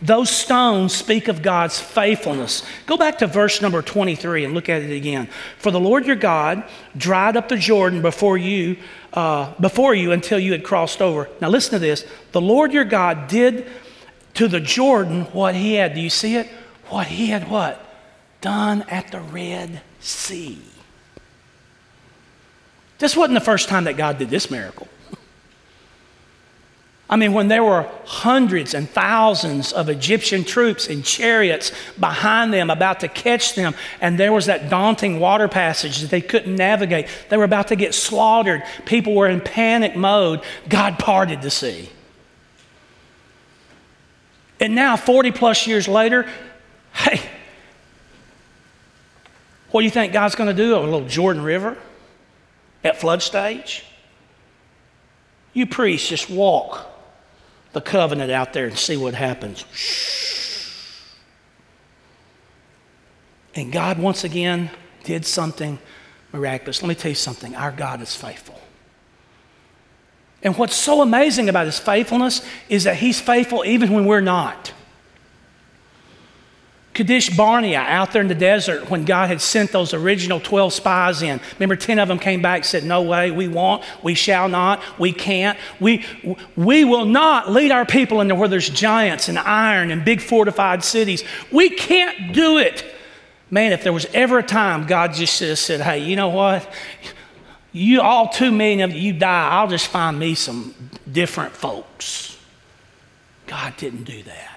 Those 0.03 0.29
stones 0.29 0.93
speak 0.93 1.29
of 1.29 1.41
God's 1.41 1.79
faithfulness. 1.79 2.63
Go 2.85 2.97
back 2.97 3.19
to 3.19 3.27
verse 3.27 3.61
number 3.61 3.81
23 3.81 4.43
and 4.43 4.53
look 4.53 4.67
at 4.67 4.81
it 4.81 4.93
again. 4.93 5.29
For 5.59 5.71
the 5.71 5.79
Lord 5.79 6.05
your 6.05 6.17
God 6.17 6.63
dried 6.97 7.37
up 7.37 7.47
the 7.47 7.55
Jordan 7.55 8.01
before 8.01 8.37
you, 8.37 8.75
uh, 9.13 9.53
before 9.61 9.95
you 9.95 10.11
until 10.11 10.39
you 10.39 10.51
had 10.51 10.65
crossed 10.65 11.01
over. 11.01 11.29
Now 11.39 11.47
listen 11.47 11.71
to 11.71 11.79
this. 11.79 12.05
The 12.33 12.41
Lord 12.41 12.73
your 12.73 12.83
God 12.83 13.29
did 13.29 13.65
to 14.33 14.49
the 14.49 14.59
Jordan 14.59 15.23
what 15.25 15.55
he 15.55 15.75
had. 15.75 15.93
Do 15.93 16.01
you 16.01 16.09
see 16.09 16.35
it? 16.35 16.49
What 16.87 17.07
he 17.07 17.27
had 17.27 17.49
what? 17.49 17.83
Done 18.41 18.83
at 18.83 19.11
the 19.11 19.19
Red 19.21 19.81
Sea. 19.99 20.61
This 22.99 23.15
wasn't 23.17 23.33
the 23.33 23.45
first 23.45 23.69
time 23.69 23.85
that 23.85 23.97
God 23.97 24.17
did 24.17 24.29
this 24.29 24.49
miracle. 24.49 24.87
I 27.09 27.15
mean, 27.15 27.33
when 27.33 27.47
there 27.47 27.63
were 27.63 27.89
hundreds 28.05 28.73
and 28.73 28.89
thousands 28.89 29.73
of 29.73 29.89
Egyptian 29.89 30.43
troops 30.43 30.87
in 30.87 31.03
chariots 31.03 31.71
behind 31.99 32.53
them 32.53 32.69
about 32.69 33.01
to 33.01 33.07
catch 33.07 33.55
them, 33.55 33.75
and 33.99 34.17
there 34.17 34.31
was 34.31 34.45
that 34.45 34.69
daunting 34.69 35.19
water 35.19 35.47
passage 35.47 35.99
that 35.99 36.11
they 36.11 36.21
couldn't 36.21 36.55
navigate, 36.55 37.07
they 37.29 37.37
were 37.37 37.43
about 37.43 37.67
to 37.67 37.75
get 37.75 37.93
slaughtered. 37.93 38.63
People 38.85 39.15
were 39.15 39.27
in 39.27 39.41
panic 39.41 39.95
mode. 39.95 40.41
God 40.69 40.97
parted 40.97 41.41
the 41.41 41.51
sea. 41.51 41.89
And 44.59 44.75
now, 44.75 44.95
40 44.95 45.31
plus 45.31 45.67
years 45.67 45.89
later, 45.89 46.25
hey, 46.93 47.21
what 49.71 49.81
do 49.81 49.85
you 49.85 49.91
think 49.91 50.13
God's 50.13 50.35
going 50.35 50.55
to 50.55 50.55
do? 50.55 50.75
A 50.75 50.79
little 50.79 51.07
Jordan 51.07 51.41
River 51.41 51.77
at 52.83 52.99
flood 52.99 53.21
stage? 53.21 53.85
You 55.53 55.65
priests 55.65 56.07
just 56.07 56.29
walk 56.29 56.87
the 57.73 57.81
covenant 57.81 58.31
out 58.31 58.53
there 58.53 58.65
and 58.65 58.77
see 58.77 58.97
what 58.97 59.13
happens. 59.13 59.65
And 63.55 63.71
God, 63.71 63.99
once 63.99 64.23
again, 64.23 64.69
did 65.03 65.25
something 65.25 65.79
miraculous. 66.31 66.81
Let 66.81 66.89
me 66.89 66.95
tell 66.95 67.09
you 67.09 67.15
something 67.15 67.55
our 67.55 67.71
God 67.71 68.01
is 68.01 68.15
faithful. 68.15 68.59
And 70.41 70.57
what's 70.57 70.75
so 70.75 71.01
amazing 71.01 71.49
about 71.49 71.65
his 71.65 71.79
faithfulness 71.79 72.45
is 72.67 72.83
that 72.83 72.97
he's 72.97 73.19
faithful 73.21 73.63
even 73.65 73.93
when 73.93 74.05
we're 74.05 74.21
not. 74.21 74.73
Kadesh 76.93 77.35
Barnea 77.35 77.79
out 77.79 78.11
there 78.11 78.21
in 78.21 78.27
the 78.27 78.35
desert 78.35 78.89
when 78.89 79.03
God 79.03 79.27
had 79.27 79.41
sent 79.41 79.71
those 79.71 79.95
original 79.95 80.39
12 80.39 80.73
spies 80.73 81.23
in. 81.23 81.39
Remember, 81.55 81.75
10 81.75 81.97
of 81.97 82.07
them 82.07 82.19
came 82.19 82.41
back 82.41 82.57
and 82.57 82.65
said, 82.65 82.83
No 82.83 83.01
way, 83.01 83.31
we 83.31 83.47
won't, 83.47 83.83
we 84.03 84.13
shall 84.13 84.47
not, 84.47 84.81
we 84.99 85.11
can't. 85.11 85.57
We, 85.79 86.05
we 86.55 86.85
will 86.85 87.05
not 87.05 87.51
lead 87.51 87.71
our 87.71 87.85
people 87.85 88.21
into 88.21 88.35
where 88.35 88.47
there's 88.47 88.69
giants 88.69 89.27
and 89.27 89.39
iron 89.39 89.89
and 89.89 90.05
big 90.05 90.21
fortified 90.21 90.83
cities. 90.83 91.23
We 91.51 91.69
can't 91.69 92.33
do 92.33 92.59
it. 92.59 92.85
Man, 93.49 93.71
if 93.71 93.83
there 93.83 93.93
was 93.93 94.05
ever 94.13 94.39
a 94.39 94.43
time 94.43 94.85
God 94.85 95.13
just 95.13 95.35
said, 95.35 95.81
Hey, 95.81 95.99
you 95.99 96.15
know 96.15 96.29
what? 96.29 96.71
You 97.71 98.01
all 98.01 98.29
two 98.29 98.51
million 98.51 98.81
of 98.81 98.95
you 98.95 99.13
die, 99.13 99.49
I'll 99.49 99.67
just 99.67 99.87
find 99.87 100.19
me 100.19 100.35
some 100.35 100.75
different 101.11 101.53
folks. 101.53 102.37
God 103.47 103.75
didn't 103.77 104.03
do 104.03 104.21
that. 104.23 104.52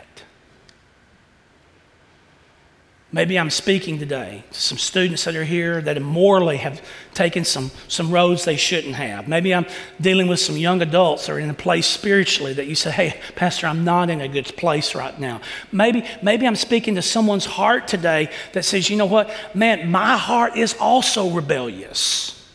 Maybe 3.17 3.39
I'm 3.39 3.49
speaking 3.49 3.99
today 3.99 4.45
to 4.51 4.61
some 4.61 4.77
students 4.77 5.25
that 5.25 5.35
are 5.35 5.45
here 5.45 5.81
that 5.81 5.97
immorally 5.97 6.59
have 6.59 6.83
taken 7.15 7.47
some, 7.47 7.71
some 7.89 8.11
roads 8.11 8.45
they 8.45 8.59
shouldn't 8.59 8.95
have. 8.95 9.27
Maybe 9.27 9.55
I'm 9.55 9.65
dealing 9.99 10.27
with 10.27 10.39
some 10.39 10.59
young 10.59 10.83
adults 10.83 11.25
that 11.25 11.33
are 11.33 11.39
in 11.39 11.49
a 11.49 11.55
place 11.55 11.87
spiritually 11.87 12.53
that 12.53 12.67
you 12.67 12.75
say, 12.75 12.91
hey, 12.91 13.19
Pastor, 13.35 13.69
I'm 13.69 13.85
not 13.85 14.11
in 14.11 14.21
a 14.21 14.29
good 14.29 14.55
place 14.59 14.95
right 14.95 15.19
now. 15.19 15.41
Maybe, 15.73 16.05
maybe 16.23 16.47
I'm 16.47 16.57
speaking 16.57 16.95
to 16.97 17.01
someone's 17.01 17.47
heart 17.47 17.89
today 17.89 18.31
that 18.53 18.67
says, 18.67 18.91
you 18.91 18.99
know 18.99 19.07
what, 19.07 19.31
man, 19.55 19.91
my 19.91 20.19
heart 20.19 20.55
is 20.55 20.77
also 20.79 21.31
rebellious. 21.31 22.47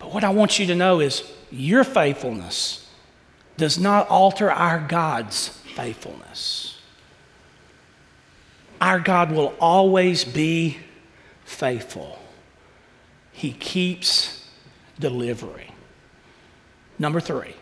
But 0.00 0.12
what 0.12 0.24
I 0.24 0.30
want 0.30 0.58
you 0.58 0.66
to 0.66 0.74
know 0.74 0.98
is 0.98 1.22
your 1.52 1.84
faithfulness 1.84 2.90
does 3.56 3.78
not 3.78 4.08
alter 4.08 4.50
our 4.50 4.80
God's 4.80 5.50
faithfulness. 5.76 6.73
Our 8.84 9.00
God 9.00 9.32
will 9.32 9.54
always 9.60 10.26
be 10.26 10.76
faithful. 11.46 12.18
He 13.32 13.50
keeps 13.52 14.46
delivering. 15.00 15.72
Number 16.98 17.18
three, 17.18 17.54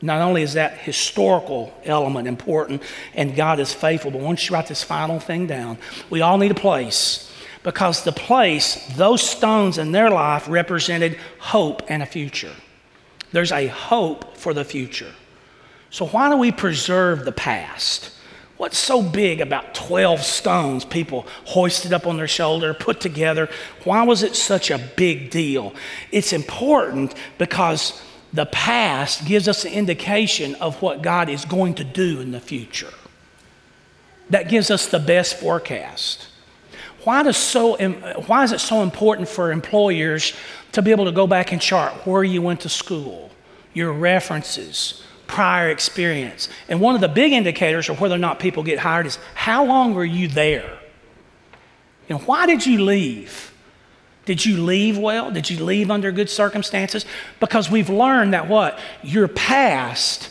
not 0.00 0.22
only 0.22 0.40
is 0.40 0.54
that 0.54 0.78
historical 0.78 1.78
element 1.84 2.26
important 2.26 2.82
and 3.12 3.36
God 3.36 3.60
is 3.60 3.74
faithful, 3.74 4.12
but 4.12 4.22
once 4.22 4.48
you 4.48 4.54
write 4.54 4.66
this 4.66 4.82
final 4.82 5.20
thing 5.20 5.46
down, 5.46 5.76
we 6.08 6.22
all 6.22 6.38
need 6.38 6.52
a 6.52 6.54
place 6.54 7.30
because 7.62 8.02
the 8.02 8.10
place, 8.10 8.82
those 8.96 9.20
stones 9.20 9.76
in 9.76 9.92
their 9.92 10.08
life 10.08 10.48
represented 10.48 11.18
hope 11.38 11.82
and 11.90 12.02
a 12.02 12.06
future. 12.06 12.54
There's 13.30 13.52
a 13.52 13.66
hope 13.66 14.38
for 14.38 14.54
the 14.54 14.64
future. 14.64 15.12
So, 15.90 16.06
why 16.06 16.30
do 16.30 16.38
we 16.38 16.50
preserve 16.50 17.26
the 17.26 17.32
past? 17.32 18.12
What's 18.60 18.76
so 18.76 19.00
big 19.00 19.40
about 19.40 19.74
12 19.74 20.20
stones 20.20 20.84
people 20.84 21.26
hoisted 21.46 21.94
up 21.94 22.06
on 22.06 22.18
their 22.18 22.28
shoulder, 22.28 22.74
put 22.74 23.00
together? 23.00 23.48
Why 23.84 24.02
was 24.02 24.22
it 24.22 24.36
such 24.36 24.70
a 24.70 24.76
big 24.76 25.30
deal? 25.30 25.72
It's 26.12 26.34
important 26.34 27.14
because 27.38 28.02
the 28.34 28.44
past 28.44 29.24
gives 29.24 29.48
us 29.48 29.64
an 29.64 29.72
indication 29.72 30.56
of 30.56 30.82
what 30.82 31.00
God 31.00 31.30
is 31.30 31.46
going 31.46 31.72
to 31.76 31.84
do 31.84 32.20
in 32.20 32.32
the 32.32 32.38
future. 32.38 32.92
That 34.28 34.50
gives 34.50 34.70
us 34.70 34.88
the 34.88 35.00
best 35.00 35.40
forecast. 35.40 36.28
Why, 37.04 37.22
does 37.22 37.38
so, 37.38 37.78
why 38.26 38.44
is 38.44 38.52
it 38.52 38.60
so 38.60 38.82
important 38.82 39.30
for 39.30 39.52
employers 39.52 40.34
to 40.72 40.82
be 40.82 40.90
able 40.90 41.06
to 41.06 41.12
go 41.12 41.26
back 41.26 41.52
and 41.52 41.62
chart 41.62 41.94
where 42.06 42.24
you 42.24 42.42
went 42.42 42.60
to 42.60 42.68
school, 42.68 43.30
your 43.72 43.90
references, 43.90 45.02
prior 45.30 45.70
experience. 45.70 46.48
And 46.68 46.80
one 46.80 46.94
of 46.94 47.00
the 47.00 47.08
big 47.08 47.32
indicators 47.32 47.88
of 47.88 48.00
whether 48.00 48.14
or 48.14 48.18
not 48.18 48.40
people 48.40 48.62
get 48.62 48.80
hired 48.80 49.06
is 49.06 49.18
how 49.34 49.64
long 49.64 49.94
were 49.94 50.04
you 50.04 50.28
there? 50.28 50.78
And 52.08 52.20
why 52.26 52.46
did 52.46 52.66
you 52.66 52.82
leave? 52.84 53.54
Did 54.26 54.44
you 54.44 54.62
leave 54.62 54.98
well? 54.98 55.30
Did 55.30 55.48
you 55.48 55.64
leave 55.64 55.90
under 55.90 56.12
good 56.12 56.28
circumstances? 56.28 57.06
Because 57.38 57.70
we've 57.70 57.88
learned 57.88 58.34
that 58.34 58.48
what? 58.48 58.78
Your 59.02 59.28
past 59.28 60.30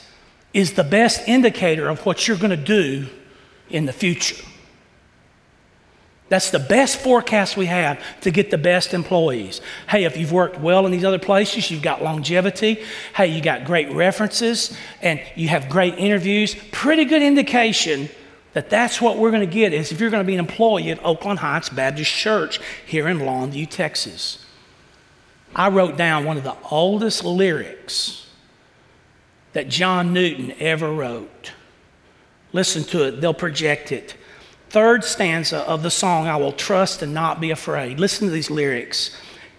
is 0.54 0.74
the 0.74 0.84
best 0.84 1.28
indicator 1.28 1.88
of 1.88 2.06
what 2.06 2.28
you're 2.28 2.38
going 2.38 2.50
to 2.50 2.58
do 2.58 3.08
in 3.70 3.86
the 3.86 3.93
future. 3.93 4.43
That's 6.30 6.52
the 6.52 6.60
best 6.60 7.00
forecast 7.00 7.58
we 7.58 7.66
have 7.66 8.00
to 8.22 8.30
get 8.30 8.52
the 8.52 8.58
best 8.58 8.94
employees. 8.94 9.62
Hey, 9.90 10.04
if 10.04 10.16
you've 10.16 10.32
worked 10.32 10.60
well 10.60 10.86
in 10.86 10.92
these 10.92 11.04
other 11.04 11.20
places, 11.20 11.72
you've 11.72 11.82
got 11.82 12.04
longevity. 12.04 12.84
Hey, 13.16 13.28
you 13.28 13.42
got 13.42 13.66
great 13.66 13.92
references 13.92 14.78
and 15.02 15.20
you 15.36 15.48
have 15.48 15.70
great 15.70 15.96
interviews. 15.98 16.56
Pretty 16.72 17.06
good 17.06 17.24
indication 17.24 18.10
that 18.54 18.70
that's 18.70 19.02
what 19.02 19.18
we're 19.18 19.32
going 19.32 19.48
to 19.48 19.54
get 19.54 19.74
is 19.74 19.92
if 19.92 20.00
you're 20.00 20.12
going 20.12 20.24
to 20.24 20.28
be 20.28 20.36
an 20.36 20.40
employee 20.40 20.92
at 20.92 21.04
Oakland 21.04 21.40
Heights 21.40 21.70
Baptist 21.70 22.12
Church 22.12 22.60
here 22.86 23.08
in 23.08 23.20
Longview, 23.20 23.68
Texas. 23.68 24.46
I 25.56 25.70
wrote 25.70 25.98
down 25.98 26.26
one 26.26 26.38
of 26.38 26.44
the 26.44 26.56
oldest 26.70 27.24
lyrics 27.24 28.28
that 29.54 29.68
John 29.68 30.14
Newton 30.14 30.54
ever 30.60 30.94
wrote. 30.94 31.54
Listen 32.54 32.84
to 32.84 33.08
it, 33.08 33.20
they'll 33.20 33.34
project 33.34 33.92
it 33.92 34.16
third 34.70 35.03
stanza 35.03 35.59
of 35.59 35.84
the 35.84 35.91
song, 35.91 36.28
I 36.28 36.38
Will 36.38 36.51
Trust 36.51 37.01
and 37.01 37.13
Not 37.13 37.41
Be 37.41 37.51
Afraid. 37.51 37.99
Listen 37.99 38.28
to 38.28 38.34
these 38.34 38.51
lyrics. 38.51 39.15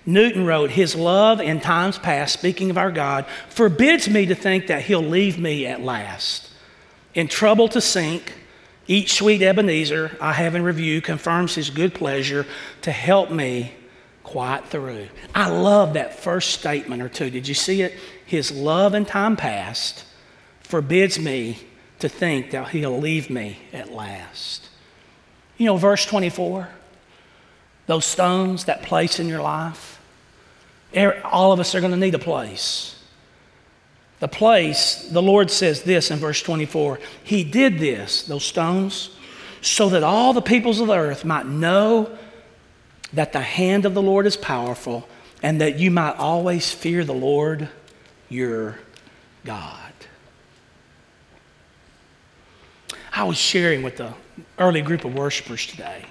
Newton 0.06 0.46
wrote, 0.46 0.70
His 0.70 0.94
love 0.94 1.40
in 1.40 1.60
times 1.60 1.98
past, 1.98 2.32
speaking 2.32 2.70
of 2.70 2.78
our 2.78 2.90
God, 2.90 3.26
forbids 3.48 4.08
me 4.08 4.26
to 4.26 4.34
think 4.34 4.68
that 4.68 4.82
He'll 4.82 5.02
leave 5.02 5.38
me 5.38 5.66
at 5.66 5.82
last. 5.82 6.50
In 7.14 7.28
trouble 7.28 7.68
to 7.68 7.80
sink, 7.80 8.34
each 8.86 9.14
sweet 9.14 9.42
Ebenezer 9.42 10.16
I 10.20 10.32
have 10.32 10.54
in 10.54 10.62
review 10.62 11.00
confirms 11.00 11.54
His 11.54 11.70
good 11.70 11.94
pleasure 11.94 12.46
to 12.82 12.92
help 12.92 13.30
me 13.30 13.74
quite 14.22 14.66
through. 14.66 15.08
I 15.34 15.50
love 15.50 15.94
that 15.94 16.20
first 16.20 16.50
statement 16.50 17.02
or 17.02 17.08
two. 17.08 17.30
Did 17.30 17.48
you 17.48 17.54
see 17.54 17.82
it? 17.82 17.94
His 18.24 18.52
love 18.52 18.94
in 18.94 19.04
time 19.04 19.36
past 19.36 20.04
forbids 20.60 21.18
me 21.18 21.58
to 21.98 22.08
think 22.08 22.52
that 22.52 22.68
He'll 22.68 22.98
leave 22.98 23.28
me 23.28 23.58
at 23.72 23.92
last. 23.92 24.69
You 25.60 25.66
know, 25.66 25.76
verse 25.76 26.06
24, 26.06 26.70
those 27.86 28.06
stones, 28.06 28.64
that 28.64 28.80
place 28.80 29.20
in 29.20 29.28
your 29.28 29.42
life, 29.42 30.00
all 31.22 31.52
of 31.52 31.60
us 31.60 31.74
are 31.74 31.80
going 31.80 31.92
to 31.92 31.98
need 31.98 32.14
a 32.14 32.18
place. 32.18 32.98
The 34.20 34.28
place, 34.28 35.06
the 35.10 35.20
Lord 35.20 35.50
says 35.50 35.82
this 35.82 36.10
in 36.10 36.18
verse 36.18 36.40
24 36.40 36.98
He 37.22 37.44
did 37.44 37.78
this, 37.78 38.22
those 38.22 38.42
stones, 38.42 39.10
so 39.60 39.90
that 39.90 40.02
all 40.02 40.32
the 40.32 40.40
peoples 40.40 40.80
of 40.80 40.86
the 40.86 40.96
earth 40.96 41.26
might 41.26 41.44
know 41.44 42.16
that 43.12 43.34
the 43.34 43.42
hand 43.42 43.84
of 43.84 43.92
the 43.92 44.00
Lord 44.00 44.24
is 44.24 44.38
powerful 44.38 45.06
and 45.42 45.60
that 45.60 45.78
you 45.78 45.90
might 45.90 46.16
always 46.16 46.72
fear 46.72 47.04
the 47.04 47.12
Lord 47.12 47.68
your 48.30 48.78
God. 49.44 49.92
I 53.12 53.24
was 53.24 53.36
sharing 53.36 53.82
with 53.82 53.98
the 53.98 54.14
early 54.58 54.82
group 54.82 55.04
of 55.04 55.14
worshipers 55.14 55.66
today. 55.66 56.04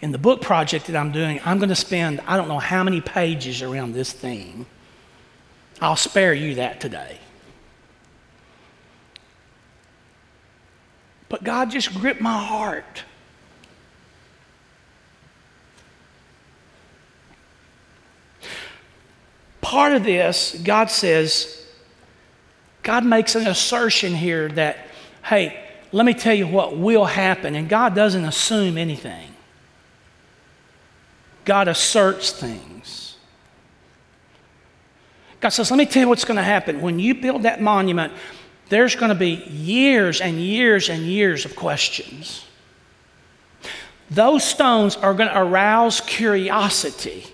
In 0.00 0.12
the 0.12 0.18
book 0.18 0.42
project 0.42 0.86
that 0.86 0.96
I'm 0.96 1.12
doing, 1.12 1.40
I'm 1.44 1.58
going 1.58 1.70
to 1.70 1.74
spend 1.74 2.20
I 2.26 2.36
don't 2.36 2.48
know 2.48 2.58
how 2.58 2.84
many 2.84 3.00
pages 3.00 3.62
around 3.62 3.92
this 3.92 4.12
theme. 4.12 4.66
I'll 5.80 5.96
spare 5.96 6.34
you 6.34 6.56
that 6.56 6.80
today. 6.80 7.18
But 11.28 11.44
God 11.44 11.70
just 11.70 11.92
gripped 11.94 12.20
my 12.20 12.38
heart. 12.38 13.04
Part 19.60 19.92
of 19.94 20.04
this, 20.04 20.56
God 20.62 20.90
says, 20.90 21.66
God 22.84 23.04
makes 23.04 23.34
an 23.34 23.48
assertion 23.48 24.14
here 24.14 24.48
that, 24.50 24.78
hey, 25.24 25.65
let 25.96 26.04
me 26.04 26.12
tell 26.12 26.34
you 26.34 26.46
what 26.46 26.76
will 26.76 27.06
happen. 27.06 27.54
And 27.54 27.70
God 27.70 27.94
doesn't 27.94 28.26
assume 28.26 28.76
anything, 28.76 29.30
God 31.46 31.68
asserts 31.68 32.32
things. 32.32 33.16
God 35.40 35.50
says, 35.50 35.70
let 35.70 35.78
me 35.78 35.86
tell 35.86 36.02
you 36.02 36.08
what's 36.08 36.24
going 36.24 36.36
to 36.36 36.42
happen. 36.42 36.82
When 36.82 36.98
you 36.98 37.14
build 37.14 37.44
that 37.44 37.62
monument, 37.62 38.12
there's 38.68 38.94
going 38.94 39.08
to 39.10 39.14
be 39.14 39.36
years 39.44 40.20
and 40.20 40.38
years 40.38 40.90
and 40.90 41.02
years 41.02 41.44
of 41.46 41.56
questions. 41.56 42.44
Those 44.10 44.44
stones 44.44 44.96
are 44.96 45.14
going 45.14 45.28
to 45.30 45.40
arouse 45.40 46.00
curiosity 46.02 47.24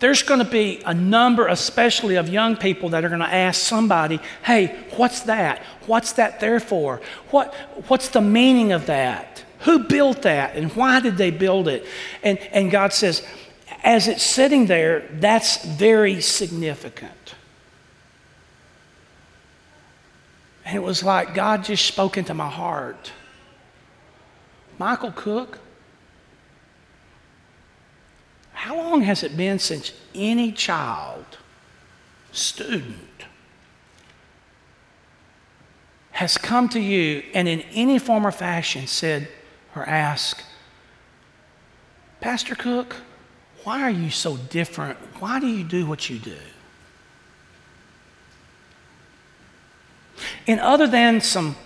there's 0.00 0.22
going 0.22 0.40
to 0.40 0.50
be 0.50 0.82
a 0.84 0.94
number, 0.94 1.46
especially 1.46 2.16
of 2.16 2.28
young 2.28 2.56
people, 2.56 2.88
that 2.90 3.04
are 3.04 3.08
going 3.08 3.20
to 3.20 3.32
ask 3.32 3.60
somebody, 3.60 4.18
hey, 4.44 4.78
what's 4.96 5.20
that? 5.22 5.62
What's 5.86 6.12
that 6.14 6.40
there 6.40 6.58
for? 6.58 7.00
What, 7.30 7.54
what's 7.88 8.08
the 8.08 8.22
meaning 8.22 8.72
of 8.72 8.86
that? 8.86 9.44
Who 9.60 9.80
built 9.80 10.22
that? 10.22 10.56
And 10.56 10.72
why 10.72 11.00
did 11.00 11.18
they 11.18 11.30
build 11.30 11.68
it? 11.68 11.86
And, 12.22 12.38
and 12.50 12.70
God 12.70 12.94
says, 12.94 13.24
as 13.84 14.08
it's 14.08 14.22
sitting 14.22 14.66
there, 14.66 15.00
that's 15.12 15.64
very 15.64 16.22
significant. 16.22 17.34
And 20.64 20.76
it 20.76 20.80
was 20.80 21.02
like 21.02 21.34
God 21.34 21.64
just 21.64 21.84
spoke 21.84 22.16
into 22.16 22.32
my 22.32 22.48
heart. 22.48 23.12
Michael 24.78 25.12
Cook, 25.12 25.58
how 28.60 28.76
long 28.76 29.00
has 29.00 29.22
it 29.22 29.38
been 29.38 29.58
since 29.58 29.90
any 30.14 30.52
child, 30.52 31.24
student, 32.30 33.24
has 36.10 36.36
come 36.36 36.68
to 36.68 36.78
you 36.78 37.22
and 37.32 37.48
in 37.48 37.62
any 37.72 37.98
form 37.98 38.26
or 38.26 38.30
fashion 38.30 38.86
said 38.86 39.26
or 39.74 39.86
asked, 39.86 40.44
Pastor 42.20 42.54
Cook, 42.54 42.96
why 43.64 43.80
are 43.80 43.90
you 43.90 44.10
so 44.10 44.36
different? 44.36 44.98
Why 45.20 45.40
do 45.40 45.46
you 45.46 45.64
do 45.64 45.86
what 45.86 46.10
you 46.10 46.18
do? 46.18 46.36
And 50.46 50.60
other 50.60 50.86
than 50.86 51.22
some 51.22 51.56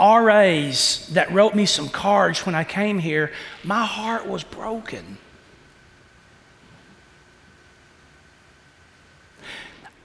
RAs 0.00 1.10
that 1.12 1.30
wrote 1.30 1.54
me 1.54 1.66
some 1.66 1.90
cards 1.90 2.46
when 2.46 2.54
I 2.54 2.64
came 2.64 3.00
here, 3.00 3.32
my 3.62 3.84
heart 3.84 4.26
was 4.26 4.44
broken. 4.44 5.18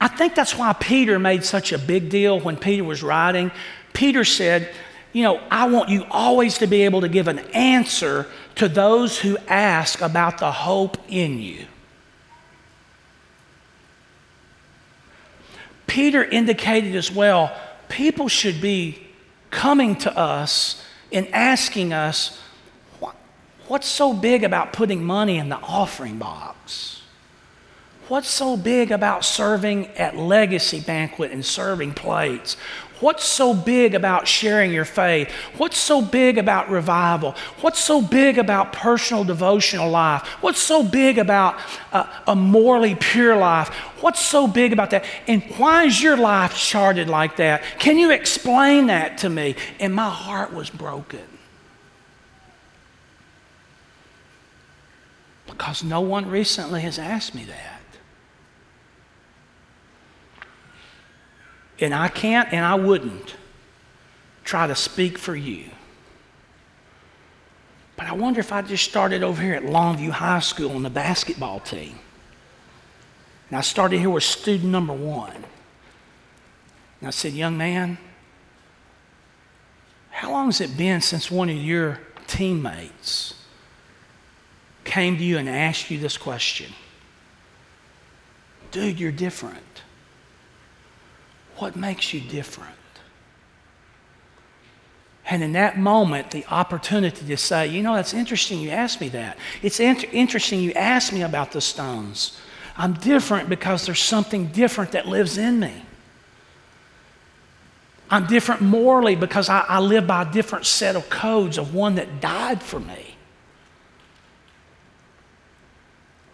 I 0.04 0.10
think 0.10 0.36
that's 0.36 0.58
why 0.58 0.74
Peter 0.74 1.18
made 1.18 1.45
such 1.45 1.72
a 1.72 1.78
big 1.78 2.10
deal 2.10 2.38
when 2.38 2.58
Peter 2.58 2.84
was 2.84 3.01
writing. 3.01 3.51
Peter 3.93 4.26
said, 4.26 4.70
You 5.14 5.24
know, 5.24 5.41
I 5.49 5.70
want 5.70 5.88
you 5.88 6.06
always 6.12 6.58
to 6.58 6.68
be 6.68 6.82
able 6.82 6.99
to 6.99 7.08
give 7.08 7.30
an 7.30 7.39
answer 7.54 8.28
to 8.56 8.68
those 8.68 9.18
who 9.18 9.38
ask 9.47 10.01
about 10.01 10.39
the 10.39 10.51
hope 10.51 10.97
in 11.08 11.39
you. 11.39 11.68
Peter 15.88 16.22
indicated 16.22 16.97
as 16.97 17.10
well, 17.10 17.58
people 17.88 18.28
should 18.28 18.60
be 18.60 19.08
coming 19.51 19.95
to 19.99 20.14
us 20.18 20.86
and 21.14 21.34
asking 21.34 21.93
us, 21.93 22.41
What's 23.70 23.88
so 23.88 24.12
big 24.12 24.43
about 24.43 24.74
putting 24.74 25.01
money 25.01 25.38
in 25.38 25.47
the 25.47 25.60
offering 25.60 26.20
box? 26.20 27.03
What's 28.10 28.30
so 28.30 28.58
big 28.58 28.91
about 28.91 29.24
serving 29.24 29.88
at 29.97 30.18
Legacy 30.18 30.82
Banquet 30.82 31.32
and 31.32 31.45
serving 31.45 31.93
plates? 31.93 32.58
What's 32.99 33.26
so 33.26 33.54
big 33.54 33.95
about 33.95 34.28
sharing 34.28 34.72
your 34.72 34.86
faith? 34.86 35.30
What's 35.58 35.78
so 35.78 36.01
big 36.01 36.38
about 36.38 36.70
revival? 36.70 37.36
What's 37.62 37.80
so 37.80 38.01
big 38.01 38.38
about 38.38 38.72
personal 38.72 39.24
devotional 39.24 39.89
life? 39.89 40.26
What's 40.41 40.62
so 40.62 40.84
big 40.84 41.18
about 41.18 41.60
a, 41.91 42.08
a 42.28 42.36
morally 42.36 42.95
pure 42.95 43.36
life? 43.36 43.70
What's 43.99 44.22
so 44.22 44.47
big 44.47 44.72
about 44.72 44.91
that? 44.91 45.04
And 45.28 45.43
why 45.58 45.86
is 45.86 46.01
your 46.01 46.16
life 46.16 46.56
charted 46.56 47.10
like 47.10 47.38
that? 47.38 47.64
Can 47.80 47.97
you 47.97 48.12
explain 48.12 48.88
that 48.88 49.18
to 49.20 49.30
me? 49.30 49.56
And 49.80 49.93
my 49.93 50.10
heart 50.10 50.54
was 50.54 50.70
broken. 50.70 51.28
Because 55.45 55.84
no 55.84 55.99
one 55.99 56.30
recently 56.30 56.82
has 56.82 56.97
asked 56.97 57.36
me 57.36 57.43
that. 57.45 57.73
And 61.80 61.94
I 61.94 62.08
can't 62.08 62.52
and 62.54 62.64
I 62.64 62.76
wouldn't 62.76 63.36
try 64.44 64.68
to 64.68 64.76
speak 64.76 65.18
for 65.18 65.36
you. 65.36 65.66
But 67.96 68.08
I 68.08 68.14
wonder 68.14 68.40
if 68.40 68.52
I 68.52 68.62
just 68.62 68.84
started 68.90 69.24
over 69.24 69.42
here 69.42 69.54
at 69.54 69.64
Longview 69.64 70.10
High 70.10 70.40
School 70.40 70.72
on 70.72 70.84
the 70.84 70.90
basketball 70.90 71.60
team 71.60 72.00
And 73.50 73.58
I 73.58 73.62
started 73.62 74.00
here 74.00 74.10
with 74.10 74.24
student 74.24 74.72
number 74.72 74.94
one. 74.94 75.36
And 75.36 77.08
I 77.08 77.12
said, 77.12 77.34
Young 77.34 77.58
man, 77.58 77.98
how 80.10 80.32
long 80.32 80.46
has 80.48 80.62
it 80.62 80.78
been 80.78 81.02
since 81.02 81.30
one 81.30 81.50
of 81.50 81.56
your 81.56 82.00
teammates 82.28 83.36
came 84.84 85.18
to 85.18 85.24
you 85.24 85.38
and 85.38 85.50
asked 85.50 85.92
you 85.92 86.00
this 86.00 86.18
question? 86.18 86.72
Dude, 88.72 89.00
you're 89.00 89.12
different. 89.12 89.84
What 91.64 91.78
makes 91.78 92.14
you 92.14 92.20
different? 92.20 92.76
And 95.26 95.41
in 95.41 95.53
that 95.53 95.80
moment, 95.80 96.32
the 96.32 96.45
opportunity 96.47 97.26
to 97.26 97.38
say, 97.38 97.68
you 97.68 97.82
know, 97.82 97.95
that's 97.95 98.14
interesting 98.14 98.59
you 98.59 98.70
asked 98.70 98.99
me 98.99 99.07
that. 99.07 99.38
It's 99.61 99.80
inter- 99.80 100.09
interesting 100.11 100.59
you 100.59 100.74
asked 100.74 101.14
me 101.14 101.22
about 101.22 101.53
the 101.53 101.61
stones. 101.61 102.38
I'm 102.76 102.95
different 102.95 103.47
because 103.47 103.86
there's 103.86 104.01
something 104.01 104.47
different 104.47 104.91
that 104.91 105.07
lives 105.07 105.38
in 105.38 105.61
me. 105.61 105.86
I'm 108.09 108.28
different 108.28 108.59
morally 108.59 109.16
because 109.16 109.47
I, 109.47 109.64
I 109.66 109.80
live 109.80 110.05
by 110.05 110.24
a 110.24 110.32
different 110.34 110.66
set 110.66 110.97
of 110.97 111.09
codes 111.09 111.57
of 111.57 111.74
one 111.74 111.95
that 111.95 112.20
died 112.20 112.61
for 112.61 112.82
me. 112.82 113.16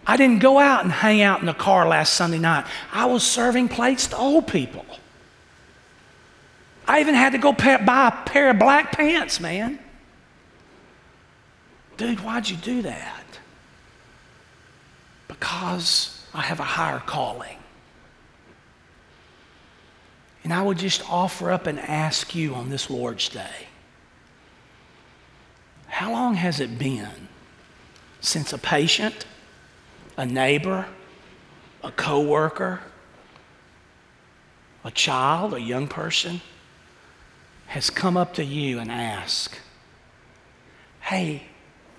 I 0.07 0.17
didn't 0.17 0.39
go 0.39 0.57
out 0.57 0.83
and 0.83 0.91
hang 0.91 1.21
out 1.21 1.39
in 1.41 1.45
the 1.45 1.53
car 1.53 1.87
last 1.87 2.15
Sunday 2.15 2.39
night. 2.39 2.65
I 2.91 3.05
was 3.05 3.21
serving 3.21 3.69
plates 3.69 4.07
to 4.07 4.17
old 4.17 4.47
people. 4.47 4.83
I 6.89 7.01
even 7.01 7.13
had 7.13 7.33
to 7.33 7.37
go 7.37 7.53
buy 7.53 8.07
a 8.07 8.27
pair 8.27 8.49
of 8.49 8.57
black 8.57 8.93
pants, 8.93 9.39
man. 9.39 9.77
Dude, 11.97 12.21
why'd 12.21 12.49
you 12.49 12.57
do 12.57 12.81
that? 12.81 13.23
Because 15.27 16.25
I 16.33 16.41
have 16.41 16.59
a 16.59 16.63
higher 16.63 16.97
calling. 16.97 17.57
And 20.43 20.51
I 20.51 20.63
would 20.63 20.79
just 20.79 21.07
offer 21.07 21.51
up 21.51 21.67
and 21.67 21.79
ask 21.79 22.33
you 22.33 22.55
on 22.55 22.71
this 22.71 22.89
Lord's 22.89 23.29
Day 23.29 23.67
how 25.89 26.11
long 26.11 26.33
has 26.35 26.59
it 26.59 26.79
been 26.79 27.27
since 28.19 28.51
a 28.51 28.57
patient, 28.57 29.27
a 30.17 30.25
neighbor, 30.25 30.87
a 31.83 31.91
coworker, 31.91 32.79
a 34.83 34.89
child, 34.89 35.53
a 35.53 35.61
young 35.61 35.87
person 35.87 36.41
has 37.69 37.91
come 37.91 38.17
up 38.17 38.33
to 38.33 38.43
you 38.43 38.79
and 38.79 38.91
asked, 38.91 39.59
Hey, 41.01 41.43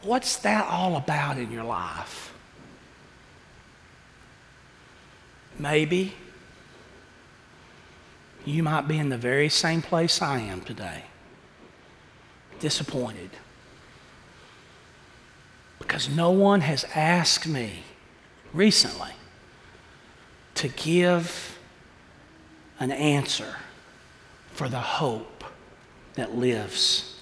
what's 0.02 0.36
that 0.38 0.66
all 0.66 0.96
about 0.96 1.38
in 1.38 1.52
your 1.52 1.62
life? 1.62 2.34
Maybe 5.58 6.14
you 8.44 8.64
might 8.64 8.88
be 8.88 8.98
in 8.98 9.10
the 9.10 9.18
very 9.18 9.48
same 9.48 9.80
place 9.80 10.20
I 10.20 10.40
am 10.40 10.62
today, 10.62 11.04
disappointed. 12.58 13.30
Because 15.78 16.08
no 16.08 16.32
one 16.32 16.62
has 16.62 16.84
asked 16.96 17.46
me 17.46 17.84
recently 18.52 19.12
to 20.56 20.66
give 20.68 21.58
an 22.80 22.90
answer 22.90 23.56
for 24.52 24.68
the 24.68 24.80
hope 24.80 25.39
that 26.20 26.36
lives 26.36 27.16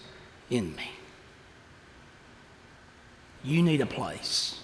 in 0.51 0.75
me. 0.75 0.91
You 3.45 3.63
need 3.63 3.81
a 3.81 3.87
place. 3.87 4.59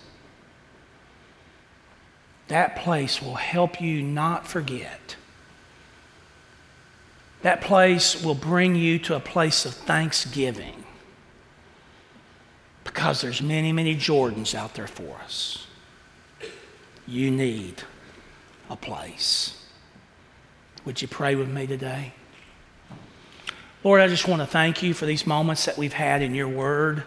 That 2.48 2.74
place 2.74 3.22
will 3.22 3.36
help 3.36 3.80
you 3.80 4.02
not 4.02 4.48
forget. 4.48 5.14
That 7.42 7.60
place 7.60 8.24
will 8.24 8.34
bring 8.34 8.74
you 8.74 8.98
to 9.00 9.14
a 9.14 9.20
place 9.20 9.64
of 9.66 9.72
thanksgiving 9.72 10.82
because 12.82 13.20
there's 13.20 13.40
many, 13.40 13.70
many 13.70 13.94
Jordans 13.94 14.52
out 14.52 14.74
there 14.74 14.88
for 14.88 15.16
us. 15.22 15.68
You 17.06 17.30
need 17.30 17.84
a 18.68 18.74
place. 18.74 19.64
Would 20.84 21.02
you 21.02 21.06
pray 21.06 21.36
with 21.36 21.48
me 21.48 21.68
today? 21.68 22.14
Lord, 23.84 24.00
I 24.00 24.08
just 24.08 24.26
want 24.26 24.40
to 24.40 24.46
thank 24.46 24.82
you 24.82 24.94
for 24.94 25.04
these 25.04 25.26
moments 25.26 25.66
that 25.66 25.76
we've 25.76 25.92
had 25.92 26.22
in 26.22 26.34
your 26.34 26.48
word. 26.48 27.02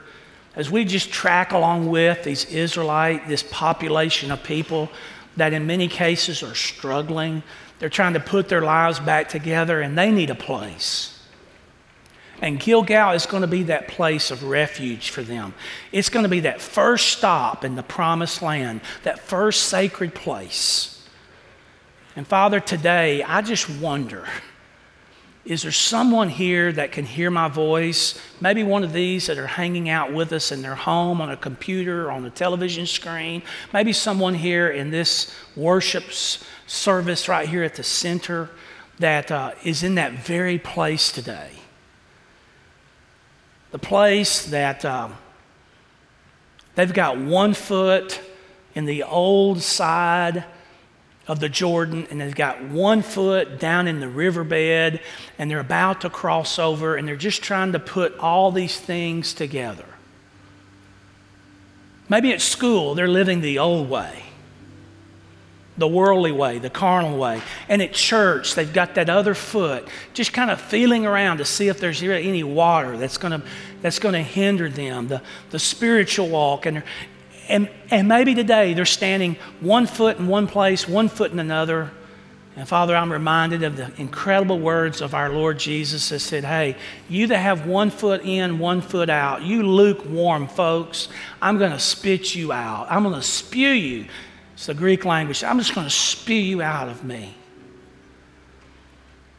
As 0.56 0.70
we 0.70 0.86
just 0.86 1.12
track 1.12 1.52
along 1.52 1.90
with 1.90 2.24
these 2.24 2.46
Israelite, 2.46 3.28
this 3.28 3.42
population 3.42 4.32
of 4.32 4.44
people 4.44 4.88
that 5.38 5.54
in 5.54 5.66
many 5.66 5.88
cases 5.88 6.44
are 6.44 6.54
struggling, 6.54 7.42
they're 7.80 7.90
trying 7.90 8.14
to 8.14 8.20
put 8.20 8.48
their 8.48 8.62
lives 8.62 9.00
back 9.00 9.28
together 9.28 9.82
and 9.82 9.98
they 9.98 10.12
need 10.12 10.30
a 10.30 10.36
place. 10.36 11.20
And 12.44 12.60
Gilgal 12.60 13.14
is 13.14 13.26
going 13.26 13.42
to 13.42 13.48
be 13.48 13.64
that 13.64 13.88
place 13.88 14.30
of 14.30 14.44
refuge 14.44 15.10
for 15.10 15.24
them. 15.24 15.56
It's 15.92 16.10
going 16.10 16.24
to 16.24 16.30
be 16.30 16.42
that 16.42 16.62
first 16.62 17.08
stop 17.08 17.66
in 17.66 17.76
the 17.76 17.82
promised 17.82 18.44
land, 18.44 18.82
that 19.02 19.18
first 19.18 19.64
sacred 19.64 20.14
place. 20.14 21.08
And 22.16 22.28
Father, 22.28 22.60
today, 22.60 23.24
I 23.24 23.42
just 23.42 23.68
wonder 23.68 24.28
is 25.48 25.62
there 25.62 25.72
someone 25.72 26.28
here 26.28 26.74
that 26.74 26.92
can 26.92 27.06
hear 27.06 27.32
my 27.32 27.48
voice? 27.48 28.20
Maybe 28.42 28.64
one 28.64 28.84
of 28.84 28.92
these 28.92 29.28
that 29.28 29.38
are 29.38 29.48
hanging 29.48 29.88
out 29.88 30.12
with 30.12 30.34
us 30.34 30.52
in 30.52 30.62
their 30.62 30.76
home 30.76 31.22
on 31.22 31.30
a 31.30 31.38
computer, 31.38 32.12
on 32.12 32.26
a 32.26 32.30
television 32.30 32.86
screen. 32.86 33.42
Maybe 33.72 33.94
someone 33.94 34.34
here 34.34 34.68
in 34.68 34.92
this 34.92 35.34
worship 35.56 36.04
service 36.12 37.30
right 37.30 37.48
here 37.48 37.64
at 37.64 37.76
the 37.76 37.84
center 37.84 38.50
that 39.00 39.32
uh, 39.32 39.54
is 39.64 39.84
in 39.84 39.96
that 39.96 40.12
very 40.12 40.58
place 40.60 41.14
today. 41.14 41.52
The 43.72 43.80
place 43.80 44.48
that 44.48 44.84
um, 44.84 45.16
they've 46.76 46.94
got 46.94 47.18
one 47.18 47.54
foot 47.54 48.20
in 48.76 48.84
the 48.84 49.04
old 49.04 49.62
side 49.62 50.44
of 51.28 51.40
the 51.40 51.50
Jordan, 51.50 52.08
and 52.10 52.22
they've 52.22 52.34
got 52.34 52.64
one 52.64 53.02
foot 53.02 53.60
down 53.60 53.88
in 53.88 54.00
the 54.00 54.08
riverbed, 54.08 55.02
and 55.38 55.52
they're 55.52 55.60
about 55.60 56.02
to 56.02 56.10
cross 56.10 56.58
over, 56.58 56.96
and 56.96 57.08
they're 57.08 57.16
just 57.16 57.44
trying 57.44 57.74
to 57.74 57.80
put 57.80 58.18
all 58.20 58.52
these 58.52 58.80
things 58.80 59.34
together. 59.34 59.86
Maybe 62.10 62.32
at 62.32 62.40
school, 62.40 62.96
they're 62.96 63.10
living 63.10 63.42
the 63.42 63.60
old 63.60 63.90
way, 63.90 64.24
the 65.78 65.88
worldly 65.88 66.32
way, 66.32 66.60
the 66.60 66.70
carnal 66.70 67.18
way. 67.18 67.42
And 67.68 67.82
at 67.82 67.92
church, 67.92 68.56
they've 68.56 68.72
got 68.72 68.96
that 68.96 69.10
other 69.10 69.34
foot, 69.34 69.86
just 70.14 70.32
kind 70.32 70.50
of 70.50 70.62
feeling 70.62 71.06
around 71.06 71.40
to 71.40 71.46
see 71.46 71.68
if 71.68 71.82
there's 71.82 72.02
any 72.02 72.44
water 72.44 72.98
that's 72.98 73.18
going 73.18 73.42
to 73.42 73.48
that's 73.82 74.00
going 74.00 74.14
to 74.14 74.24
hinder 74.24 74.70
them, 74.70 75.08
the, 75.08 75.22
the 75.52 75.60
spiritual 75.60 76.30
walk. 76.30 76.66
And, 76.66 76.82
and, 77.50 77.70
and 77.90 78.08
maybe 78.08 78.36
today 78.36 78.74
they're 78.74 78.86
standing 78.86 79.36
one 79.60 79.86
foot 79.86 80.18
in 80.18 80.28
one 80.28 80.48
place, 80.48 80.88
one 80.88 81.10
foot 81.10 81.32
in 81.32 81.40
another. 81.40 81.92
And 82.56 82.68
Father, 82.68 82.96
I'm 82.96 83.12
reminded 83.12 83.64
of 83.64 83.78
the 83.78 83.92
incredible 83.98 84.60
words 84.60 85.02
of 85.02 85.14
our 85.14 85.30
Lord 85.30 85.60
Jesus 85.60 86.10
that 86.10 86.20
said, 86.20 86.44
Hey, 86.44 86.76
you 87.08 87.28
that 87.28 87.38
have 87.38 87.68
one 87.68 87.92
foot 87.92 88.24
in, 88.24 88.60
one 88.60 88.82
foot 88.82 89.10
out, 89.10 89.44
you 89.44 89.64
lukewarm 89.64 90.48
folks, 90.48 91.08
I'm 91.42 91.58
going 91.58 91.72
to 91.72 91.80
spit 91.80 92.34
you 92.34 92.52
out. 92.52 92.88
I'm 92.90 93.04
going 93.04 93.16
to 93.16 93.22
spew 93.22 93.70
you. 93.70 94.06
It's 94.54 94.66
the 94.66 94.74
Greek 94.74 95.06
language. 95.06 95.44
I'm 95.44 95.60
just 95.60 95.76
going 95.76 95.86
to 95.86 95.94
spew 95.94 96.36
you 96.36 96.62
out 96.64 96.90
of 96.90 97.04
me. 97.04 97.36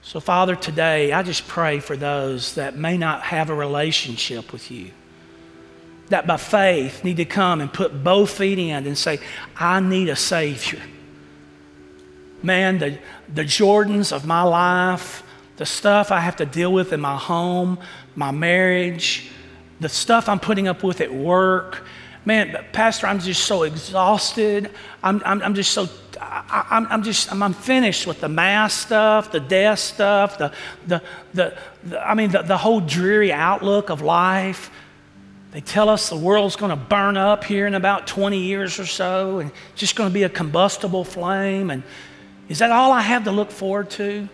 So, 0.03 0.21
Father, 0.21 0.55
today 0.55 1.13
I 1.13 1.23
just 1.23 1.49
pray 1.49 1.81
for 1.81 1.97
those 1.97 2.55
that 2.55 2.77
may 2.77 2.97
not 2.97 3.23
have 3.23 3.51
a 3.51 3.55
relationship 3.55 4.53
with 4.53 4.71
you 4.71 4.93
that 6.09 6.27
by 6.27 6.37
faith 6.37 7.05
need 7.05 7.19
to 7.19 7.25
come 7.25 7.61
and 7.61 7.73
put 7.73 8.03
both 8.03 8.31
feet 8.31 8.59
in 8.59 8.87
and 8.87 8.97
say, 8.97 9.21
I 9.57 9.81
need 9.81 10.09
a 10.09 10.17
Savior. 10.17 10.81
Man, 12.43 12.79
the, 12.79 12.99
the 13.33 13.43
Jordans 13.43 14.13
of 14.13 14.25
my 14.25 14.43
life, 14.43 15.23
the 15.57 15.67
stuff 15.67 16.11
I 16.13 16.21
have 16.21 16.37
to 16.37 16.47
deal 16.47 16.73
with 16.73 16.93
in 16.93 17.01
my 17.01 17.17
home, 17.17 17.79
my 18.15 18.31
marriage, 18.31 19.31
the 19.81 19.89
stuff 19.89 20.29
I'm 20.29 20.41
putting 20.41 20.69
up 20.69 20.83
with 20.83 21.01
at 21.01 21.13
work. 21.13 21.85
Man, 22.25 22.65
Pastor, 22.73 23.07
I'm 23.07 23.19
just 23.21 23.45
so 23.45 23.63
exhausted. 23.63 24.71
I'm, 25.03 25.23
I'm, 25.25 25.43
I'm 25.43 25.55
just 25.55 25.73
so, 25.73 25.89
I, 26.21 26.67
I'm, 26.71 26.87
I'm 26.89 27.03
just, 27.03 27.31
I'm, 27.33 27.43
I'm, 27.43 27.55
finished 27.55 28.07
with 28.07 28.21
the 28.21 28.29
mass 28.29 28.75
stuff, 28.75 29.33
the 29.33 29.41
death 29.41 29.79
stuff, 29.79 30.39
the, 30.39 30.53
the, 30.87 31.03
the, 31.33 31.59
the 31.85 32.07
I 32.07 32.15
mean, 32.15 32.31
the, 32.31 32.43
the 32.43 32.57
whole 32.57 32.81
dreary 32.81 33.33
outlook 33.33 33.91
of 33.91 34.03
life. 34.03 34.71
They 35.53 35.61
tell 35.61 35.89
us 35.89 36.11
the 36.11 36.17
world's 36.17 36.57
going 36.57 36.71
to 36.71 36.77
burn 36.77 37.17
up 37.17 37.45
here 37.45 37.67
in 37.67 37.75
about 37.75 38.07
20 38.07 38.39
years 38.39 38.79
or 38.79 38.87
so, 38.87 39.39
and 39.39 39.51
it's 39.73 39.81
just 39.81 39.97
going 39.97 40.11
to 40.11 40.15
be 40.15 40.25
a 40.25 40.29
combustible 40.29 41.05
flame. 41.05 41.71
And 41.71 41.83
is 42.49 42.59
that 42.59 42.71
all 42.71 42.93
I 42.93 43.01
have 43.01 43.25
to 43.25 43.33
look 43.33 43.51
forward 43.51 43.91
to? 43.91 44.29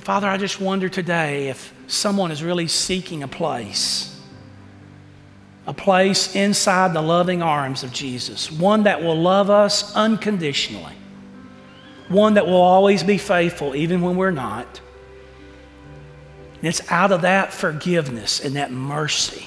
Father, 0.00 0.26
I 0.26 0.38
just 0.38 0.58
wonder 0.58 0.88
today 0.88 1.48
if 1.48 1.74
someone 1.86 2.30
is 2.30 2.42
really 2.42 2.66
seeking 2.66 3.22
a 3.22 3.28
place, 3.28 4.18
a 5.66 5.74
place 5.74 6.34
inside 6.34 6.94
the 6.94 7.02
loving 7.02 7.42
arms 7.42 7.82
of 7.82 7.92
Jesus, 7.92 8.50
one 8.50 8.84
that 8.84 9.02
will 9.02 9.20
love 9.20 9.50
us 9.50 9.94
unconditionally 9.94 10.94
one 12.08 12.34
that 12.34 12.46
will 12.46 12.54
always 12.54 13.02
be 13.02 13.18
faithful, 13.18 13.74
even 13.74 14.00
when 14.00 14.16
we're 14.16 14.30
not. 14.30 14.80
And 16.56 16.64
it's 16.64 16.90
out 16.90 17.12
of 17.12 17.22
that 17.22 17.52
forgiveness 17.52 18.40
and 18.40 18.56
that 18.56 18.72
mercy. 18.72 19.44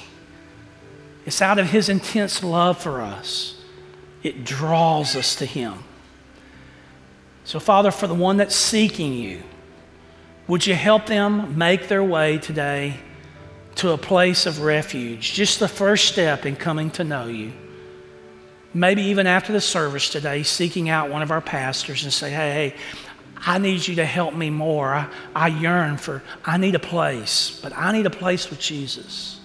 It's 1.26 1.42
out 1.42 1.60
of 1.60 1.68
His 1.68 1.90
intense 1.90 2.44
love 2.44 2.78
for 2.82 3.02
us. 3.02 3.62
It 4.24 4.44
draws 4.44 5.16
us 5.16 5.36
to 5.36 5.46
Him. 5.46 5.84
So, 7.44 7.60
Father, 7.60 7.92
for 7.92 8.08
the 8.08 8.14
one 8.14 8.38
that's 8.38 8.56
seeking 8.56 9.14
you, 9.14 9.42
would 10.48 10.66
you 10.66 10.76
help 10.76 11.06
them 11.06 11.58
make 11.58 11.88
their 11.88 12.04
way 12.04 12.38
today 12.38 12.98
to 13.76 13.92
a 13.92 13.98
place 13.98 14.46
of 14.46 14.62
refuge? 14.62 15.34
Just 15.34 15.60
the 15.60 15.68
first 15.68 16.08
step 16.08 16.46
in 16.46 16.56
coming 16.56 16.92
to 16.92 17.04
know 17.04 17.28
you. 17.28 17.54
Maybe 18.74 19.04
even 19.04 19.28
after 19.28 19.52
the 19.52 19.62
service 19.62 20.10
today, 20.10 20.44
seeking 20.44 20.88
out 20.88 21.10
one 21.10 21.22
of 21.22 21.32
our 21.32 21.42
pastors 21.42 22.04
and 22.04 22.14
say, 22.14 22.30
hey, 22.30 22.36
hey, 22.72 22.76
I 23.46 23.58
need 23.58 23.86
you 23.86 23.96
to 23.96 24.06
help 24.06 24.34
me 24.34 24.50
more. 24.50 24.94
I, 24.94 25.10
I 25.36 25.48
yearn 25.48 25.98
for, 25.98 26.24
I 26.46 26.58
need 26.58 26.76
a 26.76 26.80
place, 26.80 27.60
but 27.62 27.76
I 27.76 27.92
need 27.92 28.06
a 28.06 28.12
place 28.12 28.50
with 28.50 28.60
Jesus. 28.60 29.41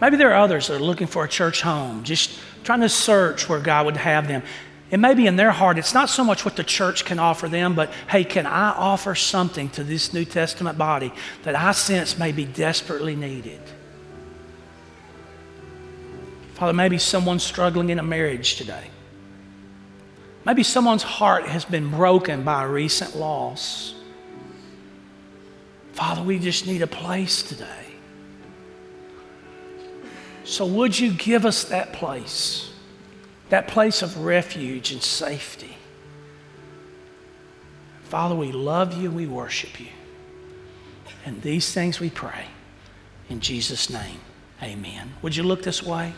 Maybe 0.00 0.16
there 0.16 0.30
are 0.30 0.42
others 0.42 0.68
that 0.68 0.76
are 0.76 0.84
looking 0.84 1.06
for 1.06 1.24
a 1.24 1.28
church 1.28 1.60
home, 1.60 2.04
just 2.04 2.38
trying 2.64 2.80
to 2.80 2.88
search 2.88 3.48
where 3.48 3.60
God 3.60 3.86
would 3.86 3.96
have 3.98 4.28
them. 4.28 4.42
It 4.90 4.98
may 4.98 5.14
be 5.14 5.26
in 5.26 5.36
their 5.36 5.52
heart, 5.52 5.78
it's 5.78 5.94
not 5.94 6.08
so 6.08 6.24
much 6.24 6.44
what 6.44 6.56
the 6.56 6.64
church 6.64 7.04
can 7.04 7.18
offer 7.18 7.48
them, 7.48 7.74
but 7.74 7.92
hey, 8.08 8.24
can 8.24 8.46
I 8.46 8.70
offer 8.70 9.14
something 9.14 9.68
to 9.70 9.84
this 9.84 10.12
New 10.12 10.24
Testament 10.24 10.76
body 10.78 11.12
that 11.42 11.54
I 11.54 11.72
sense 11.72 12.18
may 12.18 12.32
be 12.32 12.44
desperately 12.44 13.14
needed? 13.14 13.60
Father, 16.54 16.72
maybe 16.72 16.98
someone's 16.98 17.44
struggling 17.44 17.90
in 17.90 17.98
a 17.98 18.02
marriage 18.02 18.56
today. 18.56 18.90
Maybe 20.44 20.62
someone's 20.62 21.02
heart 21.02 21.44
has 21.44 21.64
been 21.64 21.90
broken 21.90 22.42
by 22.42 22.64
a 22.64 22.68
recent 22.68 23.16
loss. 23.16 23.94
Father, 25.92 26.22
we 26.22 26.38
just 26.38 26.66
need 26.66 26.82
a 26.82 26.86
place 26.86 27.42
today. 27.42 27.89
So, 30.50 30.66
would 30.66 30.98
you 30.98 31.12
give 31.12 31.46
us 31.46 31.62
that 31.66 31.92
place, 31.92 32.72
that 33.50 33.68
place 33.68 34.02
of 34.02 34.24
refuge 34.24 34.90
and 34.90 35.00
safety? 35.00 35.76
Father, 38.02 38.34
we 38.34 38.50
love 38.50 39.00
you, 39.00 39.12
we 39.12 39.28
worship 39.28 39.78
you. 39.78 39.86
And 41.24 41.40
these 41.42 41.72
things 41.72 42.00
we 42.00 42.10
pray. 42.10 42.46
In 43.28 43.38
Jesus' 43.38 43.88
name, 43.90 44.18
amen. 44.60 45.12
Would 45.22 45.36
you 45.36 45.44
look 45.44 45.62
this 45.62 45.84
way? 45.84 46.14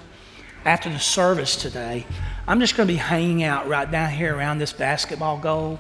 After 0.64 0.88
the 0.88 0.98
service 0.98 1.54
today, 1.54 2.06
I'm 2.48 2.58
just 2.58 2.74
going 2.74 2.86
to 2.86 2.94
be 2.94 2.98
hanging 2.98 3.42
out 3.42 3.68
right 3.68 3.90
down 3.90 4.12
here 4.12 4.34
around 4.34 4.60
this 4.60 4.72
basketball 4.72 5.40
goal. 5.40 5.78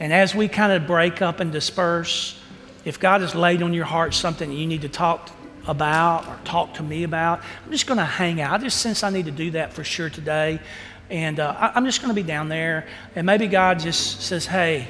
And 0.00 0.12
as 0.12 0.34
we 0.34 0.48
kind 0.48 0.72
of 0.72 0.88
break 0.88 1.22
up 1.22 1.38
and 1.38 1.52
disperse, 1.52 2.40
if 2.84 2.98
God 2.98 3.20
has 3.20 3.36
laid 3.36 3.62
on 3.62 3.72
your 3.72 3.84
heart 3.84 4.14
something 4.14 4.50
you 4.50 4.66
need 4.66 4.82
to 4.82 4.88
talk 4.88 5.30
about 5.68 6.26
or 6.26 6.38
talk 6.44 6.74
to 6.74 6.82
me 6.82 7.04
about, 7.04 7.40
I'm 7.64 7.70
just 7.70 7.86
going 7.86 7.98
to 7.98 8.04
hang 8.04 8.40
out. 8.40 8.52
I 8.52 8.58
just 8.58 8.80
sense 8.80 9.04
I 9.04 9.10
need 9.10 9.26
to 9.26 9.30
do 9.30 9.52
that 9.52 9.72
for 9.72 9.84
sure 9.84 10.10
today. 10.10 10.58
And 11.10 11.38
uh, 11.38 11.54
I, 11.56 11.72
I'm 11.74 11.84
just 11.84 12.00
going 12.00 12.10
to 12.10 12.20
be 12.20 12.26
down 12.26 12.48
there. 12.48 12.88
And 13.14 13.26
maybe 13.26 13.46
God 13.46 13.78
just 13.78 14.22
says, 14.22 14.46
hey, 14.46 14.88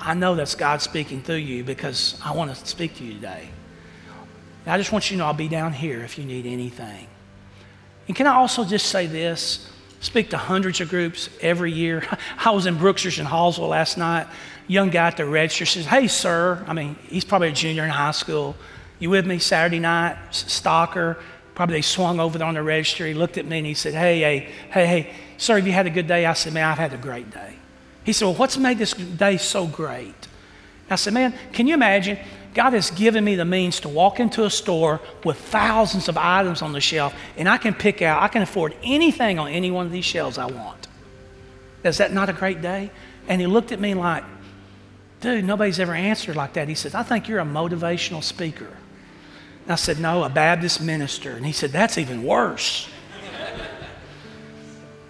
I 0.00 0.14
know 0.14 0.34
that's 0.34 0.56
God 0.56 0.82
speaking 0.82 1.22
through 1.22 1.36
you 1.36 1.62
because 1.62 2.18
I 2.24 2.32
want 2.34 2.54
to 2.54 2.66
speak 2.66 2.96
to 2.96 3.04
you 3.04 3.14
today. 3.14 3.48
I 4.66 4.78
just 4.78 4.92
want 4.92 5.10
you 5.10 5.16
to 5.16 5.18
know 5.18 5.26
I'll 5.26 5.34
be 5.34 5.48
down 5.48 5.72
here 5.72 6.00
if 6.00 6.18
you 6.18 6.24
need 6.24 6.46
anything. 6.46 7.06
And 8.06 8.16
can 8.16 8.26
I 8.26 8.34
also 8.34 8.64
just 8.64 8.86
say 8.86 9.06
this? 9.06 9.68
Speak 10.00 10.30
to 10.30 10.36
hundreds 10.36 10.80
of 10.80 10.88
groups 10.88 11.28
every 11.40 11.72
year. 11.72 12.06
I 12.38 12.50
was 12.50 12.66
in 12.66 12.76
Brookshire 12.76 13.12
and 13.20 13.28
Hallsville 13.28 13.68
last 13.68 13.96
night. 13.96 14.26
Young 14.66 14.90
guy 14.90 15.08
at 15.08 15.16
the 15.16 15.26
register 15.26 15.66
says, 15.66 15.86
Hey, 15.86 16.08
sir. 16.08 16.64
I 16.66 16.72
mean, 16.72 16.96
he's 17.08 17.24
probably 17.24 17.48
a 17.48 17.52
junior 17.52 17.84
in 17.84 17.90
high 17.90 18.12
school. 18.12 18.56
You 19.02 19.10
with 19.10 19.26
me 19.26 19.40
Saturday 19.40 19.80
night? 19.80 20.16
Stalker. 20.30 21.18
Probably 21.56 21.78
they 21.78 21.82
swung 21.82 22.20
over 22.20 22.38
there 22.38 22.46
on 22.46 22.54
the 22.54 22.62
register. 22.62 23.04
He 23.04 23.14
looked 23.14 23.36
at 23.36 23.44
me 23.44 23.58
and 23.58 23.66
he 23.66 23.74
said, 23.74 23.94
Hey, 23.94 24.20
hey, 24.20 24.48
hey, 24.70 24.86
hey, 24.86 25.14
sir, 25.38 25.56
have 25.56 25.66
you 25.66 25.72
had 25.72 25.88
a 25.88 25.90
good 25.90 26.06
day? 26.06 26.24
I 26.24 26.34
said, 26.34 26.52
Man, 26.52 26.64
I've 26.64 26.78
had 26.78 26.92
a 26.92 26.98
great 26.98 27.28
day. 27.32 27.56
He 28.04 28.12
said, 28.12 28.26
Well, 28.26 28.36
what's 28.36 28.56
made 28.56 28.78
this 28.78 28.92
day 28.92 29.38
so 29.38 29.66
great? 29.66 30.14
I 30.88 30.94
said, 30.94 31.14
Man, 31.14 31.34
can 31.52 31.66
you 31.66 31.74
imagine? 31.74 32.16
God 32.54 32.74
has 32.74 32.92
given 32.92 33.24
me 33.24 33.34
the 33.34 33.44
means 33.44 33.80
to 33.80 33.88
walk 33.88 34.20
into 34.20 34.44
a 34.44 34.50
store 34.50 35.00
with 35.24 35.36
thousands 35.36 36.08
of 36.08 36.16
items 36.16 36.62
on 36.62 36.72
the 36.72 36.80
shelf, 36.80 37.12
and 37.36 37.48
I 37.48 37.58
can 37.58 37.74
pick 37.74 38.02
out, 38.02 38.22
I 38.22 38.28
can 38.28 38.42
afford 38.42 38.76
anything 38.84 39.36
on 39.36 39.48
any 39.48 39.72
one 39.72 39.84
of 39.84 39.90
these 39.90 40.04
shelves 40.04 40.38
I 40.38 40.46
want. 40.46 40.86
Is 41.82 41.98
that 41.98 42.12
not 42.12 42.28
a 42.28 42.32
great 42.32 42.62
day? 42.62 42.92
And 43.26 43.40
he 43.40 43.48
looked 43.48 43.72
at 43.72 43.80
me 43.80 43.94
like, 43.94 44.22
dude, 45.20 45.44
nobody's 45.44 45.80
ever 45.80 45.92
answered 45.92 46.36
like 46.36 46.52
that. 46.52 46.68
He 46.68 46.76
says, 46.76 46.94
I 46.94 47.02
think 47.02 47.26
you're 47.26 47.40
a 47.40 47.44
motivational 47.44 48.22
speaker. 48.22 48.68
I 49.68 49.76
said, 49.76 50.00
no, 50.00 50.24
a 50.24 50.28
Baptist 50.28 50.80
minister. 50.80 51.32
And 51.32 51.46
he 51.46 51.52
said, 51.52 51.70
that's 51.70 51.98
even 51.98 52.22
worse. 52.24 52.88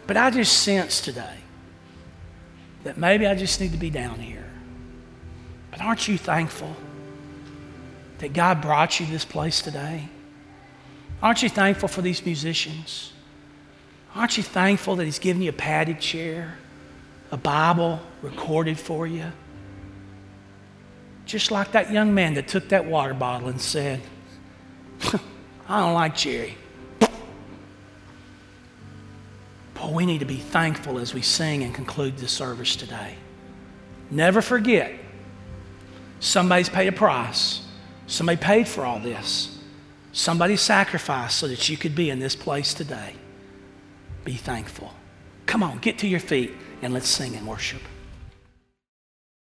but 0.07 0.16
I 0.16 0.30
just 0.30 0.62
sense 0.62 1.00
today 1.00 1.38
that 2.84 2.98
maybe 2.98 3.26
I 3.26 3.34
just 3.34 3.61
need 3.61 3.72
to 3.72 3.78
be 3.78 3.90
down 3.90 4.18
here. 4.18 4.50
But 5.70 5.80
aren't 5.80 6.07
you 6.09 6.18
thankful? 6.18 6.76
that 8.22 8.32
God 8.32 8.62
brought 8.62 9.00
you 9.00 9.07
this 9.07 9.24
place 9.24 9.61
today? 9.61 10.09
Aren't 11.20 11.42
you 11.42 11.48
thankful 11.48 11.88
for 11.88 12.03
these 12.03 12.24
musicians? 12.24 13.12
Aren't 14.14 14.36
you 14.36 14.44
thankful 14.44 14.94
that 14.96 15.05
He's 15.05 15.18
given 15.18 15.42
you 15.42 15.50
a 15.50 15.53
padded 15.53 16.00
chair, 16.00 16.55
a 17.32 17.36
Bible 17.36 17.98
recorded 18.22 18.78
for 18.78 19.09
you? 19.09 19.24
Just 21.26 21.50
like 21.50 21.72
that 21.72 21.90
young 21.90 22.14
man 22.14 22.34
that 22.34 22.46
took 22.46 22.68
that 22.68 22.84
water 22.84 23.12
bottle 23.12 23.48
and 23.48 23.61
said, 23.61 24.00
I 25.68 25.80
don't 25.80 25.94
like 25.94 26.16
Jerry. 26.16 26.57
Boy, 29.74 29.90
we 29.92 30.07
need 30.07 30.20
to 30.20 30.26
be 30.26 30.36
thankful 30.36 30.98
as 30.98 31.12
we 31.14 31.22
sing 31.22 31.62
and 31.62 31.74
conclude 31.74 32.18
the 32.18 32.28
service 32.28 32.76
today. 32.76 33.16
Never 34.11 34.42
forget, 34.42 34.92
somebody's 36.20 36.68
paid 36.68 36.88
a 36.88 36.92
price 36.92 37.62
Somebody 38.12 38.36
paid 38.36 38.68
for 38.68 38.84
all 38.84 38.98
this. 38.98 39.59
Somebody 40.12 40.57
sacrificed 40.57 41.38
so 41.38 41.48
that 41.48 41.70
you 41.70 41.78
could 41.78 41.94
be 41.94 42.11
in 42.11 42.18
this 42.18 42.36
place 42.36 42.74
today. 42.74 43.14
Be 44.22 44.34
thankful. 44.34 44.92
Come 45.46 45.62
on, 45.62 45.78
get 45.78 45.98
to 46.00 46.07
your 46.07 46.20
feet 46.20 46.53
and 46.82 46.92
let's 46.92 47.09
sing 47.09 47.34
and 47.34 47.46
worship. 47.46 47.80